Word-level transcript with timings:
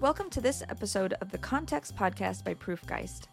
Welcome 0.00 0.30
to 0.30 0.40
this 0.40 0.62
episode 0.70 1.12
of 1.20 1.30
the 1.30 1.36
Context 1.36 1.94
Podcast 1.94 2.42
by 2.42 2.54
Proofgeist. 2.54 3.24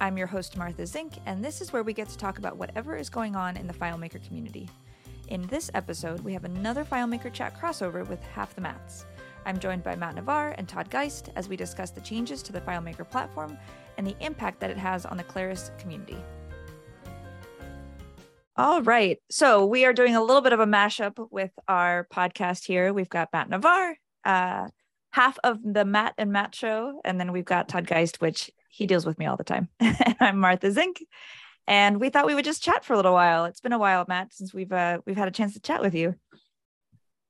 I'm 0.00 0.16
your 0.16 0.28
host, 0.28 0.56
Martha 0.56 0.86
Zink, 0.86 1.14
and 1.26 1.44
this 1.44 1.60
is 1.60 1.72
where 1.72 1.82
we 1.82 1.92
get 1.92 2.08
to 2.10 2.16
talk 2.16 2.38
about 2.38 2.56
whatever 2.56 2.96
is 2.96 3.10
going 3.10 3.34
on 3.34 3.56
in 3.56 3.66
the 3.66 3.74
FileMaker 3.74 4.24
community. 4.24 4.70
In 5.30 5.44
this 5.48 5.68
episode, 5.74 6.20
we 6.20 6.32
have 6.32 6.44
another 6.44 6.84
FileMaker 6.84 7.32
chat 7.32 7.60
crossover 7.60 8.06
with 8.06 8.22
Half 8.22 8.54
the 8.54 8.60
Mats. 8.60 9.04
I'm 9.44 9.58
joined 9.58 9.82
by 9.82 9.96
Matt 9.96 10.14
Navarre 10.14 10.54
and 10.58 10.68
Todd 10.68 10.88
Geist 10.90 11.30
as 11.34 11.48
we 11.48 11.56
discuss 11.56 11.90
the 11.90 12.00
changes 12.00 12.40
to 12.44 12.52
the 12.52 12.60
FileMaker 12.60 13.10
platform 13.10 13.58
and 13.98 14.06
the 14.06 14.14
impact 14.20 14.60
that 14.60 14.70
it 14.70 14.78
has 14.78 15.04
on 15.04 15.16
the 15.16 15.24
Claris 15.24 15.72
community. 15.76 16.18
All 18.54 18.80
right. 18.82 19.18
So 19.28 19.66
we 19.66 19.84
are 19.86 19.92
doing 19.92 20.14
a 20.14 20.22
little 20.22 20.40
bit 20.40 20.52
of 20.52 20.60
a 20.60 20.66
mashup 20.66 21.14
with 21.32 21.50
our 21.66 22.06
podcast 22.14 22.64
here. 22.64 22.92
We've 22.92 23.08
got 23.08 23.30
Matt 23.32 23.50
Navarre, 23.50 23.96
uh, 24.24 24.68
half 25.12 25.38
of 25.44 25.58
the 25.62 25.84
Matt 25.84 26.14
and 26.18 26.32
Matt 26.32 26.54
show, 26.54 27.00
and 27.04 27.20
then 27.20 27.32
we've 27.32 27.44
got 27.44 27.68
Todd 27.68 27.86
Geist, 27.86 28.20
which 28.20 28.50
he 28.68 28.86
deals 28.86 29.06
with 29.06 29.18
me 29.18 29.26
all 29.26 29.36
the 29.36 29.44
time. 29.44 29.68
And 29.80 30.16
I'm 30.20 30.38
Martha 30.38 30.70
Zink, 30.72 31.04
and 31.66 32.00
we 32.00 32.08
thought 32.10 32.26
we 32.26 32.34
would 32.34 32.44
just 32.44 32.62
chat 32.62 32.84
for 32.84 32.94
a 32.94 32.96
little 32.96 33.12
while. 33.12 33.44
It's 33.44 33.60
been 33.60 33.72
a 33.72 33.78
while, 33.78 34.04
Matt, 34.08 34.32
since 34.32 34.52
we've 34.52 34.72
uh, 34.72 34.98
we've 35.06 35.16
had 35.16 35.28
a 35.28 35.32
chance 35.32 35.54
to 35.54 35.60
chat 35.60 35.80
with 35.80 35.94
you. 35.94 36.14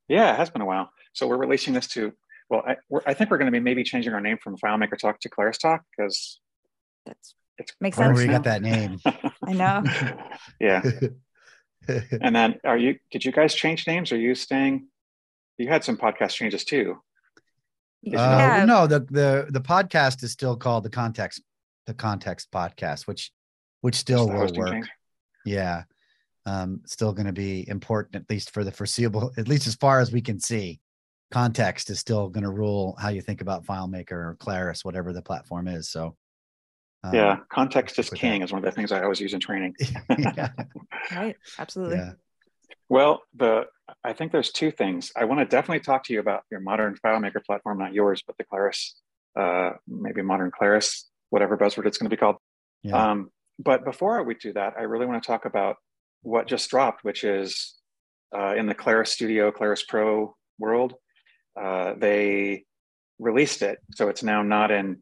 Yeah, 0.08 0.32
it 0.32 0.36
has 0.36 0.50
been 0.50 0.62
a 0.62 0.66
while. 0.66 0.90
So 1.12 1.26
we're 1.26 1.36
releasing 1.36 1.74
this 1.74 1.86
to. 1.88 2.12
Well, 2.48 2.62
I, 2.66 2.76
I 3.06 3.14
think 3.14 3.30
we're 3.30 3.38
going 3.38 3.50
to 3.50 3.52
be 3.52 3.60
maybe 3.60 3.82
changing 3.82 4.12
our 4.12 4.20
name 4.20 4.36
from 4.42 4.58
FileMaker 4.58 4.98
Talk 4.98 5.20
to 5.20 5.28
Claris 5.28 5.58
Talk 5.58 5.84
because 5.96 6.40
That's 7.06 7.34
it's 7.58 7.72
makes 7.80 7.96
sense. 7.96 8.08
Where 8.08 8.16
sense. 8.16 8.26
we 8.26 8.32
now. 8.32 8.38
got 8.38 8.44
that 8.44 8.62
name? 8.62 8.98
I 9.46 9.52
know. 9.52 9.82
yeah. 10.60 10.82
And 12.20 12.36
then, 12.36 12.60
are 12.64 12.78
you? 12.78 12.98
Did 13.10 13.24
you 13.24 13.32
guys 13.32 13.54
change 13.54 13.86
names? 13.86 14.12
Are 14.12 14.18
you 14.18 14.34
staying? 14.34 14.86
You 15.58 15.68
had 15.68 15.82
some 15.82 15.96
podcast 15.96 16.34
changes 16.34 16.64
too. 16.64 16.98
Uh, 18.06 18.08
Yeah. 18.10 18.64
no, 18.64 18.86
the 18.86 19.00
the 19.00 19.46
the 19.50 19.60
podcast 19.60 20.22
is 20.22 20.32
still 20.32 20.56
called 20.56 20.84
the 20.84 20.90
context 20.90 21.42
the 21.86 21.94
context 21.94 22.50
podcast, 22.50 23.06
which 23.06 23.32
which 23.80 23.94
still 23.96 24.28
will 24.28 24.52
work. 24.54 24.72
change? 24.72 24.88
Yeah, 25.44 25.84
um, 26.46 26.80
still 26.86 27.12
going 27.12 27.26
to 27.26 27.32
be 27.32 27.68
important 27.68 28.16
at 28.16 28.28
least 28.30 28.50
for 28.50 28.64
the 28.64 28.70
foreseeable, 28.72 29.32
at 29.36 29.48
least 29.48 29.66
as 29.66 29.74
far 29.74 30.00
as 30.00 30.12
we 30.12 30.20
can 30.20 30.38
see. 30.40 30.80
Context 31.32 31.90
is 31.90 31.98
still 31.98 32.28
going 32.28 32.44
to 32.44 32.50
rule 32.50 32.94
how 33.00 33.08
you 33.08 33.22
think 33.22 33.40
about 33.40 33.64
FileMaker 33.64 34.12
or 34.12 34.36
Claris, 34.38 34.84
whatever 34.84 35.12
the 35.12 35.22
platform 35.22 35.66
is. 35.66 35.88
So, 35.88 36.14
um, 37.02 37.14
yeah, 37.14 37.38
context 37.50 37.98
is 37.98 38.10
king 38.10 38.42
is 38.42 38.52
one 38.52 38.58
of 38.58 38.64
the 38.64 38.70
things 38.70 38.92
I 38.92 39.02
always 39.02 39.18
use 39.20 39.32
in 39.32 39.40
training. 39.40 39.74
yeah, 40.18 40.50
Right. 41.10 41.36
Absolutely. 41.58 41.96
yeah. 41.96 42.12
Well, 42.88 43.22
the 43.34 43.64
I 44.04 44.12
think 44.12 44.32
there's 44.32 44.50
two 44.50 44.70
things. 44.70 45.12
I 45.16 45.24
want 45.24 45.40
to 45.40 45.44
definitely 45.46 45.80
talk 45.80 46.04
to 46.04 46.12
you 46.12 46.20
about 46.20 46.42
your 46.50 46.60
modern 46.60 46.96
FileMaker 47.04 47.44
platform, 47.44 47.78
not 47.78 47.92
yours, 47.94 48.22
but 48.26 48.36
the 48.36 48.44
Claris, 48.44 48.96
uh, 49.38 49.72
maybe 49.86 50.22
modern 50.22 50.50
Claris, 50.50 51.08
whatever 51.30 51.56
buzzword 51.56 51.86
it's 51.86 51.98
going 51.98 52.10
to 52.10 52.16
be 52.16 52.18
called. 52.18 52.36
yeah. 52.82 53.10
Um, 53.10 53.30
but 53.58 53.84
before 53.84 54.22
we 54.24 54.34
do 54.34 54.52
that, 54.54 54.74
I 54.78 54.82
really 54.82 55.06
want 55.06 55.22
to 55.22 55.26
talk 55.26 55.44
about 55.44 55.76
what 56.22 56.48
just 56.48 56.68
dropped, 56.70 57.04
which 57.04 57.22
is 57.22 57.74
uh, 58.36 58.54
in 58.56 58.66
the 58.66 58.74
Claris 58.74 59.12
Studio, 59.12 59.52
Claris 59.52 59.84
Pro 59.84 60.34
world. 60.58 60.94
Uh, 61.60 61.94
they 61.96 62.64
released 63.18 63.62
it, 63.62 63.78
so 63.94 64.08
it's 64.08 64.22
now 64.22 64.42
not 64.42 64.70
in 64.70 64.98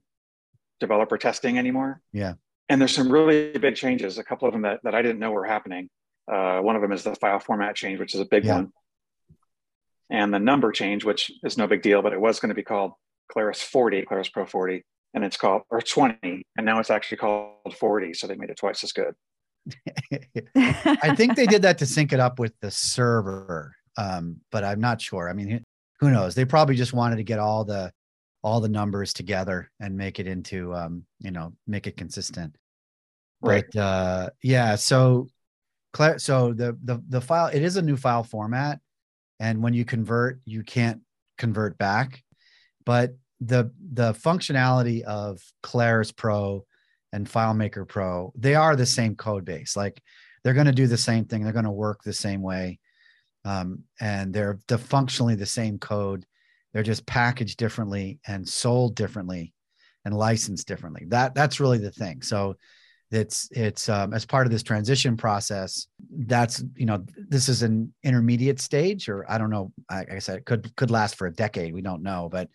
developer 0.79 1.17
testing 1.17 1.59
anymore. 1.59 2.01
Yeah. 2.13 2.35
And 2.69 2.81
there's 2.81 2.95
some 2.95 3.11
really 3.11 3.57
big 3.57 3.77
changes. 3.77 4.19
A 4.19 4.25
couple 4.25 4.47
of 4.47 4.53
them 4.53 4.63
that, 4.63 4.81
that 4.85 4.95
I 4.95 5.01
didn't 5.03 5.21
know 5.21 5.31
were 5.31 5.45
happening. 5.47 5.89
Uh, 6.31 6.61
one 6.61 6.77
of 6.77 6.83
them 6.83 6.93
is 6.93 7.03
the 7.03 7.15
file 7.15 7.39
format 7.41 7.77
change, 7.77 7.99
which 7.99 8.15
is 8.15 8.21
a 8.21 8.25
big 8.27 8.45
Yeah. 8.45 8.57
one, 8.57 8.73
and 10.11 10.35
the 10.35 10.39
number 10.39 10.73
change, 10.73 11.05
which 11.05 11.31
is 11.45 11.57
no 11.57 11.67
big 11.67 11.83
deal, 11.83 12.03
but 12.03 12.13
it 12.13 12.21
was 12.21 12.41
going 12.41 12.49
to 12.51 12.55
be 12.55 12.63
called 12.63 12.93
Claris 13.31 13.63
40, 13.63 14.03
Claris 14.03 14.29
Pro 14.29 14.45
40, 14.45 14.83
and 15.15 15.25
it's 15.25 15.37
called 15.37 15.63
or 15.71 15.81
20, 15.81 16.43
and 16.57 16.67
now 16.67 16.79
it's 16.81 16.91
actually 16.91 17.19
called 17.19 17.77
40. 17.79 18.15
So 18.15 18.27
they 18.27 18.35
made 18.35 18.51
it 18.51 18.59
twice 18.59 18.83
as 18.85 18.93
good. 18.93 19.15
I 20.57 21.15
think 21.15 21.37
they 21.37 21.47
did 21.47 21.63
that 21.63 21.79
to 21.79 21.87
sync 21.87 22.13
it 22.13 22.21
up 22.21 22.39
with 22.39 22.53
the 22.61 22.71
server, 22.71 23.75
um, 23.97 24.39
but 24.51 24.65
I'm 24.65 24.81
not 24.81 25.01
sure. 25.01 25.29
I 25.29 25.33
mean, 25.33 25.63
who 26.01 26.11
knows? 26.11 26.35
They 26.35 26.45
probably 26.45 26.75
just 26.75 26.93
wanted 26.93 27.17
to 27.17 27.25
get 27.25 27.39
all 27.39 27.65
the 27.65 27.93
all 28.43 28.61
the 28.61 28.69
numbers 28.69 29.13
together 29.13 29.71
and 29.81 29.97
make 29.97 30.19
it 30.19 30.27
into 30.27 30.75
um, 30.75 31.05
you 31.19 31.31
know 31.31 31.53
make 31.67 31.87
it 31.87 31.97
consistent. 31.97 32.57
Right. 33.43 33.65
But 33.73 33.81
uh, 33.81 34.31
yeah, 34.43 34.77
so 34.77 35.29
so 36.17 36.53
the 36.53 36.77
the 36.83 37.03
the 37.09 37.21
file 37.21 37.47
it 37.47 37.63
is 37.63 37.77
a 37.77 37.83
new 37.83 37.97
file 37.97 38.25
format, 38.25 38.81
and 39.41 39.63
when 39.63 39.75
you 39.75 39.85
convert, 39.85 40.39
you 40.45 40.63
can't 40.63 41.01
convert 41.39 41.79
back, 41.79 42.23
but 42.85 43.15
the 43.41 43.73
the 43.93 44.13
functionality 44.13 45.03
of 45.03 45.41
Claris 45.63 46.13
Pro 46.13 46.65
and 47.13 47.27
FileMaker 47.27 47.89
Pro, 47.89 48.33
they 48.37 48.55
are 48.55 48.77
the 48.77 48.87
same 48.87 49.17
code 49.17 49.45
base. 49.45 49.77
Like 49.77 50.01
they're 50.45 50.55
going 50.55 50.67
to 50.67 50.73
do 50.73 50.87
the 50.87 50.99
same 50.99 51.25
thing. 51.25 51.43
They're 51.43 51.53
going 51.55 51.65
to 51.65 51.71
work 51.71 52.03
the 52.03 52.13
same 52.13 52.43
way, 52.43 52.79
um, 53.47 53.85
and 53.99 54.33
they're 54.33 54.61
the 54.69 54.79
functionally 54.79 55.35
the 55.35 55.47
same 55.47 55.79
code. 55.79 56.27
They're 56.73 56.83
just 56.83 57.07
packaged 57.07 57.59
differently 57.59 58.21
and 58.27 58.47
sold 58.47 58.95
differently, 58.95 59.55
and 60.05 60.15
licensed 60.15 60.69
differently. 60.69 61.07
That 61.09 61.35
that's 61.35 61.61
really 61.61 61.79
the 61.79 61.91
thing. 61.91 62.21
So 62.21 62.57
it's 63.11 63.49
it's 63.53 63.89
um, 63.89 64.15
as 64.15 64.25
part 64.25 64.47
of 64.47 64.53
this 64.53 64.63
transition 64.63 65.17
process. 65.17 65.89
That's 66.11 66.63
you 66.77 66.87
know 66.87 67.05
this 67.17 67.49
is 67.49 67.63
an 67.63 67.93
intermediate 68.03 68.61
stage, 68.61 69.09
or 69.09 69.31
I 69.31 69.39
don't 69.39 69.51
know. 69.51 69.73
Like 69.91 70.13
I 70.13 70.19
said, 70.19 70.39
it 70.39 70.45
could 70.45 70.75
could 70.77 70.91
last 70.91 71.17
for 71.17 71.27
a 71.27 71.33
decade. 71.33 71.75
We 71.75 71.83
don't 71.83 72.03
know, 72.03 72.29
but 72.31 72.49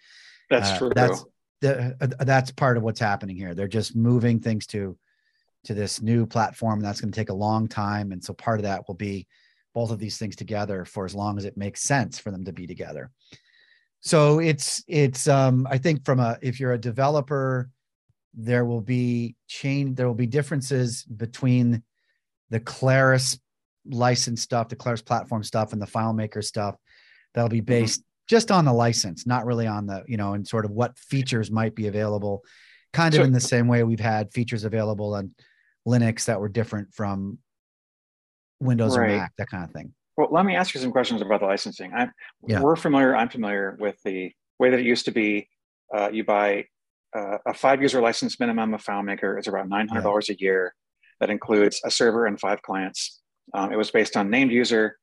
That's 0.50 0.72
uh, 0.72 0.78
true. 0.78 0.92
That's 0.96 1.26
the, 1.62 1.96
uh, 2.00 2.24
that's 2.24 2.52
part 2.52 2.78
of 2.78 2.84
what's 2.84 3.00
happening 3.00 3.36
here. 3.36 3.54
They're 3.54 3.68
just 3.68 3.96
moving 3.96 4.40
things 4.40 4.68
to 4.68 4.98
to 5.66 5.74
this 5.74 6.02
new 6.02 6.26
platform. 6.26 6.80
And 6.80 6.86
that's 6.86 7.02
going 7.02 7.12
to 7.12 7.20
take 7.20 7.30
a 7.30 7.34
long 7.34 7.68
time, 7.68 8.12
and 8.12 8.24
so 8.24 8.34
part 8.34 8.60
of 8.60 8.64
that 8.64 8.88
will 8.88 8.96
be 8.96 9.28
both 9.74 9.92
of 9.92 10.00
these 10.00 10.18
things 10.18 10.36
together 10.36 10.86
for 10.86 11.06
as 11.06 11.14
long 11.14 11.38
as 11.38 11.44
it 11.44 11.58
makes 11.58 11.82
sense 11.82 12.18
for 12.18 12.32
them 12.32 12.46
to 12.46 12.54
be 12.54 12.66
together. 12.66 13.12
So 14.00 14.40
it's 14.40 14.84
it's 14.88 15.28
um, 15.28 15.68
I 15.70 15.78
think 15.80 16.06
from 16.06 16.20
a 16.20 16.38
if 16.42 16.60
you're 16.60 16.74
a 16.74 16.78
developer, 16.78 17.70
there 18.36 18.66
will 18.66 18.82
be 18.82 19.36
change. 19.48 19.96
There 19.96 20.08
will 20.08 20.14
be 20.14 20.28
differences 20.28 21.04
between 21.04 21.84
the 22.50 22.60
Claris 22.60 23.40
license 23.86 24.42
stuff, 24.42 24.70
the 24.70 24.76
Claris 24.76 25.02
platform 25.02 25.44
stuff, 25.44 25.74
and 25.74 25.82
the 25.82 25.86
FileMaker 25.88 26.44
stuff. 26.44 26.76
That'll 27.34 27.50
be 27.50 27.62
based 27.62 28.04
just 28.28 28.52
on 28.52 28.66
the 28.66 28.74
license, 28.74 29.26
not 29.28 29.46
really 29.46 29.68
on 29.68 29.86
the, 29.86 30.04
you 30.08 30.18
know, 30.18 30.34
and 30.34 30.48
sort 30.48 30.66
of 30.66 30.72
what 30.72 30.98
features 30.98 31.52
might 31.52 31.76
be 31.76 31.88
available, 31.88 32.44
kind 32.94 33.14
of 33.14 33.20
So- 33.20 33.24
in 33.24 33.32
the 33.32 33.40
same 33.40 33.68
way 33.68 33.84
we've 33.84 34.00
had 34.00 34.34
features 34.34 34.64
available 34.64 35.14
on 35.14 35.34
Linux 35.88 36.26
that 36.26 36.40
were 36.40 36.50
different 36.50 36.94
from 36.94 37.38
Windows 38.60 38.98
Right. 38.98 39.12
or 39.12 39.18
Mac, 39.18 39.34
that 39.38 39.50
kind 39.50 39.64
of 39.64 39.72
thing. 39.72 39.94
Well, 40.18 40.30
let 40.32 40.46
me 40.46 40.56
ask 40.56 40.74
you 40.74 40.80
some 40.82 40.92
questions 40.92 41.22
about 41.22 41.42
the 41.42 41.46
licensing. 41.46 41.94
I, 41.94 42.10
Yeah. 42.48 42.62
We're 42.62 42.76
familiar, 42.78 43.16
I'm 43.16 43.30
familiar 43.30 43.76
with 43.80 44.02
the 44.04 44.32
way 44.60 44.70
that 44.72 44.80
it 44.80 44.86
used 44.86 45.06
to 45.06 45.12
be. 45.12 45.50
Uh, 45.94 46.10
you 46.12 46.24
buy 46.24 46.66
uh, 47.16 47.38
a 47.46 47.54
five 47.54 47.82
user 47.82 48.02
license 48.02 48.40
minimum 48.40 48.74
of 48.74 48.84
FileMaker 48.84 49.40
is 49.40 49.48
around 49.48 49.72
$900 49.72 50.30
a 50.30 50.40
year. 50.40 50.76
That 51.20 51.30
includes 51.30 51.82
a 51.86 51.90
server 51.92 52.26
and 52.26 52.40
five 52.40 52.62
clients. 52.62 53.22
Um, 53.54 53.72
it 53.72 53.78
was 53.78 53.90
based 53.92 54.18
on 54.18 54.30
named 54.30 54.52
user, 54.52 54.98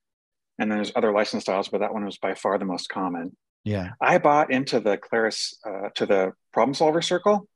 and 0.58 0.70
then 0.70 0.78
there's 0.78 0.92
other 0.94 1.12
license 1.12 1.44
styles, 1.44 1.68
but 1.68 1.78
that 1.78 1.94
one 1.94 2.04
was 2.04 2.18
by 2.18 2.34
far 2.34 2.58
the 2.58 2.64
most 2.66 2.88
common. 2.88 3.34
Yeah. 3.64 3.90
I 4.00 4.18
bought 4.18 4.52
into 4.52 4.80
the 4.80 4.98
Claris 4.98 5.54
uh, 5.66 5.88
to 5.94 6.04
the 6.04 6.32
problem 6.52 6.74
solver 6.74 7.00
circle, 7.00 7.48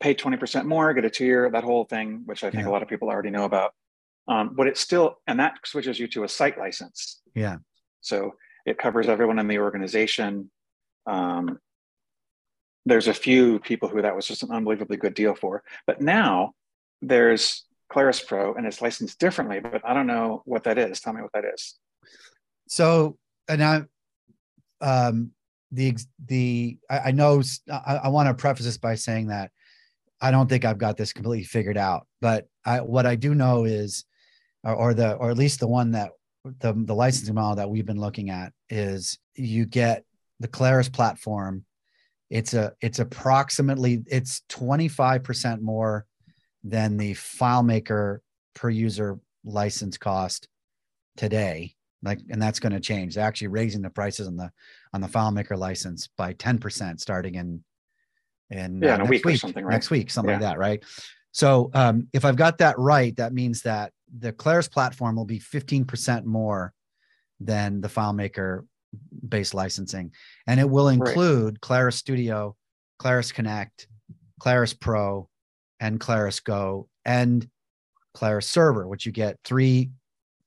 paid 0.00 0.18
20% 0.18 0.64
more, 0.64 0.92
get 0.94 1.04
a 1.04 1.10
two 1.10 1.26
year, 1.26 1.48
that 1.50 1.62
whole 1.62 1.84
thing, 1.84 2.22
which 2.24 2.42
I 2.42 2.50
think 2.50 2.64
Yeah. 2.64 2.70
a 2.70 2.72
lot 2.72 2.82
of 2.82 2.88
people 2.88 3.08
already 3.08 3.30
know 3.30 3.44
about. 3.44 3.72
Um, 4.26 4.54
but 4.56 4.66
it's 4.66 4.80
still, 4.80 5.16
and 5.26 5.38
that 5.38 5.54
switches 5.64 5.98
you 5.98 6.08
to 6.08 6.24
a 6.24 6.28
site 6.28 6.58
license. 6.58 7.20
Yeah. 7.34 7.58
So 8.00 8.34
it 8.66 8.78
covers 8.78 9.06
everyone 9.08 9.38
in 9.38 9.46
the 9.46 9.58
organization. 9.58 10.50
Um, 11.06 11.58
there's 12.86 13.08
a 13.08 13.14
few 13.14 13.58
people 13.60 13.88
who 13.88 14.02
that 14.02 14.14
was 14.14 14.26
just 14.26 14.42
an 14.42 14.50
unbelievably 14.50 14.96
good 14.96 15.14
deal 15.14 15.34
for. 15.34 15.62
But 15.86 16.00
now 16.00 16.52
there's 17.00 17.64
Claris 17.88 18.20
Pro 18.20 18.54
and 18.54 18.66
it's 18.66 18.82
licensed 18.82 19.18
differently, 19.18 19.60
but 19.60 19.80
I 19.84 19.94
don't 19.94 20.06
know 20.06 20.42
what 20.44 20.64
that 20.64 20.78
is. 20.78 21.00
Tell 21.00 21.12
me 21.12 21.22
what 21.22 21.32
that 21.32 21.44
is. 21.44 21.78
So, 22.68 23.18
and 23.48 23.62
I, 23.62 23.82
um, 24.80 25.30
the 25.70 25.96
the 26.26 26.78
I, 26.88 26.98
I 26.98 27.10
know 27.10 27.42
I 27.68 28.08
want 28.08 28.28
to 28.28 28.34
preface 28.34 28.64
this 28.64 28.78
by 28.78 28.94
saying 28.94 29.28
that 29.28 29.50
I 30.20 30.30
don't 30.30 30.48
think 30.48 30.64
I've 30.64 30.78
got 30.78 30.96
this 30.96 31.12
completely 31.12 31.44
figured 31.44 31.76
out, 31.76 32.06
but 32.20 32.46
I 32.64 32.80
what 32.80 33.06
I 33.06 33.16
do 33.16 33.34
know 33.34 33.64
is, 33.64 34.04
or, 34.62 34.74
or 34.74 34.94
the 34.94 35.14
or 35.14 35.30
at 35.30 35.36
least 35.36 35.60
the 35.60 35.68
one 35.68 35.92
that 35.92 36.12
the 36.44 36.72
the 36.74 36.94
licensing 36.94 37.34
model 37.34 37.56
that 37.56 37.70
we've 37.70 37.86
been 37.86 38.00
looking 38.00 38.30
at 38.30 38.52
is 38.68 39.18
you 39.34 39.66
get 39.66 40.04
the 40.40 40.48
Claris 40.48 40.88
platform. 40.88 41.64
It's 42.30 42.54
a 42.54 42.72
it's 42.80 42.98
approximately 42.98 44.02
it's 44.06 44.42
twenty 44.48 44.88
five 44.88 45.22
percent 45.22 45.62
more 45.62 46.06
than 46.62 46.96
the 46.96 47.14
FileMaker 47.14 48.18
per 48.54 48.70
user 48.70 49.18
license 49.44 49.98
cost 49.98 50.48
today 51.16 51.74
like 52.02 52.18
and 52.30 52.40
that's 52.40 52.58
going 52.58 52.72
to 52.72 52.80
change 52.80 53.14
they're 53.14 53.24
actually 53.24 53.48
raising 53.48 53.82
the 53.82 53.90
prices 53.90 54.26
on 54.26 54.36
the 54.36 54.50
on 54.94 55.00
the 55.00 55.06
FileMaker 55.06 55.56
license 55.58 56.08
by 56.16 56.32
10% 56.34 56.98
starting 56.98 57.34
in 57.34 57.62
in 58.50 58.80
Yeah, 58.82 58.92
uh, 58.92 58.94
in 58.96 59.00
a 59.00 59.04
next 59.04 59.24
week 59.24 59.34
or 59.34 59.38
something, 59.38 59.64
right? 59.64 59.72
Next 59.72 59.90
week, 59.90 60.10
something 60.10 60.32
like 60.32 60.40
that, 60.40 60.58
right? 60.58 60.82
So 61.32 61.70
um, 61.74 62.08
if 62.12 62.24
I've 62.24 62.36
got 62.36 62.58
that 62.58 62.78
right, 62.78 63.14
that 63.16 63.32
means 63.32 63.62
that 63.62 63.92
the 64.16 64.32
Claris 64.32 64.68
platform 64.68 65.16
will 65.16 65.24
be 65.24 65.40
15% 65.40 66.24
more 66.24 66.72
than 67.40 67.80
the 67.80 67.88
FileMaker 67.88 68.66
based 69.28 69.54
licensing, 69.54 70.12
and 70.46 70.60
it 70.60 70.68
will 70.68 70.88
include 70.88 71.60
Claris 71.60 71.96
Studio, 71.96 72.56
Claris 72.98 73.32
Connect, 73.32 73.86
Claris 74.40 74.74
Pro, 74.74 75.28
and 75.80 76.00
Claris 76.00 76.40
Go, 76.40 76.88
and 77.04 77.48
Claris 78.14 78.48
Server, 78.48 78.86
which 78.88 79.06
you 79.06 79.12
get 79.12 79.38
three 79.44 79.90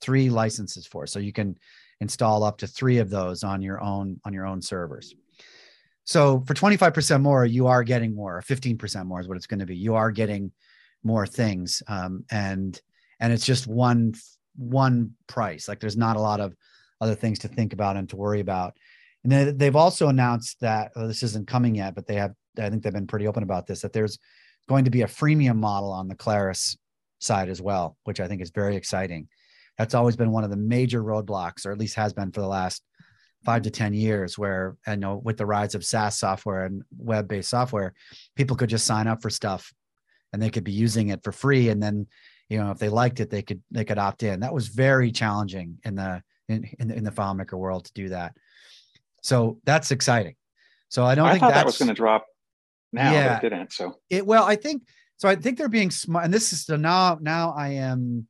three 0.01 0.29
licenses 0.29 0.85
for. 0.85 1.07
So 1.07 1.19
you 1.19 1.33
can 1.33 1.57
install 1.99 2.43
up 2.43 2.59
to 2.59 2.67
three 2.67 2.99
of 2.99 3.09
those 3.09 3.43
on 3.43 3.61
your 3.61 3.81
own 3.81 4.19
on 4.25 4.33
your 4.33 4.45
own 4.45 4.61
servers. 4.61 5.13
So 6.03 6.41
for 6.47 6.53
25% 6.53 7.21
more, 7.21 7.45
you 7.45 7.67
are 7.67 7.83
getting 7.83 8.15
more. 8.15 8.41
15% 8.41 9.05
more 9.05 9.19
is 9.19 9.27
what 9.27 9.35
it's 9.35 9.47
going 9.47 9.59
to 9.59 9.65
be. 9.65 9.75
You 9.75 9.95
are 9.95 10.09
getting 10.09 10.53
more 11.03 11.27
things, 11.27 11.83
um, 11.87 12.23
and 12.31 12.79
and 13.19 13.33
it's 13.33 13.45
just 13.45 13.67
one 13.67 14.13
one 14.55 15.11
price. 15.27 15.67
Like 15.67 15.79
there's 15.79 15.97
not 15.97 16.15
a 16.15 16.21
lot 16.21 16.39
of 16.39 16.55
other 17.01 17.15
things 17.15 17.39
to 17.39 17.47
think 17.47 17.73
about 17.73 17.97
and 17.97 18.09
to 18.09 18.15
worry 18.15 18.39
about. 18.39 18.73
And 19.23 19.31
then 19.31 19.57
they've 19.57 19.75
also 19.75 20.07
announced 20.07 20.59
that 20.61 20.91
oh, 20.95 21.07
this 21.07 21.23
isn't 21.23 21.47
coming 21.47 21.75
yet, 21.75 21.95
but 21.95 22.07
they 22.07 22.15
have. 22.15 22.33
I 22.59 22.69
think 22.69 22.81
they've 22.81 22.93
been 22.93 23.07
pretty 23.07 23.27
open 23.27 23.43
about 23.43 23.67
this. 23.67 23.81
That 23.81 23.93
there's 23.93 24.17
going 24.67 24.85
to 24.85 24.91
be 24.91 25.03
a 25.03 25.07
freemium 25.07 25.57
model 25.57 25.91
on 25.91 26.07
the 26.07 26.15
Claris 26.15 26.77
side 27.19 27.49
as 27.49 27.61
well, 27.61 27.97
which 28.03 28.19
I 28.19 28.27
think 28.27 28.41
is 28.41 28.51
very 28.51 28.75
exciting. 28.75 29.27
That's 29.77 29.93
always 29.93 30.15
been 30.15 30.31
one 30.31 30.43
of 30.43 30.49
the 30.49 30.57
major 30.57 31.03
roadblocks, 31.03 31.65
or 31.65 31.71
at 31.71 31.77
least 31.77 31.95
has 31.95 32.13
been 32.13 32.31
for 32.31 32.41
the 32.41 32.47
last 32.47 32.83
five 33.45 33.61
to 33.63 33.69
10 33.69 33.93
years, 33.93 34.37
where 34.37 34.75
I 34.85 34.95
know 34.95 35.21
with 35.23 35.37
the 35.37 35.45
rise 35.45 35.75
of 35.75 35.85
SaaS 35.85 36.17
software 36.17 36.65
and 36.65 36.83
web 36.97 37.27
based 37.27 37.49
software, 37.49 37.93
people 38.35 38.55
could 38.55 38.69
just 38.69 38.85
sign 38.85 39.07
up 39.07 39.21
for 39.21 39.29
stuff 39.29 39.71
and 40.33 40.41
they 40.41 40.49
could 40.49 40.63
be 40.63 40.71
using 40.71 41.09
it 41.09 41.23
for 41.23 41.31
free. 41.31 41.69
And 41.69 41.81
then, 41.81 42.07
you 42.49 42.57
know, 42.57 42.71
if 42.71 42.79
they 42.79 42.89
liked 42.89 43.19
it, 43.19 43.29
they 43.29 43.41
could, 43.41 43.61
they 43.71 43.85
could 43.85 43.99
opt 43.99 44.23
in. 44.23 44.39
That 44.39 44.53
was 44.53 44.67
very 44.67 45.11
challenging 45.11 45.77
in 45.83 45.95
the, 45.95 46.21
in, 46.49 46.69
in 46.79 46.87
the, 46.87 46.95
in 46.95 47.03
the 47.03 47.11
FileMaker 47.11 47.57
world 47.57 47.85
to 47.85 47.93
do 47.93 48.09
that. 48.09 48.35
So 49.21 49.59
that's 49.65 49.91
exciting. 49.91 50.35
So 50.89 51.03
I 51.03 51.15
don't 51.15 51.27
I 51.27 51.31
think 51.31 51.41
thought 51.41 51.49
that's 51.49 51.59
that 51.59 51.65
was 51.65 51.77
going 51.77 51.89
to 51.89 51.93
drop 51.93 52.25
now, 52.93 53.11
Yeah. 53.11 53.37
it 53.37 53.41
didn't. 53.41 53.73
So 53.73 53.97
it 54.09 54.25
well 54.25 54.45
i 54.45 54.55
think 54.55 54.83
so 55.17 55.27
i 55.27 55.35
think 55.35 55.57
they're 55.57 55.67
being 55.67 55.91
smart 55.91 56.23
and 56.23 56.33
this 56.33 56.53
is 56.53 56.65
so 56.65 56.77
now 56.77 57.17
now 57.21 57.53
i 57.57 57.69
am 57.69 58.25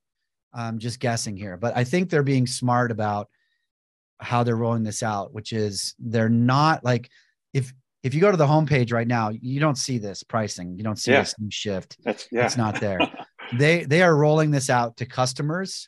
um, 0.54 0.80
just 0.80 1.00
guessing 1.00 1.38
here 1.38 1.58
but 1.58 1.78
i 1.78 1.84
think 1.84 2.10
they're 2.10 2.24
being 2.24 2.48
smart 2.48 2.90
about 2.92 3.30
how 4.19 4.44
they're 4.44 4.56
rolling 4.56 4.81
this 4.84 5.04
out 5.04 5.31
which 5.34 5.54
is 5.54 5.94
they're 6.00 6.30
not 6.30 6.84
like 6.84 7.08
if 7.54 7.72
if 8.02 8.16
you 8.16 8.22
go 8.22 8.31
to 8.31 8.38
the 8.38 8.48
homepage 8.48 8.92
right 8.92 9.08
now 9.08 9.30
you 9.30 9.60
don't 9.60 9.78
see 9.78 10.00
this 10.00 10.24
pricing 10.24 10.75
you 10.75 10.84
don't 10.84 10.98
see 10.98 11.12
Yeah. 11.12 11.19
this 11.19 11.36
new 11.38 11.52
shift 11.52 11.98
that's 12.04 12.28
yeah, 12.31 12.46
it's 12.46 12.58
not 12.58 12.80
there 12.80 13.00
they 13.60 13.84
they 13.84 14.02
are 14.02 14.16
rolling 14.16 14.50
this 14.50 14.72
out 14.72 14.98
to 14.98 15.06
customers 15.06 15.88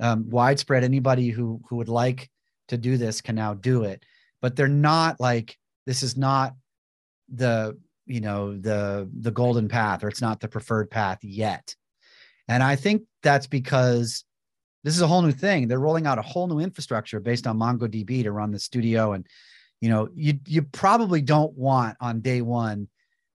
um, 0.00 0.28
widespread. 0.28 0.84
Anybody 0.84 1.28
who 1.28 1.60
who 1.68 1.76
would 1.76 1.88
like 1.88 2.30
to 2.68 2.76
do 2.76 2.96
this 2.96 3.20
can 3.20 3.34
now 3.34 3.54
do 3.54 3.84
it. 3.84 4.04
But 4.40 4.56
they're 4.56 4.68
not 4.68 5.20
like 5.20 5.56
this 5.86 6.02
is 6.02 6.16
not 6.16 6.54
the 7.32 7.78
you 8.06 8.20
know 8.20 8.56
the 8.56 9.08
the 9.20 9.30
golden 9.30 9.68
path 9.68 10.02
or 10.02 10.08
it's 10.08 10.22
not 10.22 10.40
the 10.40 10.48
preferred 10.48 10.90
path 10.90 11.18
yet. 11.22 11.74
And 12.48 12.62
i 12.64 12.74
think 12.74 13.02
that's 13.22 13.46
because 13.46 14.24
this 14.82 14.96
is 14.96 15.02
a 15.02 15.06
whole 15.06 15.22
new 15.22 15.32
thing. 15.32 15.68
They're 15.68 15.78
rolling 15.78 16.06
out 16.06 16.18
a 16.18 16.22
whole 16.22 16.48
new 16.48 16.58
infrastructure 16.58 17.20
based 17.20 17.46
on 17.46 17.58
mongodb 17.58 18.22
to 18.22 18.32
run 18.32 18.50
the 18.50 18.58
studio. 18.58 19.12
And 19.12 19.26
you 19.80 19.88
know 19.88 20.08
you 20.14 20.38
you 20.46 20.62
probably 20.62 21.22
don't 21.22 21.56
want 21.56 21.96
on 22.00 22.20
day 22.20 22.42
one 22.42 22.88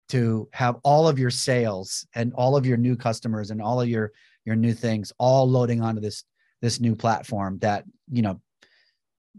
to 0.09 0.49
have 0.53 0.77
all 0.83 1.09
of 1.09 1.19
your 1.19 1.31
sales 1.31 2.07
and 2.15 2.33
all 2.35 2.57
of 2.57 2.67
your 2.67 2.77
new 2.77 2.97
customers 2.97 3.51
and 3.51 3.63
all 3.63 3.81
of 3.81 3.89
your 3.89 4.13
your 4.45 4.57
new 4.57 4.75
things 4.75 5.13
all 5.19 5.49
loading 5.49 5.81
onto 5.81 6.01
this 6.01 6.25
this 6.63 6.81
new 6.81 6.97
platform 6.97 7.59
that 7.59 7.85
you 8.11 8.23
know 8.23 8.41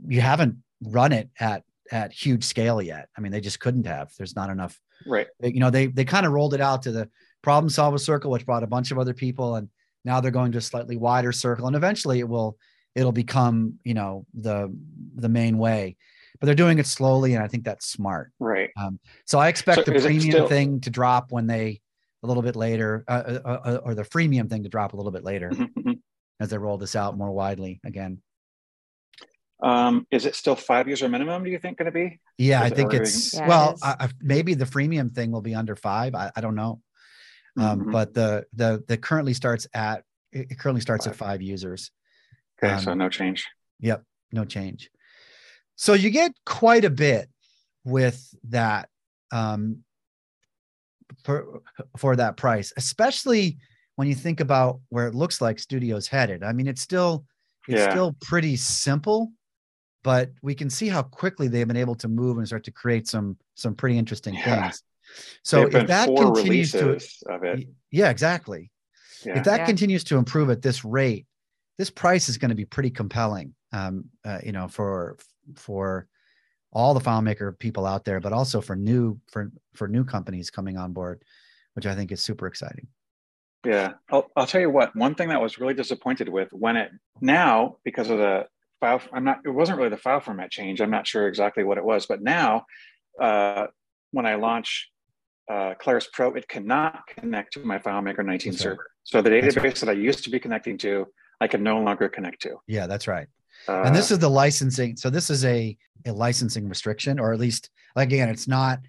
you 0.08 0.22
haven't 0.22 0.58
run 0.84 1.12
it 1.12 1.30
at 1.40 1.64
at 1.92 2.12
huge 2.12 2.44
scale 2.44 2.81
yet 2.81 3.08
i 3.18 3.22
mean 3.22 3.31
they 3.31 3.42
just 3.42 3.60
couldn't 3.60 3.86
have 3.88 4.12
there's 4.18 4.36
not 4.36 4.50
enough 4.50 4.80
right. 5.08 5.28
you 5.42 5.60
know 5.60 5.70
they 5.70 5.88
they 5.88 6.06
kind 6.06 6.25
of 6.25 6.31
rolled 6.31 6.54
it 6.54 6.62
out 6.62 6.81
to 6.84 6.92
the 6.92 7.10
problem 7.42 7.70
solver 7.70 7.98
circle 7.98 8.30
which 8.31 8.46
brought 8.46 8.64
a 8.64 8.68
bunch 8.68 8.92
of 8.92 9.00
other 9.00 9.14
people 9.14 9.56
and 9.56 9.70
now 10.06 10.20
they're 10.20 10.31
going 10.31 10.52
to 10.52 10.58
a 10.58 10.62
slightly 10.62 10.98
wider 10.98 11.31
circle 11.31 11.68
and 11.68 11.75
eventually 11.75 12.20
it 12.20 12.28
will 12.28 12.58
it'll 12.96 13.12
become 13.12 13.74
you 13.84 13.94
know 13.94 14.26
the 14.34 14.74
the 15.16 15.30
main 15.30 15.58
way 15.58 15.96
but 16.40 16.46
they're 16.48 16.56
doing 16.56 16.80
it 16.80 16.88
slowly 16.88 17.34
and 17.36 17.44
i 17.44 17.48
think 17.48 17.64
that's 17.64 17.86
smart 17.88 18.31
Right. 18.40 18.69
so 19.26 19.40
i 19.40 19.48
expect 19.48 19.86
So 19.86 19.92
the 19.92 20.00
premium 20.00 20.22
still- 20.31 20.48
thing 20.48 20.81
to 20.81 20.90
drop 20.90 21.31
when 21.31 21.48
they 21.48 21.81
a 22.24 22.28
little 22.28 22.44
bit 22.44 22.56
later 22.56 23.04
uh, 23.10 23.40
uh, 23.44 23.60
uh, 23.66 23.80
or 23.84 23.94
the 23.96 24.04
freemium 24.04 24.50
thing 24.50 24.64
to 24.64 24.69
drop 24.69 24.94
a 24.94 24.96
little 24.98 25.12
bit 25.12 25.24
later 25.26 25.50
Mhm, 25.50 25.74
mhm. 25.74 26.00
As 26.39 26.50
they 26.50 26.57
roll 26.57 26.77
this 26.77 26.95
out 26.95 27.18
more 27.18 27.31
widely 27.31 27.80
again 27.85 28.21
Um, 29.62 30.06
is 30.12 30.25
it 30.25 30.35
still 30.35 30.56
five 30.57 30.88
user 30.89 31.07
minimum? 31.07 31.44
Do 31.44 31.50
you 31.50 31.59
think 31.59 31.77
going 31.77 31.85
to 31.85 31.91
be? 31.91 32.19
yeah 32.38 32.62
i 32.62 32.65
Is 32.65 32.71
it 32.71 32.75
think 32.75 32.94
it's 32.94 33.33
Yeah, 33.33 33.47
well 33.47 33.74
is. 33.74 33.81
I, 33.83 33.95
I, 34.00 34.09
maybe 34.21 34.53
the 34.56 34.65
freemium 34.65 35.12
thing 35.13 35.31
will 35.31 35.41
be 35.41 35.56
under 35.56 35.75
five 35.75 36.15
i, 36.15 36.31
I 36.35 36.41
don't 36.41 36.56
know 36.56 36.81
um, 37.57 37.81
Mhm. 37.85 37.91
but 37.91 38.13
the 38.13 38.45
the 38.53 38.83
the 38.88 38.97
currently 38.97 39.33
starts 39.35 39.68
at 39.74 40.03
it 40.31 40.47
it 40.51 40.59
currently 40.59 40.81
starts 40.81 41.06
at 41.07 41.15
Five. 41.15 41.27
five 41.30 41.41
users 41.41 41.91
Okay, 42.62 42.74
um, 42.74 42.80
so 42.83 42.94
no 42.94 43.09
change. 43.09 43.45
Yep, 43.80 44.03
no 44.31 44.45
change. 44.45 44.89
So 45.75 45.94
you 45.94 46.09
get 46.12 46.31
quite 46.45 46.85
a 46.85 46.89
bit 46.89 47.27
with 47.83 48.19
that 48.50 48.88
um, 49.31 49.83
for 51.24 51.62
for 51.97 52.15
that 52.15 52.38
price, 52.38 52.71
especially 52.77 53.57
when 53.95 54.07
you 54.07 54.16
think 54.16 54.40
about 54.40 54.80
where 54.90 55.07
it 55.07 55.16
looks 55.16 55.42
like 55.42 55.60
Studio's 55.60 56.07
headed. 56.07 56.44
I 56.44 56.54
mean, 56.54 56.68
it's 56.68 56.81
still 56.81 57.25
it's 57.68 57.81
Yeah. 57.81 57.90
still 57.92 58.16
pretty 58.22 58.56
simple, 58.56 59.31
but 60.04 60.31
we 60.42 60.54
can 60.56 60.69
see 60.69 60.90
how 60.90 61.04
quickly 61.04 61.48
they've 61.48 61.68
been 61.68 61.78
able 61.78 61.95
to 61.95 62.07
move 62.07 62.38
and 62.38 62.48
start 62.48 62.63
to 62.66 62.72
create 62.72 63.07
some 63.07 63.38
some 63.56 63.75
pretty 63.75 63.98
interesting 63.98 64.36
Yeah. 64.36 64.62
things. 64.62 64.84
So 65.44 65.57
There've 65.57 65.75
if 65.84 65.88
that 65.88 66.10
continues 66.18 66.72
to 66.72 67.00
of 67.28 67.44
it. 67.44 67.68
yeah, 67.92 68.10
exactly 68.10 68.72
Yeah. 69.25 69.38
if 69.38 69.44
that 69.45 69.60
Yeah. 69.60 69.66
continues 69.66 70.04
to 70.06 70.18
improve 70.18 70.50
at 70.50 70.62
this 70.62 70.84
rate, 70.84 71.28
this 71.78 71.90
price 71.90 72.30
is 72.30 72.38
going 72.38 72.50
to 72.50 72.56
be 72.56 72.66
pretty 72.66 72.90
compelling. 72.90 73.54
Um, 73.72 74.06
uh, 74.24 74.40
you 74.44 74.51
know, 74.51 74.68
for 74.68 75.18
for 75.56 76.07
all 76.72 76.94
the 76.94 77.00
FileMaker 77.00 77.57
people 77.57 77.86
out 77.86 78.06
there, 78.06 78.19
but 78.19 78.34
also 78.34 78.60
for 78.62 78.75
new 78.75 79.19
for 79.31 79.51
for 79.74 79.88
new 79.88 80.04
companies 80.04 80.50
coming 80.50 80.78
on 80.78 80.94
board, 80.94 81.23
which 81.73 81.85
I 81.85 81.95
think 81.95 82.12
is 82.12 82.21
super 82.23 82.47
exciting. 82.47 82.88
Yeah, 83.66 83.94
I'll, 84.12 84.30
I'll 84.36 84.48
tell 84.48 84.62
you 84.62 84.70
what. 84.70 84.96
One 84.96 85.16
thing 85.16 85.30
that 85.30 85.42
was 85.42 85.58
really 85.58 85.74
disappointed 85.74 86.28
with 86.28 86.50
when 86.52 86.76
it 86.76 86.92
now 87.22 87.78
because 87.86 88.10
of 88.10 88.18
the 88.18 88.46
file, 88.82 89.02
I'm 89.14 89.24
not. 89.24 89.40
It 89.46 89.50
wasn't 89.50 89.78
really 89.78 89.90
the 89.90 89.98
file 89.98 90.20
format 90.20 90.52
change. 90.52 90.82
I'm 90.82 90.92
not 90.92 91.08
sure 91.08 91.28
exactly 91.28 91.64
what 91.64 91.78
it 91.78 91.86
was, 91.86 92.06
but 92.06 92.22
now 92.22 92.66
uh, 93.22 93.68
when 94.12 94.26
I 94.26 94.36
launch 94.36 94.90
uh, 95.50 95.74
Claris 95.80 96.08
Pro, 96.12 96.34
it 96.34 96.48
cannot 96.48 97.08
connect 97.08 97.54
to 97.54 97.60
my 97.60 97.80
FileMaker 97.80 98.26
19 98.26 98.28
That's 98.28 98.46
right. 98.46 98.58
server. 98.60 98.88
So 99.04 99.22
the 99.22 99.30
database 99.30 99.80
that 99.80 99.90
I 99.90 99.94
used 99.94 100.24
to 100.26 100.30
be 100.30 100.40
connecting 100.40 100.78
to, 100.80 101.08
I 101.42 101.48
can 101.48 101.64
no 101.64 101.80
longer 101.80 102.10
connect 102.10 102.42
to. 102.44 102.58
Yeah, 102.68 102.88
that's 102.88 103.08
right. 103.08 103.28
Uh, 103.68 103.84
and 103.84 103.96
this 103.96 104.12
is 104.12 104.20
the 104.20 104.30
licensing. 104.30 104.98
So 104.98 105.10
this 105.10 105.30
is 105.30 105.46
a 105.46 105.78
a 106.06 106.12
licensing 106.12 106.68
restriction, 106.68 107.18
or 107.18 107.32
at 107.32 107.40
least 107.40 107.70
like 107.96 108.08
again, 108.10 108.30
it's 108.30 108.48
not. 108.48 108.80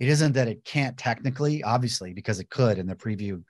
It 0.00 0.08
isn't 0.08 0.32
that 0.32 0.48
it 0.48 0.64
can't 0.64 0.98
technically, 0.98 1.62
obviously, 1.62 2.12
because 2.12 2.40
it 2.40 2.50
could 2.50 2.78
in 2.78 2.86
the 2.88 2.96
preview 2.96 3.44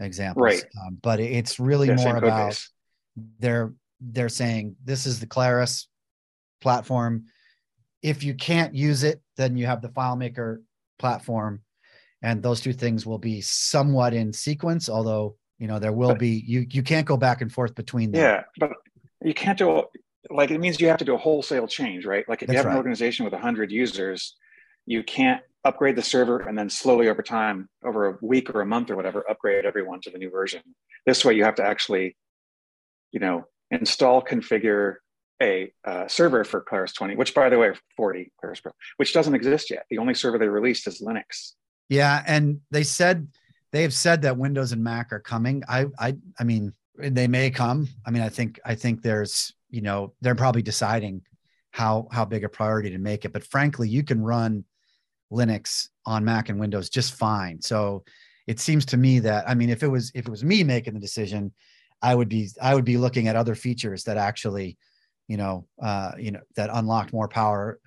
examples. 0.00 0.42
Right. 0.42 0.64
Um, 0.86 0.98
but 1.02 1.20
it's 1.20 1.60
really 1.60 1.88
yeah, 1.88 1.96
more 1.96 2.16
about 2.16 2.60
they're 3.38 3.74
they're 4.00 4.28
saying 4.28 4.76
this 4.84 5.06
is 5.06 5.20
the 5.20 5.26
Claris 5.26 5.88
platform. 6.60 7.26
If 8.02 8.22
you 8.22 8.34
can't 8.34 8.74
use 8.74 9.02
it, 9.02 9.22
then 9.36 9.56
you 9.56 9.66
have 9.66 9.80
the 9.80 9.88
FileMaker 9.88 10.58
platform, 10.98 11.62
and 12.22 12.42
those 12.42 12.60
two 12.60 12.72
things 12.72 13.06
will 13.06 13.18
be 13.18 13.40
somewhat 13.40 14.14
in 14.14 14.32
sequence. 14.32 14.88
Although 14.88 15.36
you 15.58 15.66
know 15.68 15.78
there 15.78 15.92
will 15.92 16.10
But- 16.10 16.18
be 16.18 16.42
you 16.46 16.66
you 16.70 16.82
can't 16.82 17.06
go 17.06 17.16
back 17.16 17.40
and 17.40 17.52
forth 17.52 17.74
between 17.74 18.12
them. 18.12 18.22
Yeah, 18.22 18.42
but 18.58 18.72
you 19.22 19.34
can't 19.34 19.58
do 19.58 19.84
like 20.30 20.50
it 20.50 20.58
means 20.58 20.80
you 20.80 20.88
have 20.88 20.98
to 20.98 21.04
do 21.04 21.14
a 21.14 21.18
wholesale 21.18 21.66
change, 21.66 22.04
right? 22.04 22.28
Like 22.28 22.42
if 22.42 22.48
That's 22.48 22.54
you 22.54 22.58
have 22.58 22.66
right. 22.66 22.72
an 22.72 22.78
organization 22.78 23.24
with 23.24 23.34
100 23.34 23.70
users, 23.70 24.36
you 24.86 25.02
can't 25.02 25.42
upgrade 25.64 25.96
the 25.96 26.02
server 26.02 26.40
and 26.40 26.56
then 26.56 26.68
slowly 26.68 27.08
over 27.08 27.22
time, 27.22 27.68
over 27.84 28.08
a 28.08 28.18
week 28.20 28.54
or 28.54 28.60
a 28.60 28.66
month 28.66 28.90
or 28.90 28.96
whatever, 28.96 29.28
upgrade 29.28 29.64
everyone 29.64 30.00
to 30.02 30.10
the 30.10 30.18
new 30.18 30.30
version. 30.30 30.62
This 31.06 31.24
way, 31.24 31.34
you 31.34 31.44
have 31.44 31.54
to 31.56 31.64
actually, 31.64 32.16
you 33.12 33.20
know, 33.20 33.46
install, 33.70 34.22
configure 34.22 34.96
a 35.42 35.72
uh, 35.84 36.06
server 36.06 36.44
for 36.44 36.60
Claris 36.60 36.92
20, 36.92 37.16
which 37.16 37.34
by 37.34 37.48
the 37.48 37.58
way, 37.58 37.72
40 37.96 38.32
Claris 38.38 38.60
Pro, 38.60 38.72
which 38.98 39.12
doesn't 39.12 39.34
exist 39.34 39.70
yet. 39.70 39.84
The 39.90 39.98
only 39.98 40.14
server 40.14 40.38
they 40.38 40.48
released 40.48 40.86
is 40.86 41.02
Linux. 41.02 41.52
Yeah, 41.88 42.22
and 42.26 42.60
they 42.70 42.84
said 42.84 43.28
they 43.72 43.82
have 43.82 43.92
said 43.92 44.22
that 44.22 44.38
Windows 44.38 44.72
and 44.72 44.82
Mac 44.82 45.12
are 45.12 45.20
coming. 45.20 45.62
I 45.68 45.86
I 45.98 46.16
I 46.38 46.44
mean 46.44 46.72
they 46.96 47.26
may 47.26 47.50
come. 47.50 47.88
I 48.06 48.10
mean 48.10 48.22
I 48.22 48.28
think 48.28 48.60
I 48.64 48.74
think 48.74 49.02
there's 49.02 49.52
you 49.70 49.82
know 49.82 50.14
they're 50.20 50.34
probably 50.34 50.62
deciding 50.62 51.22
how 51.72 52.08
how 52.12 52.24
big 52.24 52.44
a 52.44 52.48
priority 52.48 52.90
to 52.90 52.98
make 52.98 53.24
it. 53.24 53.32
But 53.32 53.44
frankly, 53.44 53.88
you 53.88 54.04
can 54.04 54.22
run 54.22 54.64
Linux 55.32 55.88
on 56.06 56.24
Mac 56.24 56.48
and 56.48 56.60
Windows 56.60 56.88
just 56.88 57.14
fine. 57.14 57.60
So 57.60 58.04
it 58.46 58.60
seems 58.60 58.84
to 58.86 58.96
me 58.96 59.20
that 59.20 59.48
I 59.48 59.54
mean, 59.54 59.70
if 59.70 59.82
it 59.82 59.88
was 59.88 60.10
if 60.14 60.26
it 60.26 60.30
was 60.30 60.44
me 60.44 60.62
making 60.62 60.94
the 60.94 61.00
decision, 61.00 61.52
I 62.02 62.14
would 62.14 62.28
be 62.28 62.48
I 62.60 62.74
would 62.74 62.84
be 62.84 62.96
looking 62.96 63.28
at 63.28 63.36
other 63.36 63.54
features 63.54 64.04
that 64.04 64.16
actually, 64.16 64.76
you 65.28 65.36
know, 65.36 65.66
uh, 65.82 66.12
you 66.18 66.30
know, 66.30 66.40
that 66.56 66.70
unlocked 66.72 67.12
more 67.12 67.28
power 67.28 67.78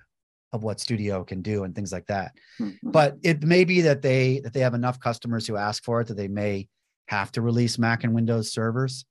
of 0.52 0.64
what 0.64 0.80
Studio 0.80 1.24
can 1.24 1.42
do 1.42 1.64
and 1.64 1.74
things 1.74 1.92
like 1.92 2.06
that. 2.06 2.32
Mm-hmm. 2.60 2.90
But 2.90 3.16
it 3.22 3.42
may 3.42 3.64
be 3.64 3.82
that 3.82 4.02
they 4.02 4.40
that 4.40 4.52
they 4.52 4.60
have 4.60 4.74
enough 4.74 4.98
customers 4.98 5.46
who 5.46 5.56
ask 5.56 5.84
for 5.84 6.00
it 6.00 6.08
that 6.08 6.16
they 6.16 6.28
may 6.28 6.68
have 7.06 7.32
to 7.32 7.42
release 7.42 7.78
Mac 7.78 8.04
and 8.04 8.14
Windows 8.14 8.52
servers. 8.52 9.04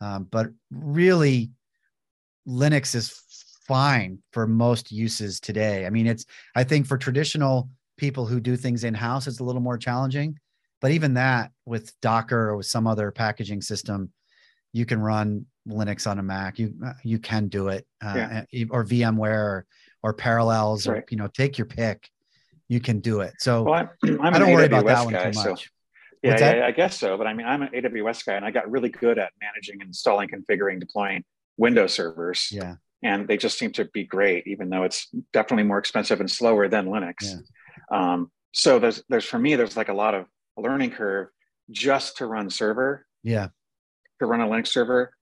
Um, 0.00 0.26
but 0.30 0.48
really, 0.70 1.50
Linux 2.46 2.94
is 2.94 3.22
fine 3.66 4.18
for 4.32 4.46
most 4.46 4.92
uses 4.92 5.40
today. 5.40 5.86
I 5.86 5.90
mean, 5.90 6.06
it's 6.06 6.26
I 6.54 6.64
think 6.64 6.86
for 6.86 6.98
traditional 6.98 7.68
people 7.96 8.26
who 8.26 8.40
do 8.40 8.56
things 8.56 8.84
in 8.84 8.94
house, 8.94 9.26
it's 9.26 9.40
a 9.40 9.44
little 9.44 9.60
more 9.60 9.78
challenging. 9.78 10.38
But 10.80 10.90
even 10.90 11.14
that, 11.14 11.52
with 11.64 11.92
Docker 12.00 12.50
or 12.50 12.56
with 12.56 12.66
some 12.66 12.86
other 12.86 13.10
packaging 13.10 13.62
system, 13.62 14.12
you 14.72 14.84
can 14.84 15.00
run 15.00 15.46
Linux 15.66 16.08
on 16.08 16.18
a 16.18 16.22
Mac. 16.22 16.58
You 16.58 16.74
you 17.02 17.18
can 17.18 17.48
do 17.48 17.68
it, 17.68 17.86
uh, 18.04 18.42
yeah. 18.52 18.64
or 18.70 18.84
VMware 18.84 19.32
or, 19.32 19.66
or 20.02 20.12
Parallels, 20.12 20.86
right. 20.86 20.98
or 20.98 21.04
you 21.10 21.16
know, 21.16 21.28
take 21.28 21.58
your 21.58 21.66
pick. 21.66 22.08
You 22.68 22.80
can 22.80 23.00
do 23.00 23.20
it. 23.20 23.34
So 23.38 23.62
well, 23.62 23.74
I'm, 23.74 24.20
I'm 24.20 24.34
I 24.34 24.38
do 24.38 24.46
not 24.46 24.54
worry 24.54 24.64
AWS 24.64 24.66
about 24.66 24.86
that 24.86 25.04
one 25.04 25.32
too 25.32 25.38
much. 25.38 25.64
So 25.64 25.70
yeah, 26.22 26.56
yeah, 26.56 26.66
I 26.66 26.72
guess 26.72 26.98
so. 26.98 27.16
But 27.16 27.26
I 27.26 27.34
mean, 27.34 27.46
I'm 27.46 27.62
an 27.62 27.68
AWS 27.68 28.24
guy, 28.24 28.34
and 28.34 28.44
I 28.44 28.50
got 28.50 28.70
really 28.70 28.88
good 28.88 29.18
at 29.18 29.32
managing, 29.40 29.80
installing, 29.80 30.28
configuring, 30.28 30.80
deploying 30.80 31.24
Windows 31.56 31.94
servers. 31.94 32.48
Yeah. 32.50 32.74
And 33.02 33.28
they 33.28 33.36
just 33.36 33.58
seem 33.58 33.72
to 33.72 33.84
be 33.84 34.04
great, 34.04 34.46
even 34.46 34.70
though 34.70 34.82
it's 34.82 35.08
definitely 35.32 35.64
more 35.64 35.78
expensive 35.78 36.20
and 36.20 36.30
slower 36.30 36.68
than 36.68 36.86
Linux. 36.86 37.14
Yeah. 37.22 37.34
Um, 37.90 38.30
so 38.52 38.78
there's 38.78 39.02
there's 39.08 39.24
for 39.24 39.38
me 39.38 39.54
there's 39.54 39.76
like 39.76 39.90
a 39.90 39.94
lot 39.94 40.14
of 40.14 40.26
learning 40.56 40.92
curve 40.92 41.28
just 41.70 42.16
to 42.18 42.26
run 42.26 42.48
server. 42.50 43.06
Yeah. 43.22 43.48
To 44.20 44.26
run 44.26 44.40
a 44.40 44.46
Linux 44.46 44.68
server, 44.68 45.12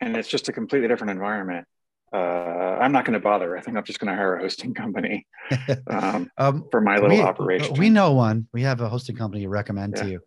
and 0.00 0.16
it's 0.16 0.28
just 0.28 0.48
a 0.48 0.52
completely 0.52 0.88
different 0.88 1.12
environment. 1.12 1.66
Uh, 2.14 2.18
I'm 2.18 2.92
not 2.92 3.06
going 3.06 3.14
to 3.14 3.20
bother. 3.20 3.56
I 3.56 3.62
think 3.62 3.78
I'm 3.78 3.84
just 3.84 3.98
going 3.98 4.10
to 4.10 4.16
hire 4.16 4.36
a 4.36 4.42
hosting 4.42 4.74
company 4.82 5.26
um, 5.86 6.30
um, 6.36 6.66
for 6.70 6.82
my 6.82 6.96
little 6.96 7.16
we, 7.16 7.22
operation. 7.22 7.74
We 7.78 7.88
know 7.88 8.12
one. 8.12 8.46
We 8.52 8.62
have 8.62 8.82
a 8.82 8.88
hosting 8.90 9.16
company 9.16 9.44
to 9.44 9.48
recommend 9.48 9.94
yeah. 9.96 10.02
to 10.02 10.10
you 10.10 10.20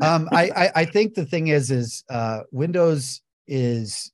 um, 0.00 0.28
I, 0.32 0.50
I, 0.50 0.70
I 0.74 0.84
think 0.84 1.14
the 1.14 1.24
thing 1.24 1.48
is 1.48 1.70
is 1.70 2.04
uh, 2.10 2.40
Windows 2.50 3.22
is 3.46 4.12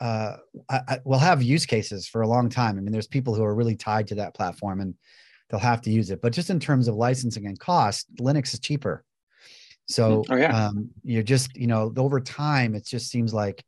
uh, 0.00 0.36
I, 0.68 0.80
I, 0.88 0.98
will 1.04 1.18
have 1.18 1.42
use 1.42 1.66
cases 1.66 2.06
for 2.06 2.22
a 2.22 2.28
long 2.28 2.48
time. 2.48 2.78
I 2.78 2.80
mean, 2.80 2.92
there's 2.92 3.06
people 3.06 3.34
who 3.34 3.44
are 3.44 3.54
really 3.54 3.76
tied 3.76 4.06
to 4.08 4.16
that 4.16 4.34
platform 4.34 4.80
and 4.80 4.94
they'll 5.48 5.60
have 5.60 5.80
to 5.82 5.90
use 5.90 6.10
it. 6.10 6.22
But 6.22 6.32
just 6.32 6.50
in 6.50 6.60
terms 6.60 6.88
of 6.88 6.94
licensing 6.94 7.46
and 7.46 7.58
cost, 7.58 8.06
Linux 8.16 8.54
is 8.54 8.60
cheaper. 8.60 9.04
So 9.86 10.24
oh, 10.28 10.36
yeah. 10.36 10.66
um, 10.66 10.90
you're 11.02 11.22
just 11.22 11.56
you 11.56 11.66
know 11.66 11.92
over 11.96 12.20
time 12.20 12.74
it 12.74 12.84
just 12.84 13.10
seems 13.10 13.32
like 13.32 13.64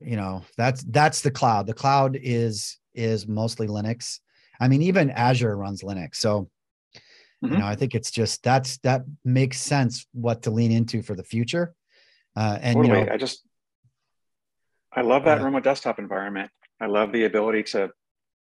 you 0.00 0.16
know 0.16 0.42
that's 0.56 0.82
that's 0.84 1.20
the 1.20 1.30
cloud. 1.30 1.66
The 1.66 1.74
cloud 1.74 2.18
is 2.20 2.78
is 2.94 3.28
mostly 3.28 3.68
Linux. 3.68 4.20
I 4.58 4.68
mean, 4.68 4.82
even 4.82 5.10
Azure 5.10 5.56
runs 5.56 5.82
Linux. 5.82 6.16
So 6.16 6.50
Mm-hmm. 7.42 7.54
You 7.54 7.60
know, 7.60 7.66
I 7.66 7.74
think 7.74 7.94
it's 7.94 8.10
just 8.10 8.42
that's 8.42 8.78
that 8.78 9.02
makes 9.24 9.60
sense 9.60 10.06
what 10.12 10.42
to 10.42 10.50
lean 10.50 10.70
into 10.70 11.02
for 11.02 11.16
the 11.16 11.24
future. 11.24 11.74
Uh, 12.36 12.58
and 12.60 12.76
totally. 12.76 13.00
you 13.00 13.06
know, 13.06 13.12
I 13.12 13.16
just 13.16 13.42
I 14.94 15.00
love 15.02 15.24
that 15.24 15.40
uh, 15.40 15.44
remote 15.44 15.64
desktop 15.64 15.98
environment. 15.98 16.50
I 16.80 16.86
love 16.86 17.12
the 17.12 17.24
ability 17.24 17.62
to 17.64 17.90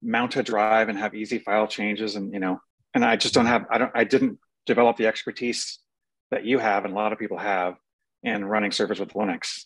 mount 0.01 0.35
a 0.35 0.43
drive 0.43 0.89
and 0.89 0.97
have 0.97 1.13
easy 1.13 1.39
file 1.39 1.67
changes, 1.67 2.15
and 2.15 2.33
you 2.33 2.39
know, 2.39 2.59
and 2.93 3.05
I 3.05 3.15
just 3.15 3.33
don't 3.33 3.45
have 3.45 3.65
I 3.69 3.77
don't 3.77 3.91
I 3.93 4.03
didn't 4.03 4.39
develop 4.65 4.97
the 4.97 5.07
expertise 5.07 5.79
that 6.31 6.45
you 6.45 6.59
have 6.59 6.85
and 6.85 6.93
a 6.93 6.95
lot 6.95 7.11
of 7.11 7.19
people 7.19 7.37
have 7.37 7.75
in 8.23 8.45
running 8.45 8.71
servers 8.71 8.99
with 8.99 9.13
Linux. 9.13 9.65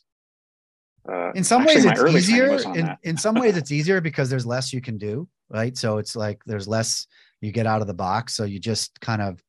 Uh, 1.08 1.32
in 1.34 1.44
some 1.44 1.62
actually, 1.62 1.88
ways, 1.88 2.16
it's 2.16 2.30
easier. 2.30 2.74
In, 2.74 2.98
in 3.04 3.18
some 3.18 3.36
ways, 3.36 3.56
it's 3.56 3.72
easier 3.72 4.02
because 4.02 4.30
there's 4.30 4.46
less 4.46 4.74
you 4.74 4.82
can 4.82 4.98
do, 4.98 5.28
right? 5.50 5.78
So 5.78 6.00
it's 6.00 6.16
like 6.16 6.42
there's 6.46 6.68
less 6.68 7.06
you 7.42 7.52
get 7.52 7.68
out 7.68 7.82
of 7.82 7.88
the 7.88 7.94
box. 7.94 8.36
So 8.36 8.44
you 8.44 8.60
just 8.60 9.00
kind 9.02 9.22
of 9.22 9.40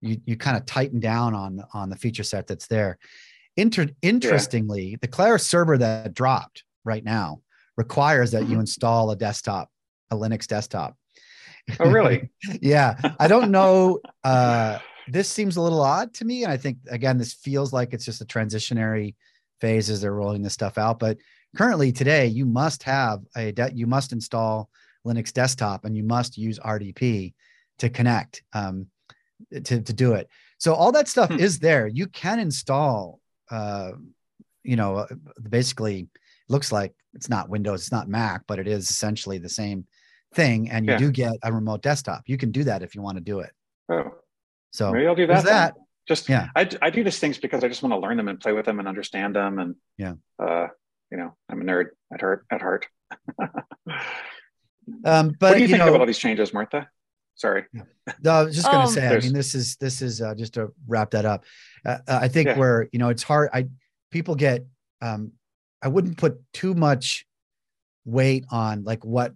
you 0.00 0.20
you 0.26 0.36
kind 0.36 0.56
of 0.56 0.66
tighten 0.66 0.98
down 0.98 1.34
on 1.34 1.62
on 1.72 1.88
the 1.88 1.96
feature 1.96 2.24
set 2.24 2.48
that's 2.48 2.66
there. 2.66 2.98
Inter- 3.56 3.90
interestingly, 4.02 4.90
yeah. 4.90 4.96
the 5.00 5.08
Claris 5.08 5.46
server 5.46 5.78
that 5.78 6.14
dropped 6.14 6.64
right 6.84 7.04
now 7.04 7.40
requires 7.76 8.32
that 8.32 8.42
you 8.42 8.50
mm-hmm. 8.50 8.60
install 8.60 9.10
a 9.10 9.16
desktop, 9.16 9.70
a 10.10 10.16
Linux 10.16 10.46
desktop. 10.46 10.96
Oh, 11.80 11.90
really? 11.90 12.30
yeah. 12.60 12.96
I 13.18 13.26
don't 13.26 13.50
know. 13.50 14.00
Uh, 14.22 14.78
this 15.08 15.28
seems 15.28 15.56
a 15.56 15.60
little 15.60 15.80
odd 15.80 16.14
to 16.14 16.24
me. 16.24 16.44
And 16.44 16.52
I 16.52 16.56
think, 16.56 16.78
again, 16.88 17.18
this 17.18 17.34
feels 17.34 17.72
like 17.72 17.92
it's 17.92 18.04
just 18.04 18.20
a 18.20 18.26
transitionary 18.26 19.14
phase 19.60 19.90
as 19.90 20.00
they're 20.00 20.14
rolling 20.14 20.42
this 20.42 20.52
stuff 20.52 20.78
out. 20.78 20.98
But 20.98 21.18
currently, 21.56 21.92
today, 21.92 22.26
you 22.26 22.46
must 22.46 22.82
have 22.84 23.20
a, 23.36 23.52
de- 23.52 23.74
you 23.74 23.86
must 23.86 24.12
install 24.12 24.68
Linux 25.06 25.32
desktop 25.32 25.84
and 25.84 25.96
you 25.96 26.02
must 26.02 26.38
use 26.38 26.58
RDP 26.58 27.34
to 27.78 27.90
connect 27.90 28.42
um, 28.52 28.86
to, 29.52 29.80
to 29.80 29.92
do 29.92 30.14
it. 30.14 30.28
So 30.58 30.74
all 30.74 30.92
that 30.92 31.08
stuff 31.08 31.30
hmm. 31.30 31.38
is 31.38 31.58
there. 31.58 31.86
You 31.86 32.06
can 32.06 32.38
install, 32.38 33.20
uh, 33.50 33.92
you 34.62 34.76
know, 34.76 34.96
uh, 34.96 35.06
basically 35.48 36.08
looks 36.48 36.72
like 36.72 36.94
it's 37.14 37.28
not 37.28 37.48
Windows, 37.48 37.82
it's 37.82 37.92
not 37.92 38.08
Mac, 38.08 38.42
but 38.46 38.58
it 38.58 38.66
is 38.66 38.90
essentially 38.90 39.38
the 39.38 39.48
same 39.48 39.86
thing. 40.34 40.70
And 40.70 40.86
you 40.86 40.92
yeah. 40.92 40.98
do 40.98 41.10
get 41.10 41.34
a 41.42 41.52
remote 41.52 41.82
desktop. 41.82 42.22
You 42.26 42.36
can 42.36 42.50
do 42.50 42.64
that 42.64 42.82
if 42.82 42.94
you 42.94 43.02
want 43.02 43.16
to 43.18 43.22
do 43.22 43.40
it. 43.40 43.52
Oh, 43.88 44.12
so 44.72 44.92
maybe 44.92 45.06
I'll 45.06 45.14
do 45.14 45.26
that. 45.26 45.44
that. 45.44 45.74
Just 46.06 46.28
yeah, 46.28 46.48
I, 46.54 46.68
I 46.82 46.90
do 46.90 47.02
these 47.02 47.18
things 47.18 47.38
because 47.38 47.64
I 47.64 47.68
just 47.68 47.82
want 47.82 47.94
to 47.94 47.98
learn 47.98 48.18
them 48.18 48.28
and 48.28 48.38
play 48.38 48.52
with 48.52 48.66
them 48.66 48.78
and 48.78 48.86
understand 48.86 49.36
them. 49.36 49.58
And 49.58 49.76
yeah, 49.96 50.14
uh, 50.38 50.66
you 51.10 51.16
know, 51.16 51.34
I'm 51.48 51.62
a 51.62 51.64
nerd 51.64 51.86
at 52.12 52.20
heart. 52.20 52.44
At 52.50 52.60
heart. 52.60 52.86
Um, 55.04 55.34
but 55.40 55.50
what 55.50 55.54
do 55.54 55.58
you, 55.60 55.62
you 55.62 55.68
think 55.68 55.78
know, 55.78 55.88
about 55.88 56.00
all 56.00 56.06
these 56.06 56.18
changes, 56.18 56.52
Martha? 56.52 56.88
Sorry. 57.36 57.64
No, 58.22 58.30
I 58.30 58.42
was 58.42 58.54
just 58.54 58.70
going 58.70 58.80
to 58.80 58.88
um, 58.88 58.92
say. 58.92 59.08
I 59.08 59.18
mean, 59.18 59.32
this 59.32 59.54
is 59.54 59.76
this 59.76 60.02
is 60.02 60.20
uh, 60.20 60.34
just 60.34 60.54
to 60.54 60.72
wrap 60.86 61.10
that 61.12 61.24
up. 61.24 61.44
Uh, 61.84 61.98
uh, 62.06 62.18
I 62.22 62.28
think 62.28 62.48
yeah. 62.48 62.58
where 62.58 62.88
you 62.92 62.98
know 62.98 63.08
it's 63.08 63.22
hard. 63.22 63.50
I 63.52 63.68
people 64.10 64.34
get. 64.34 64.64
Um, 65.00 65.32
I 65.84 65.88
wouldn't 65.88 66.16
put 66.16 66.40
too 66.54 66.74
much 66.74 67.26
weight 68.06 68.46
on 68.50 68.84
like 68.84 69.04
what 69.04 69.34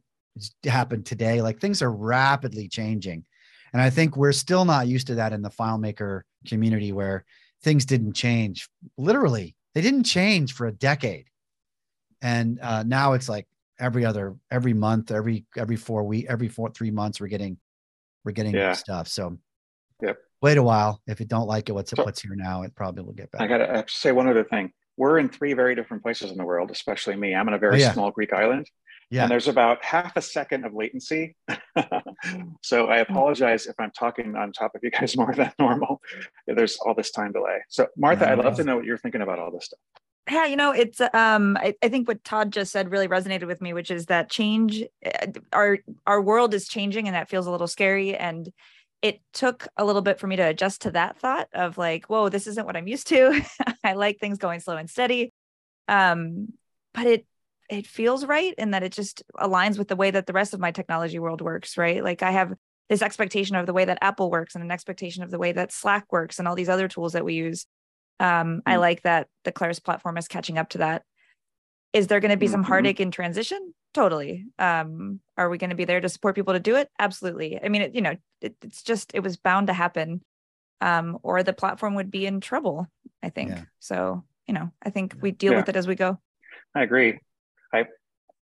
happened 0.64 1.05
today. 1.05 1.43
Like 1.43 1.61
things 1.61 1.83
are 1.83 1.93
rapidly 1.93 2.69
changing, 2.69 3.25
and 3.73 3.83
I 3.83 3.90
think 3.90 4.17
we're 4.17 4.33
still 4.33 4.64
not 4.64 4.88
used 4.88 5.09
to 5.09 5.17
that 5.17 5.35
in 5.35 5.43
the 5.43 5.50
FileMaker 5.50 6.23
community 6.47 6.90
where 6.90 7.26
things 7.62 7.85
didn't 7.85 8.14
change. 8.14 8.69
Literally, 8.97 9.55
they 9.75 9.83
didn't 9.83 10.05
change 10.05 10.55
for 10.55 10.67
a 10.67 10.73
decade, 10.73 11.26
and 12.23 12.59
uh, 12.62 12.83
now 12.83 13.12
it's 13.12 13.28
like 13.28 13.47
every 13.78 14.05
other 14.05 14.35
every 14.50 14.73
month 14.73 15.12
every 15.12 15.45
every 15.57 15.76
four 15.76 16.02
week 16.02 16.26
every 16.28 16.49
four 16.49 16.71
three 16.71 16.90
months 16.90 17.21
we're 17.21 17.28
getting 17.28 17.59
we're 18.25 18.33
getting 18.33 18.55
yeah. 18.55 18.73
stuff. 18.73 19.07
So 19.07 19.37
yep. 20.02 20.17
wait 20.40 20.57
a 20.57 20.62
while. 20.62 21.02
If 21.07 21.21
you 21.21 21.26
don't 21.26 21.47
like 21.47 21.69
it 21.69 21.73
what's 21.73 21.90
so, 21.90 22.02
what's 22.02 22.23
here 22.23 22.35
now 22.35 22.62
it 22.62 22.75
probably 22.75 23.05
will 23.05 23.12
get 23.12 23.31
back 23.31 23.50
i 23.50 23.76
have 23.76 23.87
to 23.87 23.97
say 23.97 24.12
one 24.12 24.28
other 24.28 24.45
thing 24.45 24.73
we're 24.99 25.19
in 25.19 25.28
three 25.28 25.55
very 25.55 25.75
different 25.75 26.02
places 26.02 26.31
in 26.31 26.37
the 26.37 26.45
world 26.45 26.71
especially 26.71 27.17
me. 27.17 27.35
I'm 27.35 27.49
in 27.49 27.55
a 27.55 27.59
very 27.59 27.76
oh, 27.76 27.78
yeah. 27.78 27.93
small 27.93 28.11
greek 28.11 28.33
island 28.33 28.69
yeah. 29.11 29.23
and 29.23 29.31
there's 29.31 29.49
about 29.49 29.83
half 29.85 30.17
a 30.17 30.23
second 30.23 30.64
of 30.64 30.75
latency. 30.75 31.37
So 32.62 32.88
i 32.88 32.99
apologize 32.99 33.67
if 33.67 33.76
i'm 33.78 33.93
talking 33.93 34.35
on 34.35 34.50
top 34.50 34.75
of 34.75 34.83
you 34.83 34.90
guys 34.90 35.17
more 35.23 35.33
than 35.33 35.52
normal. 35.59 36.02
There's 36.49 36.76
all 36.78 36.95
this 36.95 37.12
time 37.12 37.33
delay. 37.33 37.59
So 37.69 37.87
martha 37.97 38.28
i'd 38.28 38.38
love 38.38 38.57
to 38.57 38.64
know 38.64 38.76
what 38.76 38.85
you're 38.85 38.99
thinking 38.99 39.23
about 39.23 39.38
all 39.38 39.52
this 39.52 39.67
stuff. 39.67 39.78
Yeah 40.28 40.47
you 40.47 40.57
know 40.57 40.73
it's 40.73 41.00
um 41.00 41.57
I, 41.57 41.75
I, 41.83 41.88
think 41.88 42.09
what 42.09 42.25
todd 42.25 42.52
just 42.52 42.73
said 42.73 42.90
really 42.90 43.07
resonated 43.07 43.47
with 43.47 43.62
me 43.62 43.73
which 43.73 43.93
is 43.93 44.07
that 44.07 44.31
change 44.31 44.83
uh, 45.07 45.26
our 45.52 45.78
our 46.07 46.21
world 46.21 46.55
is 46.55 46.67
changing 46.67 47.07
and 47.07 47.14
that 47.14 47.28
feels 47.28 47.47
a 47.47 47.52
little 47.52 47.69
scary. 47.69 48.17
And 48.17 48.52
it 49.00 49.21
took 49.33 49.69
a 49.76 49.85
little 49.85 50.02
bit 50.02 50.19
for 50.19 50.26
me 50.26 50.37
to 50.37 50.43
adjust 50.43 50.83
to 50.83 50.90
that 50.90 51.19
thought 51.19 51.49
of 51.52 51.78
like 51.78 52.07
whoa 52.07 52.28
this 52.28 52.47
isn't 52.47 52.67
what 52.67 52.76
i'm 52.76 52.88
used 52.88 53.07
to 53.09 53.40
i 53.85 53.93
like 53.93 54.19
things 54.19 54.38
going 54.38 54.61
slow 54.61 54.76
and 54.76 54.90
steady 54.90 55.33
um 55.87 56.49
but 56.95 57.07
it 57.07 57.26
it 57.71 57.87
feels 57.87 58.25
right 58.25 58.55
in 58.57 58.71
that 58.71 58.83
it 58.83 58.93
just 58.93 59.23
aligns 59.37 59.78
with 59.78 59.88
the 59.88 59.97
way 59.97 60.11
that 60.11 60.26
the 60.26 60.33
rest 60.33 60.55
of 60.55 60.61
my 60.61 60.71
technology 60.71 61.19
world 61.19 61.40
works 61.40 61.76
right 61.76 62.02
like 62.02 62.23
i 62.23 62.31
have 62.31 62.52
this 62.88 63.02
expectation 63.02 63.57
of 63.57 63.67
the 63.67 63.75
way 63.75 63.85
that 63.85 63.99
apple 64.00 64.31
works 64.31 64.55
and 64.55 64.64
an 64.64 64.71
expectation 64.71 65.23
of 65.23 65.31
the 65.31 65.38
way 65.38 65.52
that 65.52 65.73
slack 65.73 66.11
works 66.11 66.38
and 66.38 66.49
all 66.49 66.55
these 66.55 66.71
other 66.71 66.88
tools 66.88 67.12
that 67.12 67.25
we 67.25 67.35
use 67.35 67.67
um, 68.21 68.62
I 68.67 68.75
mm. 68.75 68.81
like 68.81 69.02
that 69.02 69.28
the 69.45 69.52
Claris 69.52 69.81
platform 69.81 70.17
is 70.17 70.28
catching 70.28 70.59
up 70.59 70.71
to 70.71 70.78
that. 70.78 71.02
Is 71.93 72.07
there 72.07 72.21
going 72.21 72.31
to 72.31 72.37
be 72.37 72.47
mm-hmm. 72.47 72.52
some 72.52 72.62
heartache 72.64 73.00
in 73.00 73.11
transition? 73.11 73.75
Totally. 73.99 74.47
Um, 74.61 75.19
are 75.37 75.49
we 75.49 75.59
going 75.59 75.71
to 75.71 75.76
be 75.76 75.85
there 75.85 76.00
to 76.00 76.09
support 76.09 76.37
people 76.37 76.55
to 76.55 76.61
do 76.61 76.76
it? 76.76 76.88
Absolutely. 77.00 77.59
I 77.61 77.69
mean, 77.69 77.83
it, 77.83 77.97
you 77.97 78.00
know, 78.00 78.17
it, 78.40 78.55
it's 78.62 78.85
just 78.85 79.11
it 79.12 79.25
was 79.25 79.37
bound 79.37 79.67
to 79.67 79.73
happen, 79.73 80.23
um, 80.81 81.19
or 81.25 81.43
the 81.43 81.52
platform 81.52 81.97
would 81.97 82.09
be 82.09 82.25
in 82.25 82.40
trouble. 82.40 82.87
I 83.25 83.31
think 83.31 83.50
yeah. 83.50 83.62
so. 83.81 84.23
You 84.47 84.55
know, 84.55 84.71
I 84.81 84.90
think 84.90 85.17
we 85.21 85.33
deal 85.33 85.52
yeah. 85.52 85.59
with 85.59 85.69
it 85.69 85.75
as 85.75 85.88
we 85.88 85.97
go. 85.97 86.19
I 86.76 86.85
agree. 86.85 87.19
I 87.75 87.87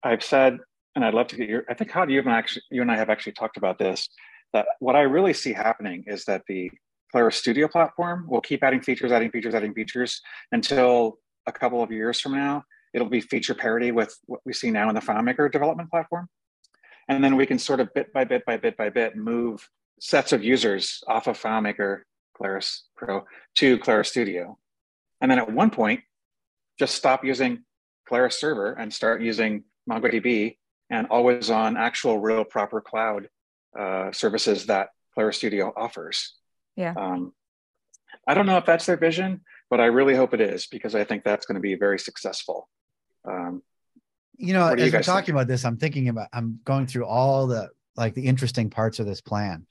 I've 0.03 0.24
said 0.24 0.60
and 0.96 1.03
I'd 1.03 1.15
love 1.15 1.27
to 1.29 1.36
get 1.36 1.50
your. 1.50 1.63
I 1.68 1.74
think 1.74 1.89
how 1.89 2.06
you 2.06 2.20
and 2.20 2.29
actually 2.29 2.62
you 2.70 2.84
and 2.84 2.91
I 2.91 2.98
have 2.98 3.10
actually 3.10 3.32
talked 3.32 3.58
about 3.58 3.79
this. 3.79 4.08
That 4.53 4.68
what 4.79 4.96
I 4.96 5.01
really 5.01 5.34
see 5.34 5.53
happening 5.53 6.03
is 6.06 6.25
that 6.25 6.44
the 6.48 6.70
Claris 7.12 7.38
Studio 7.38 7.68
platform 7.68 8.27
will 8.27 8.41
keep 8.41 8.63
adding 8.63 8.82
features, 8.82 9.12
adding 9.12 9.32
features, 9.32 9.56
adding 9.56 9.74
features 9.74 10.22
until 10.51 11.18
a 11.48 11.51
couple 11.51 11.82
of 11.82 11.91
years 11.91 12.20
from 12.20 12.34
now, 12.34 12.63
it'll 12.93 13.10
be 13.10 13.22
feature 13.22 13.53
parity 13.53 13.91
with 13.91 14.15
what 14.25 14.41
we 14.46 14.53
see 14.53 14.72
now 14.72 14.89
in 14.89 14.96
the 14.96 15.01
FileMaker 15.01 15.51
development 15.51 15.89
platform. 15.89 16.27
And 17.08 17.24
then 17.24 17.36
we 17.36 17.46
can 17.46 17.60
sort 17.60 17.79
of 17.79 17.93
bit 17.93 18.13
by 18.13 18.24
bit 18.24 18.46
by 18.46 18.58
bit 18.58 18.77
by 18.77 18.89
bit 18.89 19.15
move 19.15 19.67
sets 20.00 20.31
of 20.31 20.43
users 20.43 21.03
off 21.08 21.27
of 21.27 21.39
FileMaker 21.39 22.01
Claris 22.36 22.86
Pro 22.96 23.25
to 23.55 23.77
Claris 23.79 24.10
Studio. 24.10 24.58
And 25.22 25.29
then 25.29 25.39
at 25.39 25.51
one 25.51 25.69
point, 25.69 26.01
just 26.77 26.96
stop 26.96 27.25
using 27.25 27.63
Claris 28.08 28.39
Server 28.39 28.74
and 28.74 28.93
start 28.93 29.22
using 29.22 29.63
MongoDB 29.89 30.58
and 30.89 31.08
always 31.08 31.50
on 31.50 31.77
actual 31.77 32.19
real 32.19 32.43
proper 32.43 32.81
cloud 32.81 33.27
uh, 33.77 34.12
services 34.12 34.67
that 34.67 34.89
Claris 35.13 35.38
Studio 35.38 35.74
offers. 35.75 36.36
Yeah. 36.75 36.93
Um, 36.96 37.34
I 38.27 38.34
don't 38.34 38.46
know 38.46 38.58
if 38.58 38.65
that's 38.65 38.86
their 38.86 38.98
vision, 38.98 39.41
but 39.69 39.79
I 39.79 39.86
really 39.86 40.15
hope 40.15 40.34
it 40.34 40.41
is 40.41 40.67
because 40.67 40.96
I 40.96 41.03
think 41.03 41.24
that's 41.24 41.46
going 41.46 41.55
to 41.55 41.62
be 41.62 41.75
very 41.75 42.00
successful. 42.00 42.69
Um, 43.26 43.62
you 44.38 44.54
know, 44.54 44.68
as 44.68 44.94
we're 44.94 45.02
talking 45.02 45.26
think? 45.26 45.30
about 45.36 45.48
this, 45.48 45.66
I'm 45.66 45.78
thinking 45.78 46.10
about, 46.10 46.30
I'm 46.32 46.60
going 46.64 46.88
through 46.88 47.06
all 47.06 47.48
the 47.48 47.70
like 47.96 48.14
the 48.14 48.26
interesting 48.26 48.70
parts 48.70 49.00
of 49.00 49.06
this 49.06 49.22
plan 49.22 49.68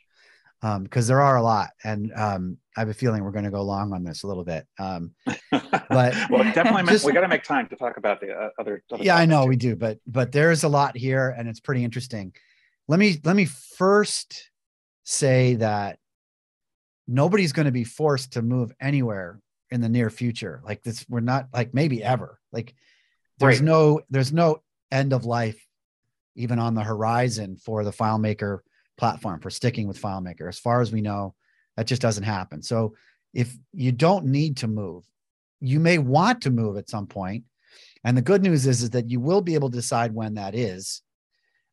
Um, 0.63 0.83
because 0.83 1.09
um, 1.09 1.15
there 1.15 1.23
are 1.23 1.37
a 1.37 1.43
lot, 1.43 1.71
and 1.83 2.13
um, 2.15 2.59
I 2.77 2.81
have 2.81 2.89
a 2.89 2.95
feeling 2.95 3.25
we're 3.25 3.33
going 3.33 3.45
to 3.45 3.51
go 3.51 3.63
long 3.63 3.93
on 3.93 4.05
this 4.05 4.25
a 4.25 4.27
little 4.27 4.45
bit. 4.45 4.67
Um, 4.79 5.13
but 5.51 6.15
well, 6.31 6.45
definitely, 6.53 6.83
just, 6.93 7.07
we 7.07 7.13
got 7.13 7.23
to 7.23 7.29
make 7.29 7.45
time 7.45 7.69
to 7.69 7.77
talk 7.77 7.97
about 7.97 8.21
the 8.21 8.33
uh, 8.33 8.51
other, 8.59 8.83
other. 8.93 9.03
Yeah, 9.03 9.17
I 9.17 9.25
know 9.25 9.45
too. 9.45 9.49
we 9.49 9.57
do, 9.57 9.77
but 9.77 9.99
but 10.07 10.33
there's 10.33 10.65
a 10.65 10.69
lot 10.69 10.97
here, 10.97 11.35
and 11.37 11.49
it's 11.49 11.61
pretty 11.61 11.85
interesting. 11.85 12.35
Let 12.89 12.99
me 12.99 13.19
let 13.25 13.37
me 13.37 13.47
first 13.47 14.51
say 15.05 15.55
that 15.55 15.99
nobody's 17.07 17.53
going 17.53 17.67
to 17.67 17.73
be 17.73 17.85
forced 17.85 18.35
to 18.35 18.43
move 18.43 18.73
anywhere 18.81 19.41
in 19.71 19.81
the 19.81 19.89
near 19.89 20.11
future. 20.11 20.61
Like 20.65 20.83
this, 20.83 21.07
we're 21.09 21.21
not 21.21 21.49
like 21.53 21.73
maybe 21.73 22.03
ever. 22.03 22.39
Like 22.53 22.75
there's 23.39 23.61
right. 23.61 23.67
no 23.67 24.01
there's 24.11 24.33
no 24.33 24.63
end 24.91 25.13
of 25.13 25.25
life 25.25 25.65
even 26.35 26.59
on 26.59 26.75
the 26.75 26.83
horizon 26.83 27.57
for 27.57 27.85
the 27.85 27.91
FileMaker 27.91 28.61
platform 28.97 29.41
for 29.41 29.51
sticking 29.51 29.89
with 29.89 30.01
FileMaker. 30.01 30.49
As 30.49 30.59
far 30.59 30.81
as 30.81 30.93
we 30.93 31.01
know, 31.01 31.35
that 31.77 31.87
just 31.87 32.03
doesn't 32.03 32.25
happen. 32.25 32.63
So 32.63 32.95
if 33.35 33.57
you 33.73 33.93
don't 33.93 34.27
need 34.27 34.59
to 34.59 34.69
move, 34.69 35.05
you 35.61 35.81
may 35.81 35.99
want 35.99 36.43
to 36.43 36.51
move 36.51 36.77
at 36.77 36.89
some 36.89 37.07
point. 37.07 37.45
And 38.05 38.17
the 38.17 38.23
good 38.23 38.43
news 38.43 38.67
is, 38.67 38.83
is 38.83 38.91
that 38.91 39.11
you 39.11 39.21
will 39.21 39.41
be 39.41 39.55
able 39.55 39.71
to 39.71 39.77
decide 39.77 40.15
when 40.15 40.35
that 40.35 40.55
is. 40.55 41.03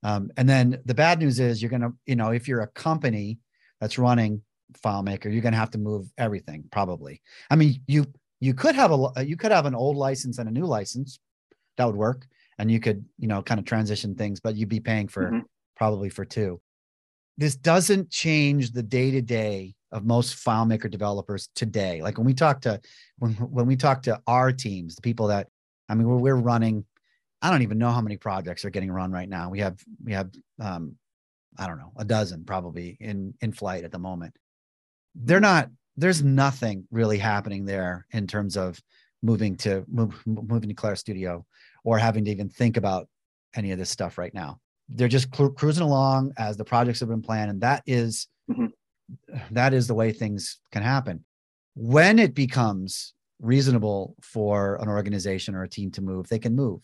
Um, 0.03 0.31
and 0.38 0.50
then 0.50 0.81
the 0.86 0.93
bad 0.93 1.19
news 1.19 1.39
is 1.39 1.62
you're 1.62 1.69
going 1.69 1.81
to, 1.81 1.93
you 2.05 2.15
know, 2.15 2.31
if 2.31 2.48
you're 2.48 2.62
a 2.62 2.67
company 2.67 3.39
that's 3.79 4.00
running 4.00 4.41
FileMaker, 4.84 5.31
you're 5.31 5.41
going 5.41 5.53
to 5.53 5.60
have 5.60 5.72
to 5.72 5.77
move 5.77 6.12
everything 6.17 6.65
probably. 6.72 7.22
I 7.50 7.55
mean, 7.55 7.81
you 7.88 8.05
you 8.39 8.53
could 8.53 8.75
have 8.75 8.91
a 8.91 9.25
you 9.25 9.38
could 9.38 9.51
have 9.51 9.65
an 9.65 9.75
old 9.75 9.95
license 9.95 10.38
and 10.38 10.50
a 10.50 10.51
new 10.51 10.65
license 10.65 11.19
that 11.77 11.86
would 11.86 11.96
work, 11.96 12.27
and 12.58 12.72
you 12.72 12.79
could 12.79 13.05
you 13.17 13.27
know 13.27 13.41
kind 13.41 13.60
of 13.60 13.65
transition 13.65 14.15
things, 14.15 14.39
but 14.39 14.55
you'd 14.55 14.70
be 14.70 14.79
paying 14.79 15.08
for 15.08 15.25
mm-hmm. 15.25 15.39
probably 15.75 16.10
for 16.10 16.25
two. 16.25 16.62
This 17.38 17.55
doesn't 17.55 18.10
change 18.10 18.72
the 18.72 18.84
day 18.84 19.12
to 19.12 19.22
day 19.22 19.75
of 19.91 20.05
most 20.05 20.44
FileMaker 20.44 20.89
developers 20.89 21.50
today. 21.55 22.01
Like 22.01 22.17
when 22.17 22.25
we 22.25 22.34
talk 22.34 22.62
to 22.62 22.79
when 23.17 23.34
when 23.34 23.65
we 23.65 23.75
talk 23.75 24.03
to 24.03 24.22
our 24.27 24.51
teams, 24.51 24.96
the 24.96 25.01
people 25.01 25.27
that 25.27 25.48
I 25.88 25.96
mean, 25.96 26.08
we're, 26.08 26.17
we're 26.17 26.36
running. 26.36 26.86
I 27.41 27.51
don't 27.51 27.62
even 27.62 27.77
know 27.77 27.91
how 27.91 28.01
many 28.01 28.17
projects 28.17 28.65
are 28.65 28.72
getting 28.72 28.91
run 28.91 29.12
right 29.12 29.29
now. 29.29 29.50
We 29.50 29.60
have 29.60 29.77
we 30.03 30.13
have 30.13 30.32
um, 30.60 30.96
I 31.58 31.67
don't 31.67 31.77
know 31.77 31.91
a 31.98 32.05
dozen 32.05 32.46
probably 32.46 32.98
in 33.00 33.34
in 33.41 33.51
flight 33.51 33.84
at 33.84 33.91
the 33.91 34.00
moment 34.00 34.36
they're 35.15 35.39
not 35.39 35.70
there's 35.98 36.24
nothing 36.24 36.86
really 36.91 37.17
happening 37.17 37.66
there 37.66 38.05
in 38.11 38.27
terms 38.27 38.57
of 38.57 38.79
moving 39.25 39.57
to 39.57 39.83
move, 39.88 40.22
moving 40.25 40.70
to 40.70 40.75
Claris 40.75 41.00
Studio 41.00 41.46
or 41.83 41.98
having 41.98 42.25
to 42.25 42.31
even 42.31 42.50
think 42.50 42.77
about 42.77 43.07
any 43.55 43.72
of 43.72 43.79
this 43.79 43.90
stuff 43.90 44.18
right 44.18 44.33
now. 44.33 44.59
They're 44.90 45.07
just 45.07 45.31
cru- 45.31 45.53
cruising 45.53 45.83
along 45.83 46.33
as 46.38 46.57
the 46.57 46.66
projects 46.66 47.00
have 47.00 47.09
been 47.09 47.22
planned, 47.22 47.50
and 47.50 47.61
that 47.61 47.83
is, 47.88 48.27
mm-hmm. 48.50 48.68
that 49.51 49.74
is 49.74 49.88
the 49.88 49.96
way 49.96 50.11
things 50.11 50.59
can 50.72 50.83
happen. 50.83 51.25
When 51.75 52.20
it 52.20 52.35
becomes 52.35 53.14
reasonable 53.42 54.16
for 54.22 54.75
an 54.75 54.88
organization 54.88 55.55
or 55.55 55.64
a 55.64 55.70
team 55.70 55.92
to 55.92 56.01
move, 56.01 56.29
they 56.29 56.40
can 56.40 56.55
move 56.55 56.81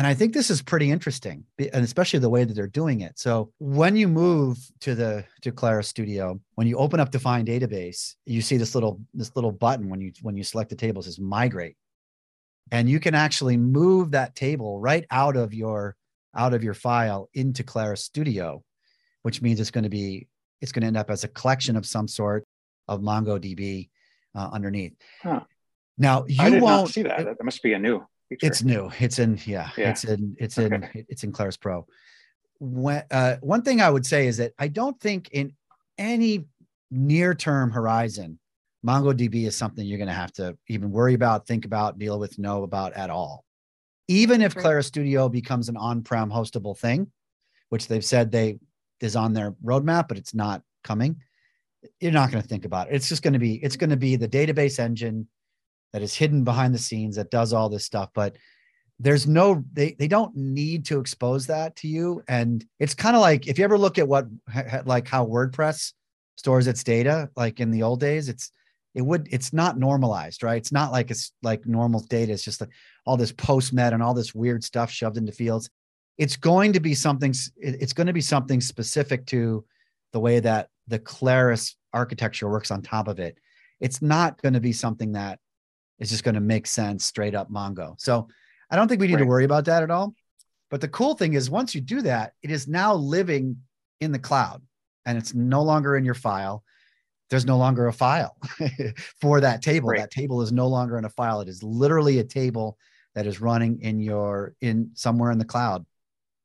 and 0.00 0.06
i 0.06 0.14
think 0.14 0.32
this 0.32 0.48
is 0.48 0.62
pretty 0.62 0.90
interesting 0.90 1.44
and 1.58 1.84
especially 1.84 2.18
the 2.18 2.30
way 2.30 2.42
that 2.42 2.54
they're 2.54 2.66
doing 2.66 3.02
it. 3.02 3.18
So 3.18 3.52
when 3.58 3.96
you 3.96 4.08
move 4.08 4.56
to 4.80 4.94
the 4.94 5.26
to 5.42 5.52
Claris 5.52 5.88
studio 5.88 6.40
when 6.54 6.66
you 6.66 6.78
open 6.78 7.00
up 7.00 7.10
define 7.10 7.44
database 7.44 8.14
you 8.24 8.40
see 8.40 8.56
this 8.56 8.74
little 8.74 8.98
this 9.12 9.36
little 9.36 9.52
button 9.52 9.90
when 9.90 10.00
you 10.00 10.12
when 10.22 10.38
you 10.38 10.42
select 10.42 10.70
the 10.70 10.76
table 10.76 11.02
says 11.02 11.20
migrate. 11.20 11.76
And 12.72 12.88
you 12.88 12.98
can 12.98 13.14
actually 13.14 13.58
move 13.58 14.12
that 14.12 14.34
table 14.34 14.80
right 14.80 15.04
out 15.10 15.36
of 15.36 15.52
your 15.52 15.96
out 16.34 16.54
of 16.54 16.64
your 16.64 16.72
file 16.72 17.28
into 17.34 17.62
Claris 17.62 18.02
studio 18.02 18.64
which 19.20 19.42
means 19.42 19.60
it's 19.60 19.70
going 19.70 19.84
to 19.84 19.90
be 19.90 20.28
it's 20.62 20.72
going 20.72 20.80
to 20.80 20.86
end 20.86 20.96
up 20.96 21.10
as 21.10 21.24
a 21.24 21.28
collection 21.28 21.76
of 21.76 21.84
some 21.84 22.08
sort 22.08 22.46
of 22.88 23.02
mongodb 23.02 23.90
uh, 24.34 24.48
underneath. 24.50 24.94
Huh. 25.22 25.40
now 25.98 26.24
you 26.26 26.62
won't 26.62 26.88
see 26.88 27.02
that. 27.02 27.22
that 27.26 27.44
must 27.44 27.62
be 27.62 27.74
a 27.74 27.78
new 27.78 28.02
feature? 28.36 28.46
It's 28.46 28.62
new. 28.62 28.90
It's 28.98 29.18
in 29.18 29.38
yeah, 29.44 29.70
yeah. 29.76 29.90
It's 29.90 30.04
in 30.04 30.36
it's 30.38 30.58
in 30.58 30.88
it's 30.94 31.24
in 31.24 31.32
Claris 31.32 31.56
Pro. 31.56 31.86
When, 32.58 33.02
uh, 33.10 33.36
one 33.40 33.62
thing 33.62 33.80
I 33.80 33.90
would 33.90 34.06
say 34.06 34.26
is 34.26 34.36
that 34.38 34.52
I 34.58 34.68
don't 34.68 34.98
think 35.00 35.30
in 35.32 35.54
any 35.98 36.46
near 36.90 37.34
term 37.34 37.70
horizon, 37.70 38.38
MongoDB 38.86 39.46
is 39.46 39.56
something 39.56 39.86
you're 39.86 39.98
going 39.98 40.08
to 40.08 40.14
have 40.14 40.32
to 40.34 40.56
even 40.68 40.90
worry 40.90 41.14
about, 41.14 41.46
think 41.46 41.64
about, 41.64 41.98
deal 41.98 42.18
with, 42.18 42.38
know 42.38 42.62
about 42.62 42.92
at 42.94 43.10
all. 43.10 43.44
Even 44.08 44.42
if 44.42 44.54
Claris 44.54 44.86
Studio 44.86 45.28
becomes 45.28 45.68
an 45.68 45.76
on-prem 45.76 46.30
hostable 46.30 46.76
thing, 46.76 47.10
which 47.68 47.86
they've 47.86 48.04
said 48.04 48.32
they 48.32 48.58
is 49.00 49.16
on 49.16 49.32
their 49.32 49.52
roadmap, 49.64 50.08
but 50.08 50.18
it's 50.18 50.34
not 50.34 50.62
coming. 50.84 51.16
You're 52.00 52.12
not 52.12 52.30
going 52.30 52.42
to 52.42 52.48
think 52.48 52.64
about 52.64 52.88
it. 52.88 52.94
It's 52.94 53.08
just 53.08 53.22
going 53.22 53.32
to 53.32 53.38
be 53.38 53.54
it's 53.54 53.76
going 53.76 53.90
to 53.90 53.96
be 53.96 54.16
the 54.16 54.28
database 54.28 54.78
engine 54.78 55.28
that 55.92 56.02
is 56.02 56.14
hidden 56.14 56.44
behind 56.44 56.74
the 56.74 56.78
scenes 56.78 57.16
that 57.16 57.30
does 57.30 57.52
all 57.52 57.68
this 57.68 57.84
stuff 57.84 58.10
but 58.14 58.36
there's 59.00 59.26
no 59.26 59.64
they 59.72 59.96
they 59.98 60.06
don't 60.06 60.36
need 60.36 60.84
to 60.84 61.00
expose 61.00 61.46
that 61.46 61.74
to 61.76 61.88
you. 61.88 62.22
And 62.28 62.64
it's 62.78 62.94
kind 62.94 63.16
of 63.16 63.22
like 63.22 63.48
if 63.48 63.58
you 63.58 63.64
ever 63.64 63.78
look 63.78 63.98
at 63.98 64.06
what 64.06 64.26
like 64.84 65.08
how 65.08 65.26
wordpress 65.26 65.94
stores 66.36 66.66
its 66.66 66.84
data 66.84 67.30
like 67.34 67.60
in 67.60 67.70
the 67.70 67.82
old 67.82 68.00
days 68.00 68.28
it's 68.28 68.52
it 68.94 69.02
would 69.02 69.26
it's 69.30 69.54
not 69.54 69.78
normalized 69.78 70.42
right? 70.42 70.58
It's 70.58 70.70
not 70.70 70.92
like 70.92 71.10
it's 71.10 71.32
like 71.42 71.66
normal 71.66 72.00
data. 72.00 72.32
It's 72.32 72.44
just 72.44 72.60
like 72.60 72.70
all 73.06 73.16
this 73.16 73.32
postmeta 73.32 73.94
and 73.94 74.02
all 74.02 74.14
this 74.14 74.34
weird 74.34 74.62
stuff 74.62 74.90
shoved 74.90 75.16
into 75.16 75.32
fields. 75.32 75.70
It's 76.18 76.36
going 76.36 76.74
to 76.74 76.80
be 76.80 76.94
something 76.94 77.34
it's 77.56 77.94
going 77.94 78.06
to 78.06 78.12
be 78.12 78.20
something 78.20 78.60
specific 78.60 79.24
to 79.26 79.64
the 80.12 80.20
way 80.20 80.40
that 80.40 80.68
the 80.88 80.98
claris 80.98 81.74
architecture 81.94 82.50
works 82.50 82.70
on 82.70 82.82
top 82.82 83.08
of 83.08 83.18
it. 83.18 83.38
It's 83.80 84.02
not 84.02 84.42
going 84.42 84.52
to 84.52 84.60
be 84.60 84.74
something 84.74 85.12
that 85.12 85.38
it's 86.00 86.10
just 86.10 86.24
going 86.24 86.34
to 86.34 86.40
make 86.40 86.66
sense 86.66 87.04
straight 87.04 87.34
up 87.34 87.50
Mongo. 87.50 87.94
So 88.00 88.28
I 88.70 88.76
don't 88.76 88.88
think 88.88 89.00
we 89.00 89.06
need 89.06 89.14
right. 89.14 89.20
to 89.20 89.26
worry 89.26 89.44
about 89.44 89.66
that 89.66 89.82
at 89.82 89.90
all. 89.90 90.14
But 90.70 90.80
the 90.80 90.88
cool 90.88 91.14
thing 91.14 91.34
is, 91.34 91.50
once 91.50 91.74
you 91.74 91.80
do 91.80 92.02
that, 92.02 92.32
it 92.42 92.50
is 92.50 92.66
now 92.66 92.94
living 92.94 93.58
in 94.00 94.12
the 94.12 94.18
cloud 94.18 94.62
and 95.04 95.18
it's 95.18 95.34
no 95.34 95.62
longer 95.62 95.96
in 95.96 96.04
your 96.04 96.14
file. 96.14 96.64
There's 97.28 97.44
no 97.44 97.58
longer 97.58 97.86
a 97.86 97.92
file 97.92 98.36
for 99.20 99.40
that 99.40 99.62
table. 99.62 99.90
Right. 99.90 100.00
That 100.00 100.10
table 100.10 100.42
is 100.42 100.52
no 100.52 100.68
longer 100.68 100.98
in 100.98 101.04
a 101.04 101.10
file. 101.10 101.40
It 101.40 101.48
is 101.48 101.62
literally 101.62 102.18
a 102.18 102.24
table 102.24 102.78
that 103.14 103.26
is 103.26 103.40
running 103.40 103.82
in 103.82 104.00
your 104.00 104.54
in 104.60 104.90
somewhere 104.94 105.30
in 105.30 105.38
the 105.38 105.44
cloud. 105.44 105.84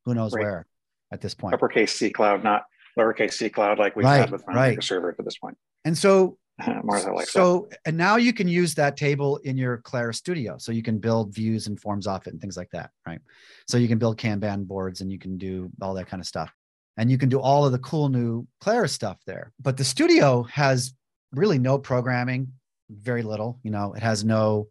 Who 0.06 0.14
knows 0.14 0.34
right. 0.34 0.44
where 0.44 0.68
at 1.12 1.22
this 1.22 1.34
point? 1.34 1.54
Uppercase 1.54 1.94
C 1.94 2.10
cloud, 2.10 2.44
not 2.44 2.66
lowercase 2.98 3.34
c 3.34 3.50
cloud 3.50 3.78
like 3.80 3.96
we've 3.96 4.06
had 4.06 4.32
with 4.32 4.44
right. 4.48 4.82
server 4.84 5.12
to 5.14 5.24
this 5.24 5.38
point. 5.38 5.58
And 5.84 5.98
so 5.98 6.38
Martha 6.84 7.12
so, 7.26 7.68
that. 7.70 7.80
and 7.86 7.98
now 7.98 8.16
you 8.16 8.32
can 8.32 8.48
use 8.48 8.74
that 8.76 8.96
table 8.96 9.38
in 9.38 9.58
your 9.58 9.78
Claris 9.78 10.18
Studio. 10.18 10.58
So 10.58 10.72
you 10.72 10.82
can 10.82 11.00
build 11.00 11.34
views 11.34 11.68
and 11.68 11.80
forms 11.80 12.08
off 12.08 12.28
it 12.28 12.34
and 12.34 12.42
things 12.42 12.56
like 12.56 12.70
that, 12.72 12.92
right? 13.06 13.20
So 13.68 13.78
you 13.78 13.88
can 13.88 13.98
build 13.98 14.18
Kanban 14.18 14.66
boards 14.66 15.02
and 15.02 15.12
you 15.12 15.20
can 15.20 15.38
do 15.38 15.70
all 15.82 15.94
that 15.96 16.08
kind 16.08 16.22
of 16.22 16.28
stuff. 16.28 16.54
And 16.98 17.12
you 17.12 17.18
can 17.18 17.28
do 17.28 17.42
all 17.42 17.66
of 17.66 17.74
the 17.74 17.80
cool 17.80 18.08
new 18.08 18.48
Claris 18.62 18.94
stuff 18.94 19.18
there. 19.26 19.52
But 19.62 19.76
the 19.76 19.84
studio 19.84 20.44
has 20.44 20.94
really 21.34 21.60
no 21.60 21.78
programming, 21.78 22.54
very 22.90 23.22
little. 23.22 23.60
You 23.64 23.72
know, 23.72 23.94
it 23.94 24.02
has 24.02 24.24
no 24.24 24.70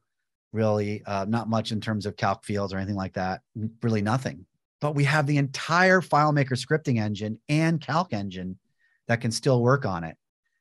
really, 0.53 1.03
uh, 1.05 1.27
not 1.29 1.51
much 1.51 1.71
in 1.71 1.83
terms 1.83 2.07
of 2.07 2.17
calc 2.17 2.45
fields 2.45 2.73
or 2.73 2.79
anything 2.79 2.97
like 2.97 3.15
that, 3.15 3.43
really 3.83 4.01
nothing. 4.01 4.47
But 4.81 4.95
we 4.95 5.05
have 5.05 5.27
the 5.27 5.37
entire 5.37 6.01
FileMaker 6.01 6.53
scripting 6.53 6.99
engine 6.99 7.41
and 7.51 7.79
calc 7.79 8.15
engine 8.15 8.59
that 9.07 9.21
can 9.21 9.31
still 9.31 9.61
work 9.61 9.85
on 9.85 10.05
it 10.05 10.17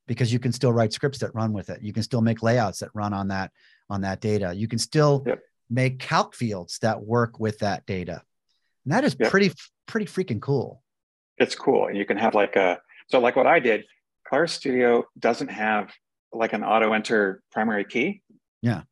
because 0.07 0.31
you 0.31 0.39
can 0.39 0.51
still 0.51 0.73
write 0.73 0.93
scripts 0.93 1.19
that 1.19 1.33
run 1.33 1.53
with 1.53 1.69
it. 1.69 1.81
You 1.81 1.93
can 1.93 2.03
still 2.03 2.21
make 2.21 2.43
layouts 2.43 2.79
that 2.79 2.89
run 2.93 3.13
on 3.13 3.29
that 3.29 3.51
on 3.89 4.01
that 4.01 4.19
data. 4.21 4.53
You 4.53 4.67
can 4.67 4.79
still 4.79 5.23
yep. 5.25 5.41
make 5.69 5.99
calc 5.99 6.35
fields 6.35 6.79
that 6.79 7.01
work 7.01 7.39
with 7.39 7.59
that 7.59 7.85
data. 7.85 8.21
And 8.85 8.93
that 8.93 9.03
is 9.03 9.15
Yep. 9.19 9.29
pretty 9.29 9.51
pretty 9.85 10.05
freaking 10.05 10.41
cool. 10.41 10.81
It's 11.37 11.55
cool. 11.55 11.87
And 11.87 11.97
you 11.97 12.05
can 12.05 12.17
have 12.17 12.35
like 12.35 12.55
a, 12.55 12.79
so 13.07 13.19
like 13.19 13.35
what 13.35 13.47
I 13.47 13.59
did, 13.59 13.85
Claris 14.27 14.53
Studio 14.53 15.05
doesn't 15.17 15.49
have 15.49 15.91
like 16.31 16.53
an 16.53 16.63
auto 16.63 16.93
enter 16.93 17.41
primary 17.51 17.85
key. 17.85 18.21
Yeah. 18.61 18.83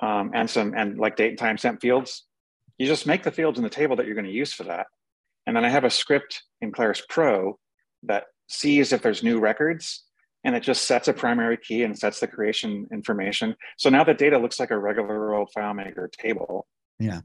Um, 0.00 0.30
and 0.34 0.48
some, 0.48 0.74
and 0.76 0.98
like 0.98 1.16
date 1.16 1.30
and 1.30 1.38
time 1.38 1.58
stamp 1.58 1.80
fields. 1.80 2.24
You 2.76 2.86
just 2.86 3.06
make 3.06 3.22
the 3.22 3.32
fields 3.32 3.58
in 3.58 3.64
the 3.64 3.70
table 3.70 3.96
that 3.96 4.06
you're 4.06 4.14
going 4.14 4.26
to 4.26 4.30
use 4.30 4.52
for 4.52 4.64
that. 4.64 4.86
And 5.46 5.56
then 5.56 5.64
I 5.64 5.68
have 5.68 5.84
a 5.84 5.90
script 5.90 6.42
in 6.60 6.70
Claris 6.70 7.02
Pro 7.08 7.58
that 8.04 8.24
sees 8.48 8.92
if 8.92 9.02
there's 9.02 9.22
new 9.22 9.38
records 9.38 10.04
and 10.44 10.54
it 10.54 10.62
just 10.62 10.84
sets 10.84 11.08
a 11.08 11.12
primary 11.12 11.56
key 11.56 11.82
and 11.82 11.98
sets 11.98 12.20
the 12.20 12.26
creation 12.26 12.86
information. 12.92 13.54
So 13.76 13.90
now 13.90 14.04
the 14.04 14.14
data 14.14 14.38
looks 14.38 14.58
like 14.58 14.70
a 14.70 14.78
regular 14.78 15.34
old 15.34 15.50
FileMaker 15.56 16.10
table. 16.12 16.66
Yeah. 16.98 17.20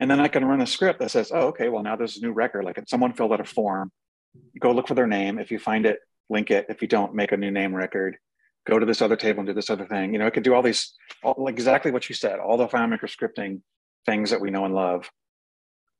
And 0.00 0.10
then 0.10 0.20
I 0.20 0.28
can 0.28 0.44
run 0.44 0.60
a 0.60 0.66
script 0.66 1.00
that 1.00 1.10
says, 1.10 1.32
oh, 1.34 1.48
okay, 1.48 1.68
well, 1.68 1.82
now 1.82 1.96
there's 1.96 2.16
a 2.16 2.20
new 2.20 2.32
record. 2.32 2.64
Like 2.64 2.80
someone 2.86 3.12
filled 3.12 3.32
out 3.32 3.40
a 3.40 3.44
form, 3.44 3.90
go 4.60 4.72
look 4.72 4.88
for 4.88 4.94
their 4.94 5.06
name. 5.06 5.38
If 5.38 5.50
you 5.50 5.58
find 5.58 5.86
it, 5.86 5.98
link 6.30 6.50
it. 6.50 6.66
If 6.68 6.82
you 6.82 6.88
don't, 6.88 7.14
make 7.14 7.32
a 7.32 7.36
new 7.36 7.50
name 7.50 7.74
record. 7.74 8.16
Go 8.66 8.78
to 8.78 8.86
this 8.86 9.02
other 9.02 9.16
table 9.16 9.40
and 9.40 9.48
do 9.48 9.54
this 9.54 9.70
other 9.70 9.86
thing. 9.86 10.12
You 10.12 10.18
know, 10.18 10.26
it 10.26 10.34
could 10.34 10.44
do 10.44 10.54
all 10.54 10.62
these, 10.62 10.94
all, 11.24 11.48
exactly 11.48 11.90
what 11.90 12.08
you 12.08 12.14
said, 12.14 12.38
all 12.38 12.56
the 12.56 12.68
FileMaker 12.68 13.04
scripting 13.04 13.62
things 14.06 14.30
that 14.30 14.40
we 14.40 14.50
know 14.50 14.64
and 14.64 14.74
love 14.74 15.10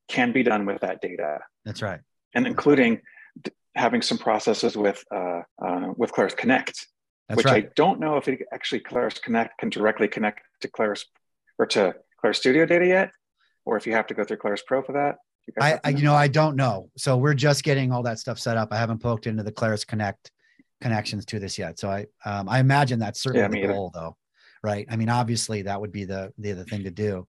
can 0.09 0.33
be 0.33 0.43
done 0.43 0.65
with 0.65 0.81
that 0.81 1.01
data 1.03 1.41
That's 1.65 1.83
right. 1.83 2.01
and 2.35 2.47
including 2.47 3.01
having 3.79 4.03
some 4.03 4.19
processes 4.19 4.77
with 4.77 5.03
uh, 5.15 5.43
uh, 5.65 5.93
with 5.97 6.13
Claris 6.13 6.35
Connect, 6.35 6.87
That's 7.29 7.37
which 7.39 7.47
right. 7.47 7.65
I 7.67 7.69
don't 7.77 8.01
know 8.01 8.17
if 8.17 8.29
it 8.29 8.41
actually 8.53 8.81
Claris 8.81 9.19
Connect 9.19 9.59
can 9.59 9.71
directly 9.71 10.09
connect 10.09 10.41
to 10.61 10.69
Claris 10.69 11.07
or 11.59 11.67
to 11.67 11.95
Claris 12.21 12.39
Studio 12.39 12.67
data 12.67 12.87
yet, 12.87 13.11
or 13.65 13.77
if 13.77 13.87
you 13.87 13.93
have 13.95 14.07
to 14.09 14.15
go 14.15 14.25
through 14.25 14.39
Claris 14.39 14.63
Pro 14.67 14.83
for 14.83 14.93
that. 14.93 15.17
You 15.47 15.55
I, 15.61 15.81
I 15.85 15.89
you 15.91 16.03
know 16.03 16.15
I 16.15 16.29
don't 16.29 16.57
know. 16.57 16.91
So 16.97 17.17
we're 17.17 17.35
just 17.35 17.63
getting 17.65 17.93
all 17.93 18.03
that 18.03 18.19
stuff 18.19 18.39
set 18.39 18.57
up. 18.57 18.69
I 18.73 18.77
haven't 18.77 18.99
poked 19.01 19.27
into 19.27 19.43
the 19.43 19.53
Claris 19.53 19.85
Connect 19.85 20.31
connections 20.81 21.25
to 21.27 21.39
this 21.39 21.59
yet. 21.59 21.79
So 21.79 21.89
I 21.91 22.07
um, 22.25 22.49
I 22.49 22.61
imagine 22.61 22.99
that's 22.99 23.23
certainly 23.23 23.43
Yeah, 23.43 23.49
the 23.49 23.65
either. 23.65 23.73
goal 23.73 23.91
though. 23.95 24.17
Right. 24.63 24.87
I 24.91 24.97
mean, 24.97 25.09
obviously 25.09 25.63
that 25.63 25.81
would 25.81 25.93
be 25.93 26.05
the 26.05 26.33
the 26.39 26.53
other 26.53 26.65
thing 26.65 26.85
to 26.85 26.91
do. 26.91 27.27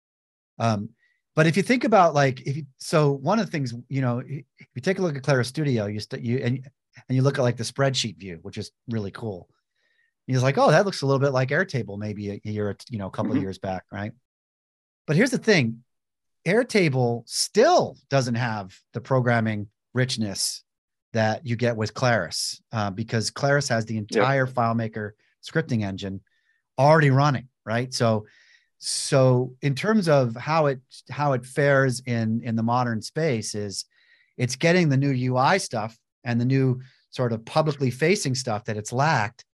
Um, 0.58 0.90
but 1.38 1.46
if 1.46 1.56
you 1.56 1.62
think 1.62 1.84
about 1.84 2.14
like 2.14 2.40
if 2.48 2.56
you 2.56 2.66
so 2.78 3.12
one 3.12 3.38
of 3.38 3.46
the 3.46 3.52
things, 3.52 3.72
you 3.88 4.00
know, 4.00 4.18
if 4.18 4.66
you 4.74 4.82
take 4.82 4.98
a 4.98 5.02
look 5.02 5.16
at 5.16 5.22
Claris 5.22 5.46
Studio, 5.46 5.86
you 5.86 6.00
st- 6.00 6.24
you 6.24 6.38
and 6.38 6.68
and 7.08 7.14
you 7.14 7.22
look 7.22 7.38
at 7.38 7.42
like 7.42 7.56
the 7.56 7.62
spreadsheet 7.62 8.18
view, 8.18 8.40
which 8.42 8.58
is 8.58 8.72
really 8.88 9.12
cool. 9.12 9.48
You're 10.26 10.40
like, 10.40 10.58
oh, 10.58 10.72
that 10.72 10.84
looks 10.84 11.02
a 11.02 11.06
little 11.06 11.20
bit 11.20 11.30
like 11.30 11.50
Airtable, 11.50 11.96
maybe 11.96 12.30
a 12.30 12.40
year, 12.42 12.76
you 12.90 12.98
know, 12.98 13.06
a 13.06 13.10
couple 13.12 13.30
of 13.30 13.38
Mhm. 13.38 13.42
years 13.42 13.58
back, 13.58 13.84
right? 13.92 14.10
But 15.06 15.14
here's 15.14 15.30
the 15.30 15.38
thing: 15.38 15.84
Airtable 16.44 17.22
still 17.28 17.96
doesn't 18.10 18.34
have 18.34 18.76
the 18.92 19.00
programming 19.00 19.68
richness 19.94 20.64
that 21.12 21.46
you 21.46 21.54
get 21.54 21.76
with 21.76 21.94
Claris, 21.94 22.60
uh, 22.72 22.90
because 22.90 23.30
Claris 23.30 23.68
has 23.68 23.84
the 23.84 23.96
entire 23.96 24.48
FileMaker 24.48 25.12
scripting 25.48 25.84
engine 25.84 26.20
already 26.76 27.10
running, 27.10 27.48
right? 27.64 27.94
So, 27.94 28.26
so 28.78 29.54
in 29.62 29.74
terms 29.74 30.08
of 30.08 30.36
how 30.36 30.66
it 30.66 30.80
how 31.10 31.32
it 31.32 31.44
fares 31.44 32.00
in 32.06 32.40
in 32.42 32.56
the 32.56 32.62
modern 32.62 33.02
space 33.02 33.54
is, 33.54 33.84
it's 34.36 34.56
getting 34.56 34.88
the 34.88 34.96
new 34.96 35.12
UI 35.34 35.58
stuff 35.58 35.98
and 36.24 36.40
the 36.40 36.44
new 36.44 36.80
sort 37.10 37.32
of 37.32 37.44
publicly 37.44 37.90
facing 37.90 38.34
stuff 38.34 38.64
that 38.64 38.76
it's 38.76 38.92
lacked, 38.92 39.44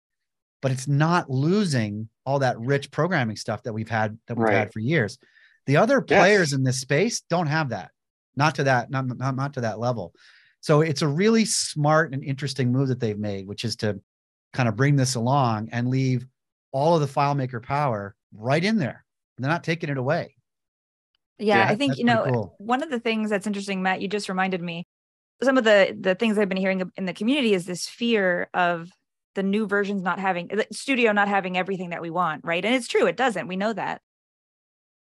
but 0.61 0.73
it's 0.73 0.89
not 0.89 1.31
losing 1.31 2.09
all 2.27 2.39
that 2.41 2.59
rich 2.59 2.91
programming 2.91 3.37
stuff 3.37 3.63
that 3.63 3.73
we've 3.73 3.89
had 3.89 4.19
that 4.27 4.37
we've 4.37 4.45
Right. 4.45 4.57
had 4.59 4.73
for 4.73 4.81
years. 4.81 5.19
The 5.67 5.77
other 5.79 6.05
Yes. 6.07 6.19
players 6.19 6.53
in 6.53 6.63
this 6.65 6.81
space 6.81 7.23
don't 7.31 7.47
have 7.47 7.71
that, 7.71 7.91
not 8.37 8.55
to 8.57 8.65
that, 8.65 8.91
not, 8.91 9.07
not, 9.07 9.37
not 9.37 9.55
to 9.55 9.63
that 9.63 9.79
level. 9.79 10.13
So 10.61 10.81
it's 10.81 11.03
a 11.03 11.09
really 11.09 11.45
smart 11.45 12.13
and 12.13 12.25
interesting 12.25 12.73
move 12.73 12.89
that 12.89 13.01
they've 13.01 13.19
made, 13.19 13.47
which 13.47 13.65
is 13.65 13.77
to 13.77 14.01
kind 14.53 14.69
of 14.69 14.77
bring 14.77 14.97
this 14.97 15.15
along 15.15 15.69
and 15.73 15.89
leave 15.89 16.27
all 16.73 16.95
of 16.95 17.01
the 17.01 17.07
FileMaker 17.21 17.63
power 17.63 18.15
right 18.33 18.63
in 18.63 18.77
there. 18.79 19.04
They're 19.38 19.51
not 19.51 19.64
taking 19.64 19.90
it 19.90 19.99
away. 19.99 20.37
Yeah, 21.38 21.59
Yeah, 21.59 21.66
I 21.68 21.77
think 21.77 21.99
you 21.99 22.05
know 22.05 22.23
cool. 22.25 22.59
one 22.59 22.83
of 22.83 22.90
the 22.90 23.01
things 23.01 23.31
that's 23.31 23.47
interesting, 23.47 23.83
Matt. 23.83 24.01
You 24.01 24.09
just 24.09 24.29
reminded 24.29 24.62
me. 24.62 24.87
Some 25.42 25.59
of 25.59 25.64
the 25.64 25.97
the 25.99 26.14
things 26.14 26.38
I've 26.38 26.49
been 26.49 26.59
hearing 26.59 26.83
in 26.97 27.07
the 27.07 27.14
community 27.14 27.55
is 27.55 27.66
this 27.66 27.88
fear 27.88 28.49
of 28.55 28.90
the 29.35 29.42
new 29.42 29.66
versions 29.66 30.03
not 30.03 30.20
having 30.20 30.47
the 30.49 30.66
studio 30.73 31.12
not 31.12 31.29
having 31.29 31.57
everything 31.59 31.90
that 31.90 32.03
we 32.03 32.11
want, 32.11 32.42
right? 32.44 32.64
And 32.64 32.75
it's 32.75 32.88
true, 32.88 33.07
it 33.07 33.16
doesn't. 33.16 33.49
We 33.49 33.57
know 33.57 33.73
that. 33.73 34.01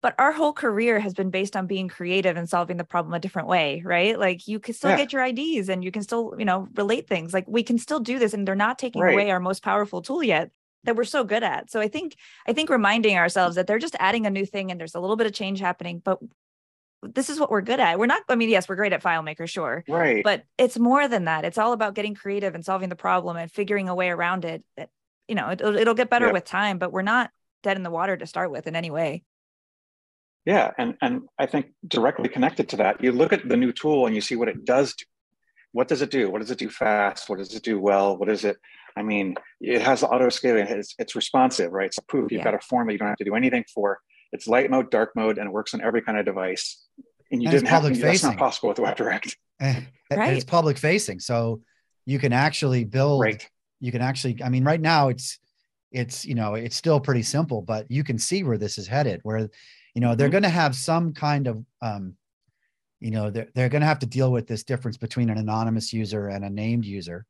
But 0.02 0.16
our 0.18 0.32
whole 0.32 0.54
career 0.54 1.00
has 1.00 1.14
been 1.14 1.30
based 1.30 1.56
on 1.56 1.68
being 1.68 1.88
creative 1.88 2.36
and 2.36 2.50
solving 2.50 2.78
the 2.78 2.84
problem 2.84 3.14
a 3.14 3.20
different 3.20 3.48
way, 3.48 3.82
right? 3.86 4.18
Like 4.18 4.48
you 4.48 4.60
can 4.60 4.74
still 4.74 4.90
Yeah. 4.90 4.98
get 4.98 5.14
your 5.14 5.22
IDs 5.22 5.70
and 5.70 5.84
you 5.84 5.92
can 5.92 6.02
still, 6.02 6.34
you 6.40 6.46
know, 6.46 6.68
relate 6.76 7.08
things. 7.08 7.34
Like 7.34 7.46
we 7.48 7.62
can 7.64 7.78
still 7.78 8.00
do 8.00 8.18
this, 8.20 8.34
and 8.34 8.48
they're 8.48 8.56
not 8.56 8.80
taking 8.80 9.02
Right. 9.02 9.12
away 9.12 9.30
our 9.32 9.40
most 9.40 9.64
powerful 9.64 10.02
tool 10.02 10.24
yet 10.24 10.52
that 10.84 10.96
we're 10.96 11.04
so 11.04 11.24
good 11.24 11.44
at. 11.44 11.72
So 11.72 11.80
I 11.80 11.88
think 11.88 12.16
I 12.48 12.54
think 12.54 12.70
reminding 12.70 13.18
ourselves 13.18 13.56
that 13.56 13.68
they're 13.68 13.80
just 13.80 13.96
adding 14.00 14.26
a 14.26 14.30
new 14.30 14.46
thing 14.46 14.72
and 14.72 14.80
there's 14.80 14.96
a 14.96 15.00
little 15.00 15.16
bit 15.16 15.28
of 15.28 15.34
change 15.34 15.60
happening, 15.60 16.02
but 16.04 16.20
this 17.04 17.30
is 17.30 17.40
what 17.40 17.50
we're 17.50 17.62
good 17.62 17.80
at. 17.80 17.98
We're 17.98 18.06
not, 18.06 18.22
I 18.30 18.36
mean, 18.36 18.50
yes, 18.50 18.70
we're 18.70 18.76
great 18.76 18.94
at 18.94 19.02
FileMaker, 19.02 19.50
sure, 19.50 19.84
Right. 19.88 20.24
but 20.24 20.44
it's 20.60 20.78
more 20.78 21.08
than 21.08 21.26
that. 21.26 21.46
It's 21.46 21.58
all 21.58 21.74
about 21.74 21.96
getting 21.96 22.14
creative 22.14 22.54
and 22.54 22.64
solving 22.64 22.90
the 22.90 22.96
problem 22.96 23.38
and 23.38 23.52
figuring 23.52 23.90
a 23.90 23.96
way 23.96 24.10
around 24.10 24.46
it. 24.46 24.64
That 24.78 24.90
you 25.28 25.36
know, 25.36 25.50
it'll, 25.52 25.76
it'll 25.76 25.94
get 25.94 26.10
better 26.10 26.28
Yeah. 26.28 26.34
with 26.34 26.46
time, 26.46 26.78
but 26.78 26.92
we're 26.92 27.02
not 27.02 27.32
dead 27.64 27.78
in 27.78 27.84
the 27.84 27.92
water 27.92 28.18
to 28.18 28.26
start 28.28 28.52
with 28.52 28.68
in 28.68 28.76
any 28.76 28.92
way. 28.92 29.24
Yeah, 30.46 30.72
and 30.78 30.96
and 31.02 31.22
I 31.38 31.46
think 31.46 31.68
directly 31.88 32.28
connected 32.28 32.70
to 32.70 32.78
that, 32.78 33.04
you 33.04 33.12
look 33.12 33.32
at 33.34 33.48
the 33.48 33.58
new 33.58 33.72
tool 33.72 34.08
and 34.08 34.16
you 34.16 34.22
see 34.22 34.36
what 34.36 34.50
it 34.50 34.66
does 34.66 34.96
do. 34.96 35.06
What 35.74 35.88
does 35.88 36.02
it 36.02 36.12
do? 36.12 36.30
What 36.30 36.42
does 36.42 36.52
it 36.52 36.58
do 36.58 36.70
fast? 36.70 37.30
What 37.30 37.38
does 37.38 37.56
it 37.56 37.64
do 37.64 37.80
well? 37.80 38.18
What 38.18 38.28
is 38.30 38.44
it? 38.44 38.58
I 38.98 39.04
mean, 39.04 39.36
it 39.60 39.82
has 39.82 40.04
auto 40.04 40.30
scaling. 40.30 40.68
It's, 40.68 40.96
it's 41.00 41.16
responsive, 41.16 41.72
right? 41.72 41.88
It's 41.88 41.98
a 41.98 42.04
proof. 42.04 42.32
You've 42.32 42.40
Yeah. 42.40 42.44
got 42.46 42.54
a 42.56 42.60
form 42.60 42.88
that 42.88 42.94
you 42.94 43.00
don't 43.00 43.08
have 43.08 43.18
to 43.18 43.24
do 43.24 43.36
anything 43.36 43.64
for. 43.74 44.00
It's 44.32 44.48
light 44.48 44.70
mode, 44.70 44.92
dark 44.92 45.12
mode, 45.16 45.38
and 45.38 45.48
it 45.48 45.52
works 45.52 45.74
on 45.74 45.82
every 45.82 46.02
kind 46.02 46.18
of 46.18 46.26
device. 46.26 46.86
And 47.32 47.42
you 47.42 47.50
And 47.50 47.58
didn't 47.58 47.68
have 47.70 47.82
public 47.82 47.96
to, 47.96 48.02
that's 48.02 48.24
not 48.24 48.38
possible 48.38 48.70
with 48.70 48.78
WebDirect. 48.78 49.36
And 49.60 49.88
and 50.10 50.20
Right. 50.20 50.34
it's 50.34 50.44
public 50.44 50.78
facing. 50.78 51.20
So 51.20 51.62
you 52.06 52.20
can 52.20 52.34
actually 52.34 52.84
build 52.84 53.22
Right. 53.22 53.48
you 53.80 53.92
can 53.92 54.02
actually 54.02 54.38
i 54.44 54.50
mean 54.50 54.64
right 54.64 54.82
now 54.82 55.08
it's 55.10 55.40
it's 55.92 56.26
you 56.26 56.36
know 56.36 56.56
it's 56.56 56.76
still 56.76 57.00
pretty 57.00 57.22
simple 57.24 57.62
but 57.62 57.90
you 57.90 58.04
can 58.04 58.18
see 58.18 58.44
where 58.44 58.58
this 58.58 58.78
is 58.78 58.88
headed 58.88 59.20
where 59.24 59.50
you 59.96 60.02
know 60.02 60.16
they're 60.16 60.28
Mhm. 60.28 60.32
going 60.32 60.44
to 60.44 60.50
have 60.50 60.76
some 60.76 61.14
kind 61.14 61.48
of 61.48 61.64
um 61.82 62.16
you 63.00 63.12
know 63.12 63.30
they're, 63.30 63.48
they're 63.56 63.70
going 63.70 63.82
to 63.82 63.88
have 63.88 64.00
to 64.00 64.06
deal 64.06 64.32
with 64.32 64.48
this 64.48 64.64
difference 64.64 64.98
between 64.98 65.30
an 65.30 65.38
anonymous 65.38 65.94
user 65.94 66.28
and 66.28 66.44
a 66.44 66.50
named 66.50 66.86
user 66.86 67.26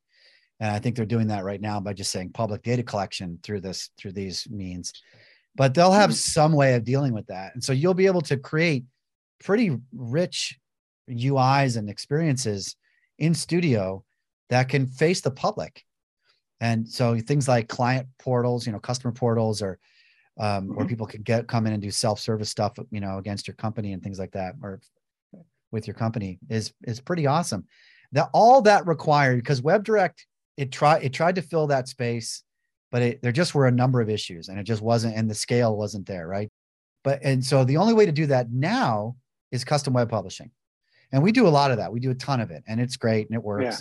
and 0.62 0.71
i 0.71 0.80
think 0.80 0.95
they're 0.95 1.06
doing 1.06 1.28
that 1.28 1.43
right 1.43 1.60
now 1.60 1.80
by 1.82 1.91
just 1.91 2.12
saying 2.12 2.32
public 2.32 2.63
data 2.63 2.84
collection 2.84 3.38
through 3.43 3.60
this 3.60 3.89
through 3.97 4.13
these 4.13 4.47
means 4.50 4.93
but 5.56 5.74
they'll 5.74 5.91
have 5.91 6.12
Mhm. 6.12 6.15
some 6.15 6.54
way 6.54 6.76
of 6.76 6.86
dealing 6.86 7.13
with 7.13 7.28
that 7.28 7.54
and 7.54 7.62
so 7.63 7.74
you'll 7.74 7.93
be 7.93 8.06
able 8.08 8.21
to 8.21 8.38
create 8.38 8.86
pretty 9.43 9.78
rich 9.91 10.58
uis 11.10 11.76
and 11.76 11.89
experiences 11.89 12.78
in 13.17 13.34
studio 13.34 14.06
that 14.50 14.69
can 14.69 14.88
face 14.88 15.19
the 15.19 15.32
public 15.32 15.84
and 16.62 16.88
so 16.88 17.19
things 17.19 17.47
like 17.47 17.67
client 17.67 18.08
portals, 18.19 18.67
you 18.67 18.71
know, 18.71 18.80
customer 18.80 19.12
portals, 19.12 19.63
or 19.63 19.80
um, 20.39 20.67
where 20.69 20.86
Mhm. 20.86 20.89
people 20.89 21.08
can 21.08 21.24
get 21.24 21.47
come 21.47 21.65
in 21.65 21.74
and 21.74 21.82
do 21.82 21.89
self-service 21.89 22.50
stuff, 22.52 22.78
you 22.91 23.00
know, 23.00 23.17
against 23.17 23.47
your 23.47 23.56
company 23.56 23.93
and 23.93 24.04
things 24.04 24.19
like 24.19 24.32
that, 24.34 24.54
or 24.62 24.80
with 25.71 25.88
your 25.88 25.95
company 25.95 26.38
is 26.50 26.71
is 26.84 27.00
pretty 27.00 27.26
awesome. 27.26 27.65
That 28.12 28.30
all 28.32 28.62
that 28.62 28.86
required 28.86 29.38
because 29.38 29.62
WebDirect 29.62 30.19
it 30.62 30.71
tried 30.71 31.04
it 31.04 31.13
tried 31.13 31.36
to 31.36 31.41
fill 31.41 31.67
that 31.67 31.88
space, 31.88 32.43
but 32.91 33.02
it, 33.02 33.21
there 33.21 33.32
just 33.32 33.56
were 33.56 33.67
a 33.67 33.71
number 33.71 34.02
of 34.02 34.10
issues, 34.10 34.50
and 34.50 34.60
it 34.60 34.63
just 34.63 34.82
wasn't, 34.82 35.15
and 35.15 35.30
the 35.30 35.36
scale 35.36 35.76
wasn't 35.76 36.06
there, 36.06 36.28
right? 36.28 36.50
But 37.04 37.19
and 37.24 37.43
so 37.43 37.63
the 37.63 37.78
only 37.78 37.93
way 37.93 38.06
to 38.06 38.12
do 38.12 38.28
that 38.28 38.52
now 38.52 39.15
is 39.52 39.63
custom 39.63 39.93
web 39.93 40.10
publishing, 40.10 40.52
and 41.12 41.24
we 41.24 41.32
do 41.32 41.47
a 41.47 41.50
lot 41.50 41.71
of 41.71 41.78
that. 41.78 41.91
We 41.91 42.00
do 42.00 42.12
a 42.12 42.15
ton 42.15 42.39
of 42.39 42.52
it, 42.52 42.63
and 42.67 42.80
it's 42.80 42.97
great 42.97 43.28
and 43.28 43.36
it 43.36 43.43
works. 43.43 43.63
Yeah. 43.63 43.78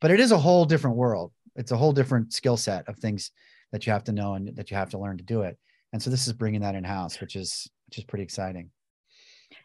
But 0.00 0.10
it 0.10 0.18
is 0.18 0.32
a 0.32 0.38
whole 0.38 0.64
different 0.64 0.96
world 0.96 1.32
it's 1.56 1.72
a 1.72 1.76
whole 1.76 1.92
different 1.92 2.32
skill 2.32 2.56
set 2.56 2.88
of 2.88 2.98
things 2.98 3.30
that 3.72 3.86
you 3.86 3.92
have 3.92 4.04
to 4.04 4.12
know 4.12 4.34
and 4.34 4.54
that 4.56 4.70
you 4.70 4.76
have 4.76 4.90
to 4.90 4.98
learn 4.98 5.18
to 5.18 5.24
do 5.24 5.42
it 5.42 5.58
and 5.92 6.02
so 6.02 6.10
this 6.10 6.26
is 6.26 6.32
bringing 6.32 6.60
that 6.60 6.74
in 6.74 6.84
house 6.84 7.20
which 7.20 7.36
is 7.36 7.70
which 7.88 7.98
is 7.98 8.04
pretty 8.04 8.22
exciting 8.22 8.70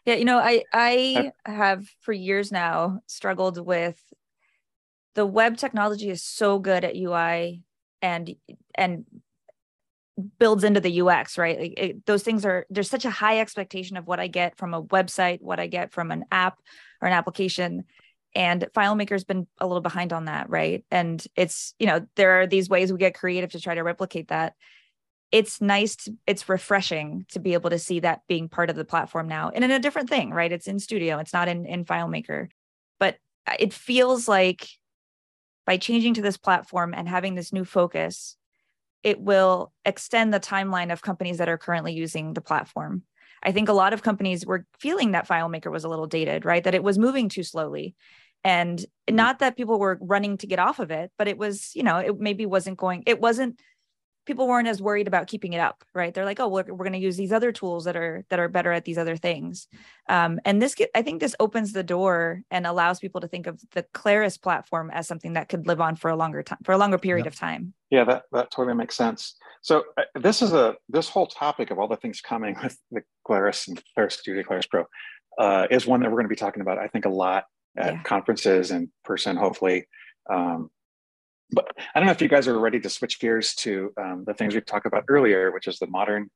Yeah, 0.04 0.14
you 0.14 0.24
know, 0.24 0.38
I 0.38 0.64
I 0.72 1.32
have 1.46 1.86
for 2.00 2.12
years 2.12 2.52
now 2.52 3.00
struggled 3.06 3.58
with 3.64 3.98
the 5.18 5.26
web 5.26 5.56
technology 5.56 6.10
is 6.10 6.22
so 6.22 6.60
good 6.60 6.84
at 6.84 6.94
UI 6.94 7.62
and 8.00 8.36
and 8.76 9.04
builds 10.38 10.62
into 10.62 10.78
the 10.78 11.00
UX, 11.00 11.36
right? 11.36 11.58
Like 11.58 11.74
it, 11.76 12.06
those 12.06 12.22
things 12.22 12.44
are 12.44 12.66
there's 12.70 12.88
such 12.88 13.04
a 13.04 13.10
high 13.10 13.40
expectation 13.40 13.96
of 13.96 14.06
what 14.06 14.20
I 14.20 14.28
get 14.28 14.56
from 14.56 14.74
a 14.74 14.82
website, 14.82 15.42
what 15.42 15.58
I 15.58 15.66
get 15.66 15.90
from 15.90 16.12
an 16.12 16.24
app 16.30 16.60
or 17.02 17.08
an 17.08 17.14
application. 17.14 17.82
And 18.36 18.68
FileMaker's 18.76 19.24
been 19.24 19.48
a 19.58 19.66
little 19.66 19.80
behind 19.80 20.12
on 20.12 20.26
that, 20.26 20.50
right? 20.50 20.84
And 20.92 21.20
it's, 21.34 21.74
you 21.80 21.88
know, 21.88 22.06
there 22.14 22.40
are 22.40 22.46
these 22.46 22.68
ways 22.68 22.92
we 22.92 22.98
get 22.98 23.18
creative 23.18 23.50
to 23.50 23.60
try 23.60 23.74
to 23.74 23.82
replicate 23.82 24.28
that. 24.28 24.54
it's 25.32 25.60
nice 25.60 25.96
to, 25.96 26.14
it's 26.28 26.48
refreshing 26.48 27.26
to 27.30 27.40
be 27.40 27.54
able 27.54 27.70
to 27.70 27.78
see 27.80 28.00
that 28.00 28.20
being 28.28 28.48
part 28.48 28.70
of 28.70 28.76
the 28.76 28.84
platform 28.84 29.26
now 29.26 29.50
and 29.54 29.64
in 29.64 29.70
a 29.70 29.78
different 29.78 30.08
thing 30.08 30.30
right 30.30 30.52
it's 30.52 30.68
in 30.68 30.78
studio 30.78 31.18
it's 31.18 31.34
not 31.34 31.48
in 31.48 31.66
in 31.66 31.84
filemaker 31.84 32.48
but 32.98 33.16
uh, 33.46 33.56
it 33.58 33.72
feels 33.74 34.28
like 34.28 34.68
by 35.68 35.76
changing 35.76 36.14
to 36.14 36.22
this 36.22 36.38
platform 36.38 36.94
and 36.96 37.06
having 37.06 37.34
this 37.34 37.52
new 37.52 37.62
focus 37.62 38.38
it 39.04 39.20
will 39.20 39.70
extend 39.84 40.32
the 40.32 40.40
timeline 40.40 40.90
of 40.90 41.02
companies 41.02 41.36
that 41.38 41.48
are 41.50 41.58
currently 41.58 41.92
using 41.92 42.32
the 42.32 42.40
platform. 42.40 43.02
I 43.42 43.52
think 43.52 43.68
a 43.68 43.74
lot 43.74 43.92
of 43.92 44.02
companies 44.02 44.46
were 44.46 44.66
feeling 44.80 45.12
that 45.12 45.28
filemaker 45.28 45.70
was 45.70 45.84
a 45.84 45.88
little 45.90 46.06
dated 46.06 46.46
right? 46.46 46.64
That 46.64 46.74
it 46.74 46.82
was 46.82 46.98
moving 46.98 47.28
too 47.28 47.42
slowly. 47.42 47.94
And 48.42 48.78
mm-hmm. 48.78 49.14
not 49.14 49.40
that 49.40 49.58
people 49.58 49.78
were 49.78 49.98
running 50.00 50.38
to 50.38 50.46
get 50.46 50.58
off 50.58 50.78
of 50.78 50.90
it 50.90 51.12
but 51.18 51.28
it 51.28 51.36
was 51.36 51.72
you 51.74 51.82
know 51.82 51.98
it 51.98 52.18
maybe 52.18 52.46
wasn't 52.46 52.78
going 52.78 53.02
it 53.06 53.20
wasn't 53.20 53.60
people 54.28 54.46
weren't 54.46 54.68
as 54.68 54.80
worried 54.80 55.08
about 55.08 55.26
keeping 55.26 55.54
it 55.54 55.58
up 55.58 55.82
right? 55.94 56.14
They're 56.14 56.24
like 56.24 56.38
oh 56.38 56.46
we're, 56.48 56.64
we're 56.64 56.84
going 56.84 56.92
to 56.92 56.98
use 56.98 57.16
these 57.16 57.32
other 57.32 57.50
tools 57.50 57.84
that 57.84 57.96
are 57.96 58.24
that 58.28 58.38
are 58.38 58.48
better 58.48 58.70
at 58.70 58.84
these 58.84 58.98
other 58.98 59.16
things. 59.16 59.66
Um, 60.08 60.38
and 60.44 60.62
this 60.62 60.76
i 60.94 61.02
think 61.02 61.20
this 61.20 61.34
opens 61.40 61.72
the 61.72 61.82
door 61.82 62.42
and 62.50 62.66
allows 62.66 63.00
people 63.00 63.20
to 63.22 63.28
think 63.28 63.46
of 63.46 63.60
the 63.72 63.84
claris 63.92 64.38
platform 64.38 64.90
as 64.92 65.08
something 65.08 65.32
that 65.32 65.48
could 65.48 65.66
live 65.66 65.80
on 65.80 65.96
for 65.96 66.10
a 66.10 66.16
longer 66.16 66.42
time 66.42 66.58
for 66.62 66.72
a 66.72 66.78
longer 66.78 66.98
period 66.98 67.26
of 67.26 67.34
time. 67.34 67.74
Yeah 67.90 68.04
that 68.04 68.22
that 68.30 68.50
totally 68.50 68.76
makes 68.76 68.96
sense. 68.96 69.34
So 69.62 69.84
uh, 69.96 70.04
this 70.14 70.42
is 70.42 70.52
a 70.52 70.76
this 70.88 71.08
whole 71.08 71.26
topic 71.26 71.70
of 71.70 71.78
all 71.78 71.88
the 71.88 71.96
things 71.96 72.20
coming 72.20 72.54
with 72.62 72.78
the 72.92 73.02
claris 73.26 73.66
and 73.66 73.82
claris 73.94 74.14
studio 74.14 74.44
claris 74.44 74.66
pro 74.66 74.84
uh, 75.38 75.66
is 75.70 75.86
one 75.86 76.00
that 76.00 76.10
we're 76.10 76.16
going 76.16 76.24
to 76.24 76.28
be 76.28 76.36
talking 76.36 76.62
about 76.62 76.78
i 76.78 76.86
think 76.88 77.04
a 77.06 77.08
lot 77.08 77.44
at 77.78 77.94
yeah. 77.94 78.02
conferences 78.02 78.70
and 78.70 78.88
person 79.04 79.36
hopefully. 79.36 79.86
Um, 80.30 80.70
but 81.50 81.68
I 81.94 81.98
don't 81.98 82.06
know 82.06 82.12
if 82.12 82.20
you 82.20 82.28
guys 82.28 82.46
are 82.48 82.58
ready 82.58 82.80
to 82.80 82.90
switch 82.90 83.18
gears 83.20 83.54
to 83.56 83.92
um, 83.96 84.24
the 84.26 84.34
things 84.34 84.54
we 84.54 84.60
talked 84.60 84.86
about 84.86 85.04
earlier, 85.08 85.50
which 85.52 85.66
is 85.66 85.78
the 85.78 85.86
modern 85.86 86.30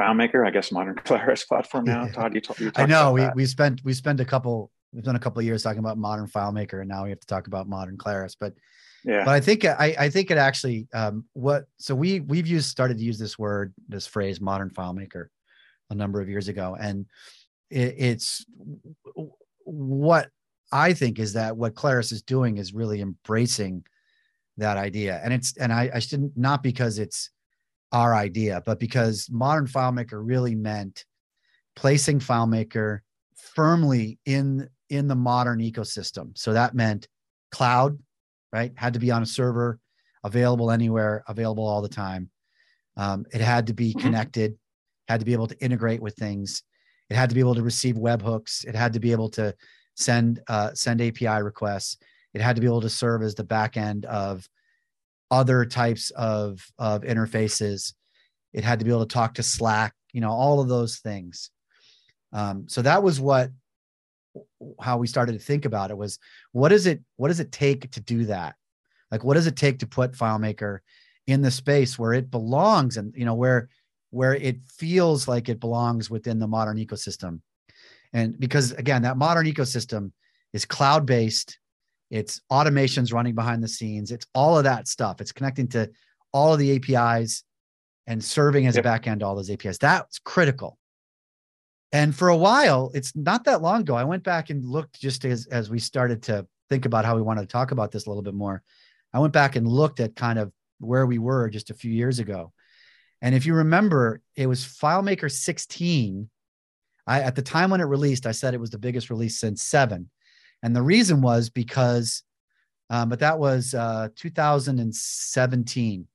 FileMaker, 0.00 0.46
I 0.46 0.50
guess 0.50 0.70
modern 0.70 0.94
Claris 1.04 1.44
platform 1.44 1.84
now. 1.84 2.06
Todd, 2.08 2.34
you, 2.34 2.40
t- 2.40 2.64
you 2.64 2.72
I 2.76 2.86
know 2.86 3.12
we, 3.12 3.26
we 3.34 3.46
spent 3.46 3.80
we 3.84 3.92
spent 3.92 4.20
a 4.20 4.24
couple 4.24 4.70
we've 4.92 5.04
done 5.04 5.16
a 5.16 5.20
couple 5.20 5.40
of 5.40 5.46
years 5.46 5.62
talking 5.62 5.80
about 5.80 5.98
modern 5.98 6.26
FileMaker, 6.26 6.80
and 6.80 6.88
now 6.88 7.04
we 7.04 7.10
have 7.10 7.20
to 7.20 7.26
talk 7.26 7.46
about 7.46 7.68
modern 7.68 7.96
Claris. 7.96 8.36
But 8.38 8.54
yeah, 9.04 9.24
but 9.24 9.32
I 9.32 9.40
think 9.40 9.64
I, 9.64 9.94
I 9.98 10.10
think 10.10 10.30
it 10.30 10.38
actually 10.38 10.86
um, 10.92 11.24
what 11.32 11.64
so 11.78 11.94
we 11.94 12.20
we've 12.20 12.46
used 12.46 12.68
started 12.68 12.98
to 12.98 13.04
use 13.04 13.18
this 13.18 13.38
word 13.38 13.74
this 13.88 14.06
phrase 14.06 14.40
modern 14.40 14.70
FileMaker 14.70 15.26
a 15.90 15.94
number 15.94 16.20
of 16.20 16.28
years 16.28 16.48
ago, 16.48 16.76
and 16.78 17.06
it, 17.70 17.94
it's 17.98 18.44
what 19.64 20.28
I 20.70 20.92
think 20.92 21.18
is 21.18 21.32
that 21.34 21.56
what 21.56 21.74
Claris 21.74 22.12
is 22.12 22.22
doing 22.22 22.58
is 22.58 22.74
really 22.74 23.00
embracing 23.00 23.84
that 24.58 24.76
idea. 24.76 25.20
And 25.24 25.32
it's 25.32 25.56
and 25.56 25.72
I, 25.72 25.90
I 25.94 25.98
shouldn't 25.98 26.36
not 26.36 26.62
because 26.62 26.98
it's 26.98 27.30
our 27.92 28.14
idea, 28.14 28.62
but 28.66 28.78
because 28.78 29.28
modern 29.30 29.66
FileMaker 29.66 30.20
really 30.22 30.54
meant 30.54 31.04
placing 31.74 32.20
FileMaker 32.20 33.00
firmly 33.36 34.18
in 34.26 34.68
in 34.90 35.08
the 35.08 35.14
modern 35.14 35.60
ecosystem. 35.60 36.36
So 36.36 36.52
that 36.52 36.74
meant 36.74 37.08
cloud, 37.50 37.98
right? 38.52 38.72
Had 38.76 38.94
to 38.94 38.98
be 38.98 39.10
on 39.10 39.22
a 39.22 39.26
server, 39.26 39.78
available 40.24 40.70
anywhere, 40.70 41.22
available 41.28 41.66
all 41.66 41.82
the 41.82 41.88
time. 41.88 42.30
Um, 42.96 43.24
it 43.32 43.40
had 43.40 43.66
to 43.68 43.74
be 43.74 43.90
mm-hmm. 43.90 44.00
connected, 44.00 44.58
had 45.08 45.20
to 45.20 45.26
be 45.26 45.32
able 45.32 45.46
to 45.46 45.58
integrate 45.62 46.02
with 46.02 46.14
things. 46.16 46.62
It 47.10 47.16
had 47.16 47.28
to 47.30 47.34
be 47.34 47.40
able 47.40 47.54
to 47.54 47.62
receive 47.62 47.94
webhooks. 47.96 48.66
It 48.66 48.74
had 48.74 48.92
to 48.94 49.00
be 49.00 49.12
able 49.12 49.30
to 49.30 49.54
send 49.96 50.40
uh, 50.48 50.74
send 50.74 51.00
API 51.00 51.42
requests. 51.42 51.96
It 52.34 52.40
had 52.40 52.56
to 52.56 52.60
be 52.60 52.66
able 52.66 52.82
to 52.82 52.90
serve 52.90 53.22
as 53.22 53.34
the 53.34 53.44
back 53.44 53.76
end 53.76 54.04
of 54.06 54.48
other 55.30 55.64
types 55.64 56.10
of, 56.10 56.64
of 56.78 57.02
interfaces. 57.02 57.94
It 58.52 58.64
had 58.64 58.78
to 58.78 58.84
be 58.84 58.90
able 58.90 59.06
to 59.06 59.12
talk 59.12 59.34
to 59.34 59.42
Slack, 59.42 59.94
you 60.12 60.20
know, 60.20 60.30
all 60.30 60.60
of 60.60 60.68
those 60.68 60.98
things. 60.98 61.50
Um, 62.32 62.68
so 62.68 62.82
that 62.82 63.02
was 63.02 63.20
what 63.20 63.50
how 64.80 64.98
we 64.98 65.06
started 65.06 65.32
to 65.32 65.38
think 65.38 65.64
about 65.64 65.90
it 65.90 65.96
was 65.96 66.18
what 66.52 66.72
is 66.72 66.86
it 66.86 67.00
what 67.16 67.28
does 67.28 67.40
it 67.40 67.50
take 67.50 67.90
to 67.90 68.00
do 68.00 68.24
that 68.26 68.54
like 69.10 69.24
what 69.24 69.34
does 69.34 69.46
it 69.46 69.56
take 69.56 69.78
to 69.78 69.86
put 69.86 70.12
filemaker 70.12 70.78
in 71.26 71.42
the 71.42 71.50
space 71.50 71.98
where 71.98 72.12
it 72.12 72.30
belongs 72.30 72.96
and 72.96 73.14
you 73.16 73.24
know 73.24 73.34
where 73.34 73.68
where 74.10 74.34
it 74.34 74.62
feels 74.62 75.28
like 75.28 75.48
it 75.48 75.60
belongs 75.60 76.10
within 76.10 76.38
the 76.38 76.46
modern 76.46 76.76
ecosystem 76.76 77.40
and 78.12 78.38
because 78.38 78.72
again 78.72 79.02
that 79.02 79.16
modern 79.16 79.46
ecosystem 79.46 80.12
is 80.52 80.64
cloud 80.64 81.04
based 81.06 81.58
it's 82.10 82.40
automations 82.50 83.12
running 83.12 83.34
behind 83.34 83.62
the 83.62 83.68
scenes. 83.68 84.10
It's 84.10 84.26
all 84.34 84.56
of 84.56 84.64
that 84.64 84.88
stuff. 84.88 85.20
It's 85.20 85.32
connecting 85.32 85.68
to 85.68 85.90
all 86.32 86.52
of 86.52 86.58
the 86.58 86.76
apis 86.76 87.44
and 88.06 88.22
serving 88.22 88.66
as 88.66 88.76
yep. 88.76 88.84
a 88.84 88.88
backend 88.88 89.20
to 89.20 89.26
all 89.26 89.36
those 89.36 89.50
apis 89.50 89.78
that's 89.78 90.18
critical. 90.18 90.78
And 91.92 92.14
for 92.14 92.28
a 92.28 92.36
while 92.36 92.90
it's 92.92 93.16
not 93.16 93.44
that 93.44 93.62
long 93.62 93.80
ago 93.80 93.94
i 93.94 94.04
went 94.04 94.22
back 94.22 94.50
and 94.50 94.62
looked 94.62 95.00
just 95.00 95.24
as 95.24 95.46
as 95.46 95.70
we 95.70 95.78
started 95.78 96.22
to 96.24 96.46
think 96.68 96.84
about 96.84 97.06
how 97.06 97.16
we 97.16 97.22
wanted 97.22 97.40
to 97.42 97.46
talk 97.46 97.70
about 97.70 97.90
this 97.90 98.04
a 98.06 98.10
little 98.10 98.22
bit 98.22 98.34
more. 98.34 98.62
I 99.12 99.20
went 99.20 99.32
back 99.32 99.56
and 99.56 99.66
looked 99.66 100.00
at 100.00 100.14
kind 100.14 100.38
of 100.38 100.52
where 100.80 101.06
we 101.06 101.18
were 101.18 101.48
just 101.48 101.70
a 101.70 101.74
few 101.74 101.90
years 101.90 102.18
ago. 102.18 102.52
And 103.22 103.34
if 103.34 103.46
you 103.46 103.54
remember 103.54 104.20
it 104.36 104.46
was 104.46 104.64
filemaker 104.64 105.30
16 105.30 106.28
I, 107.06 107.22
at 107.22 107.34
the 107.34 107.42
time 107.42 107.70
when 107.70 107.80
it 107.80 107.84
released, 107.84 108.26
I 108.26 108.32
said 108.32 108.52
it 108.52 108.60
was 108.60 108.70
the 108.70 108.78
biggest 108.78 109.08
release 109.08 109.40
since 109.40 109.62
seven. 109.62 110.10
And 110.62 110.74
the 110.74 110.82
reason 110.82 111.20
was 111.20 111.50
because, 111.50 112.22
um, 112.90 113.08
but 113.08 113.20
that 113.20 113.38
was 113.38 113.74
uh, 113.74 114.08
2017. 114.16 116.06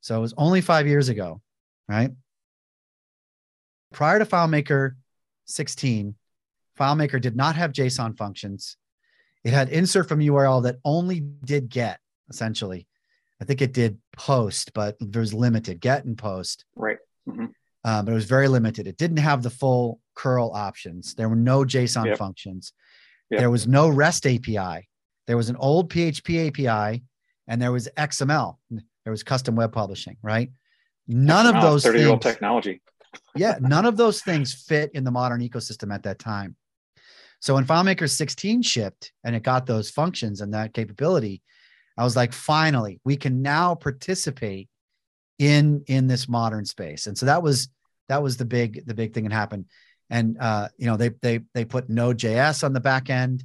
So 0.00 0.16
it 0.16 0.20
was 0.20 0.34
only 0.36 0.60
five 0.60 0.86
years 0.86 1.08
ago, 1.08 1.40
right? 1.88 2.10
Prior 3.92 4.18
to 4.18 4.26
FileMaker 4.26 4.92
16, 5.46 6.14
FileMaker 6.78 7.20
did 7.20 7.36
not 7.36 7.56
have 7.56 7.72
JSON 7.72 8.16
functions. 8.16 8.76
It 9.44 9.52
had 9.52 9.68
insert 9.70 10.08
from 10.08 10.20
URL 10.20 10.62
that 10.64 10.76
only 10.84 11.20
did 11.20 11.68
get, 11.68 12.00
essentially. 12.30 12.86
I 13.40 13.44
think 13.44 13.60
it 13.60 13.72
did 13.72 13.98
post, 14.16 14.72
but 14.72 14.96
there 15.00 15.20
was 15.20 15.34
limited 15.34 15.80
get 15.80 16.04
and 16.04 16.16
post. 16.16 16.64
Right. 16.76 16.98
Mm-hmm 17.28 17.46
uh, 17.84 18.02
but 18.02 18.12
it 18.12 18.14
was 18.14 18.24
very 18.24 18.48
limited. 18.48 18.86
It 18.86 18.96
didn't 18.96 19.18
have 19.18 19.42
the 19.42 19.50
full 19.50 20.00
curl 20.14 20.52
options. 20.54 21.14
There 21.14 21.28
were 21.28 21.36
no 21.36 21.64
JSON 21.64 22.06
yep. 22.06 22.18
functions. 22.18 22.72
There 23.38 23.50
was 23.50 23.66
no 23.66 23.88
REST 23.88 24.26
API. 24.26 24.88
There 25.26 25.36
was 25.36 25.48
an 25.48 25.56
old 25.56 25.90
PHP 25.90 26.48
API, 26.48 27.02
and 27.48 27.60
there 27.60 27.72
was 27.72 27.88
XML. 27.96 28.56
There 28.70 29.10
was 29.10 29.22
custom 29.22 29.56
web 29.56 29.72
publishing. 29.72 30.16
Right. 30.22 30.50
None 31.08 31.46
XML, 31.46 31.56
of 31.56 31.62
those 31.62 31.82
thirty 31.84 32.00
year 32.00 32.08
old 32.08 32.22
technology. 32.22 32.82
yeah, 33.36 33.58
none 33.60 33.86
of 33.86 33.96
those 33.96 34.22
things 34.22 34.54
fit 34.54 34.90
in 34.94 35.04
the 35.04 35.10
modern 35.10 35.40
ecosystem 35.40 35.92
at 35.92 36.02
that 36.04 36.18
time. 36.18 36.56
So 37.40 37.54
when 37.54 37.66
FileMaker 37.66 38.08
16 38.08 38.62
shipped 38.62 39.12
and 39.24 39.34
it 39.34 39.42
got 39.42 39.66
those 39.66 39.90
functions 39.90 40.40
and 40.40 40.54
that 40.54 40.72
capability, 40.72 41.42
I 41.98 42.04
was 42.04 42.14
like, 42.14 42.32
finally, 42.32 43.00
we 43.04 43.16
can 43.16 43.42
now 43.42 43.74
participate 43.74 44.68
in 45.38 45.82
in 45.88 46.06
this 46.06 46.28
modern 46.28 46.64
space 46.64 47.06
and 47.06 47.16
so 47.18 47.26
that 47.26 47.42
was 47.42 47.68
that 48.08 48.22
was 48.22 48.36
the 48.36 48.44
big 48.44 48.86
the 48.86 48.94
big 48.94 49.14
thing 49.14 49.24
that 49.24 49.32
happened 49.32 49.64
and 50.12 50.36
uh, 50.38 50.68
you 50.76 50.86
know 50.86 50.96
they 50.96 51.08
they 51.22 51.40
they 51.54 51.64
put 51.64 51.88
node.js 51.88 52.62
on 52.62 52.72
the 52.72 52.80
back 52.80 53.10
end 53.10 53.44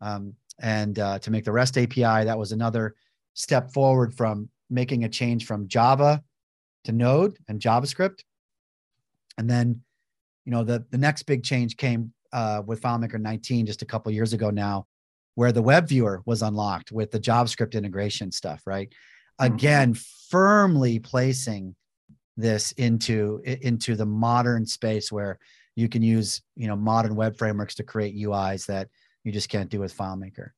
um, 0.00 0.32
and 0.60 0.98
uh, 0.98 1.18
to 1.18 1.30
make 1.30 1.44
the 1.44 1.52
rest 1.52 1.76
api 1.76 2.00
that 2.00 2.38
was 2.38 2.52
another 2.52 2.94
step 3.34 3.72
forward 3.72 4.14
from 4.14 4.48
making 4.70 5.04
a 5.04 5.08
change 5.08 5.44
from 5.44 5.68
java 5.68 6.22
to 6.84 6.92
node 6.92 7.36
and 7.48 7.60
javascript 7.60 8.20
and 9.36 9.50
then 9.50 9.80
you 10.46 10.52
know 10.52 10.64
the 10.64 10.84
the 10.90 10.98
next 10.98 11.24
big 11.24 11.42
change 11.42 11.76
came 11.76 12.12
uh, 12.32 12.62
with 12.64 12.80
filemaker 12.80 13.20
19 13.20 13.66
just 13.66 13.82
a 13.82 13.86
couple 13.86 14.10
years 14.10 14.32
ago 14.32 14.50
now 14.50 14.86
where 15.34 15.52
the 15.52 15.62
web 15.62 15.88
viewer 15.88 16.22
was 16.24 16.42
unlocked 16.42 16.92
with 16.92 17.10
the 17.10 17.20
javascript 17.20 17.74
integration 17.74 18.32
stuff 18.32 18.62
right 18.66 18.92
Mm-hmm. 19.40 19.54
again 19.54 19.94
firmly 20.30 21.00
placing 21.00 21.74
this 22.36 22.70
into 22.72 23.40
into 23.44 23.96
the 23.96 24.06
modern 24.06 24.64
space 24.64 25.10
where 25.10 25.40
you 25.76 25.88
can 25.88 26.02
use 26.02 26.42
you 26.56 26.68
know 26.68 26.76
modern 26.76 27.14
web 27.16 27.36
frameworks 27.36 27.74
to 27.76 27.82
create 27.82 28.16
uis 28.16 28.66
that 28.66 28.88
you 29.22 29.32
just 29.32 29.48
can't 29.48 29.70
do 29.70 29.80
with 29.80 29.96
filemaker. 29.96 30.50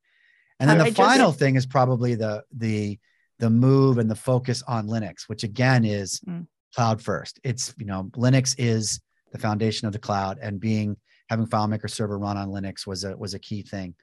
And 0.58 0.70
then 0.70 0.78
the 0.78 0.86
I 0.86 0.90
final 0.90 1.28
just, 1.28 1.38
thing 1.38 1.56
is 1.56 1.66
probably 1.66 2.14
the 2.14 2.44
the 2.52 2.98
the 3.38 3.50
move 3.50 3.98
and 3.98 4.10
the 4.10 4.16
focus 4.16 4.62
on 4.66 4.88
linux 4.88 5.28
which 5.28 5.44
again 5.44 5.84
is 5.84 6.20
mm. 6.20 6.46
cloud 6.74 7.02
first. 7.02 7.40
It's 7.44 7.74
you 7.78 7.86
know 7.86 8.10
linux 8.16 8.54
is 8.58 9.00
the 9.32 9.38
foundation 9.38 9.86
of 9.86 9.92
the 9.92 9.98
cloud 9.98 10.38
and 10.40 10.60
being 10.60 10.96
having 11.28 11.46
filemaker 11.46 11.90
server 11.90 12.18
run 12.18 12.36
on 12.36 12.48
linux 12.48 12.86
was 12.86 13.04
a 13.04 13.16
was 13.16 13.34
a 13.34 13.38
key 13.38 13.62
thing. 13.62 13.94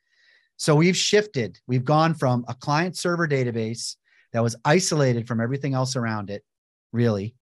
So 0.57 0.75
we've 0.75 0.97
shifted. 0.97 1.59
We've 1.67 1.83
gone 1.83 2.13
from 2.13 2.45
a 2.47 2.53
client 2.53 2.95
server 2.95 3.27
database 3.27 3.95
that 4.33 4.43
was 4.43 4.55
isolated 4.65 5.27
from 5.27 5.41
everything 5.41 5.73
else 5.73 5.95
around 5.95 6.29
it, 6.29 6.43
really, 6.91 7.35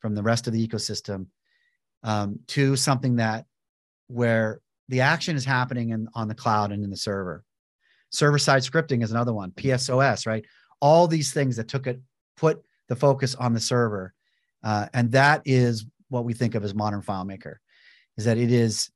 from 0.00 0.14
the 0.14 0.22
rest 0.22 0.46
of 0.46 0.52
the 0.52 0.66
ecosystem, 0.66 1.26
um, 2.02 2.40
to 2.48 2.76
something 2.76 3.16
that 3.16 3.44
where 4.06 4.60
the 4.88 5.00
action 5.00 5.36
is 5.36 5.44
happening 5.44 5.90
in, 5.90 6.08
on 6.14 6.28
the 6.28 6.34
cloud 6.34 6.72
and 6.72 6.82
in 6.82 6.90
the 6.90 6.96
server. 6.96 7.44
Server 8.10 8.38
side 8.38 8.62
scripting 8.62 9.02
is 9.02 9.10
another 9.10 9.34
one, 9.34 9.50
PSOS, 9.50 10.26
right? 10.26 10.44
All 10.80 11.06
these 11.06 11.32
things 11.32 11.56
that 11.56 11.68
took 11.68 11.86
it, 11.86 12.00
put 12.36 12.62
the 12.88 12.96
focus 12.96 13.34
on 13.34 13.52
the 13.52 13.60
server 13.60 14.14
uh, 14.62 14.86
and 14.92 15.12
that 15.12 15.42
is 15.44 15.86
what 16.08 16.24
we 16.24 16.32
think 16.32 16.54
of 16.54 16.64
as 16.64 16.74
modern 16.74 17.02
FileMaker, 17.02 17.56
is 18.16 18.24
that 18.24 18.38
it 18.38 18.50
is 18.50 18.90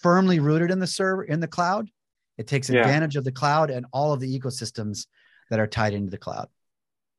firmly 0.00 0.40
rooted 0.40 0.70
in 0.70 0.78
the 0.78 0.86
server 0.86 1.24
in 1.24 1.40
the 1.40 1.48
cloud. 1.48 1.90
It 2.38 2.46
takes 2.46 2.68
Yeah. 2.68 2.80
advantage 2.80 3.16
of 3.16 3.24
the 3.24 3.32
cloud 3.32 3.70
and 3.70 3.86
all 3.92 4.12
of 4.12 4.20
the 4.20 4.38
ecosystems 4.38 5.06
that 5.50 5.60
are 5.60 5.66
tied 5.66 5.94
into 5.94 6.10
the 6.10 6.18
cloud. 6.18 6.48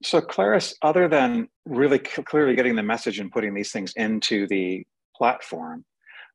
So, 0.04 0.22
Claris, 0.22 0.76
other 0.82 1.08
than 1.08 1.50
really 1.66 1.98
clearly 1.98 2.56
getting 2.56 2.76
the 2.76 2.84
message 2.84 3.20
and 3.20 3.32
putting 3.32 3.54
these 3.54 3.72
things 3.72 3.94
into 3.96 4.48
the 4.48 4.86
platform, 5.18 5.86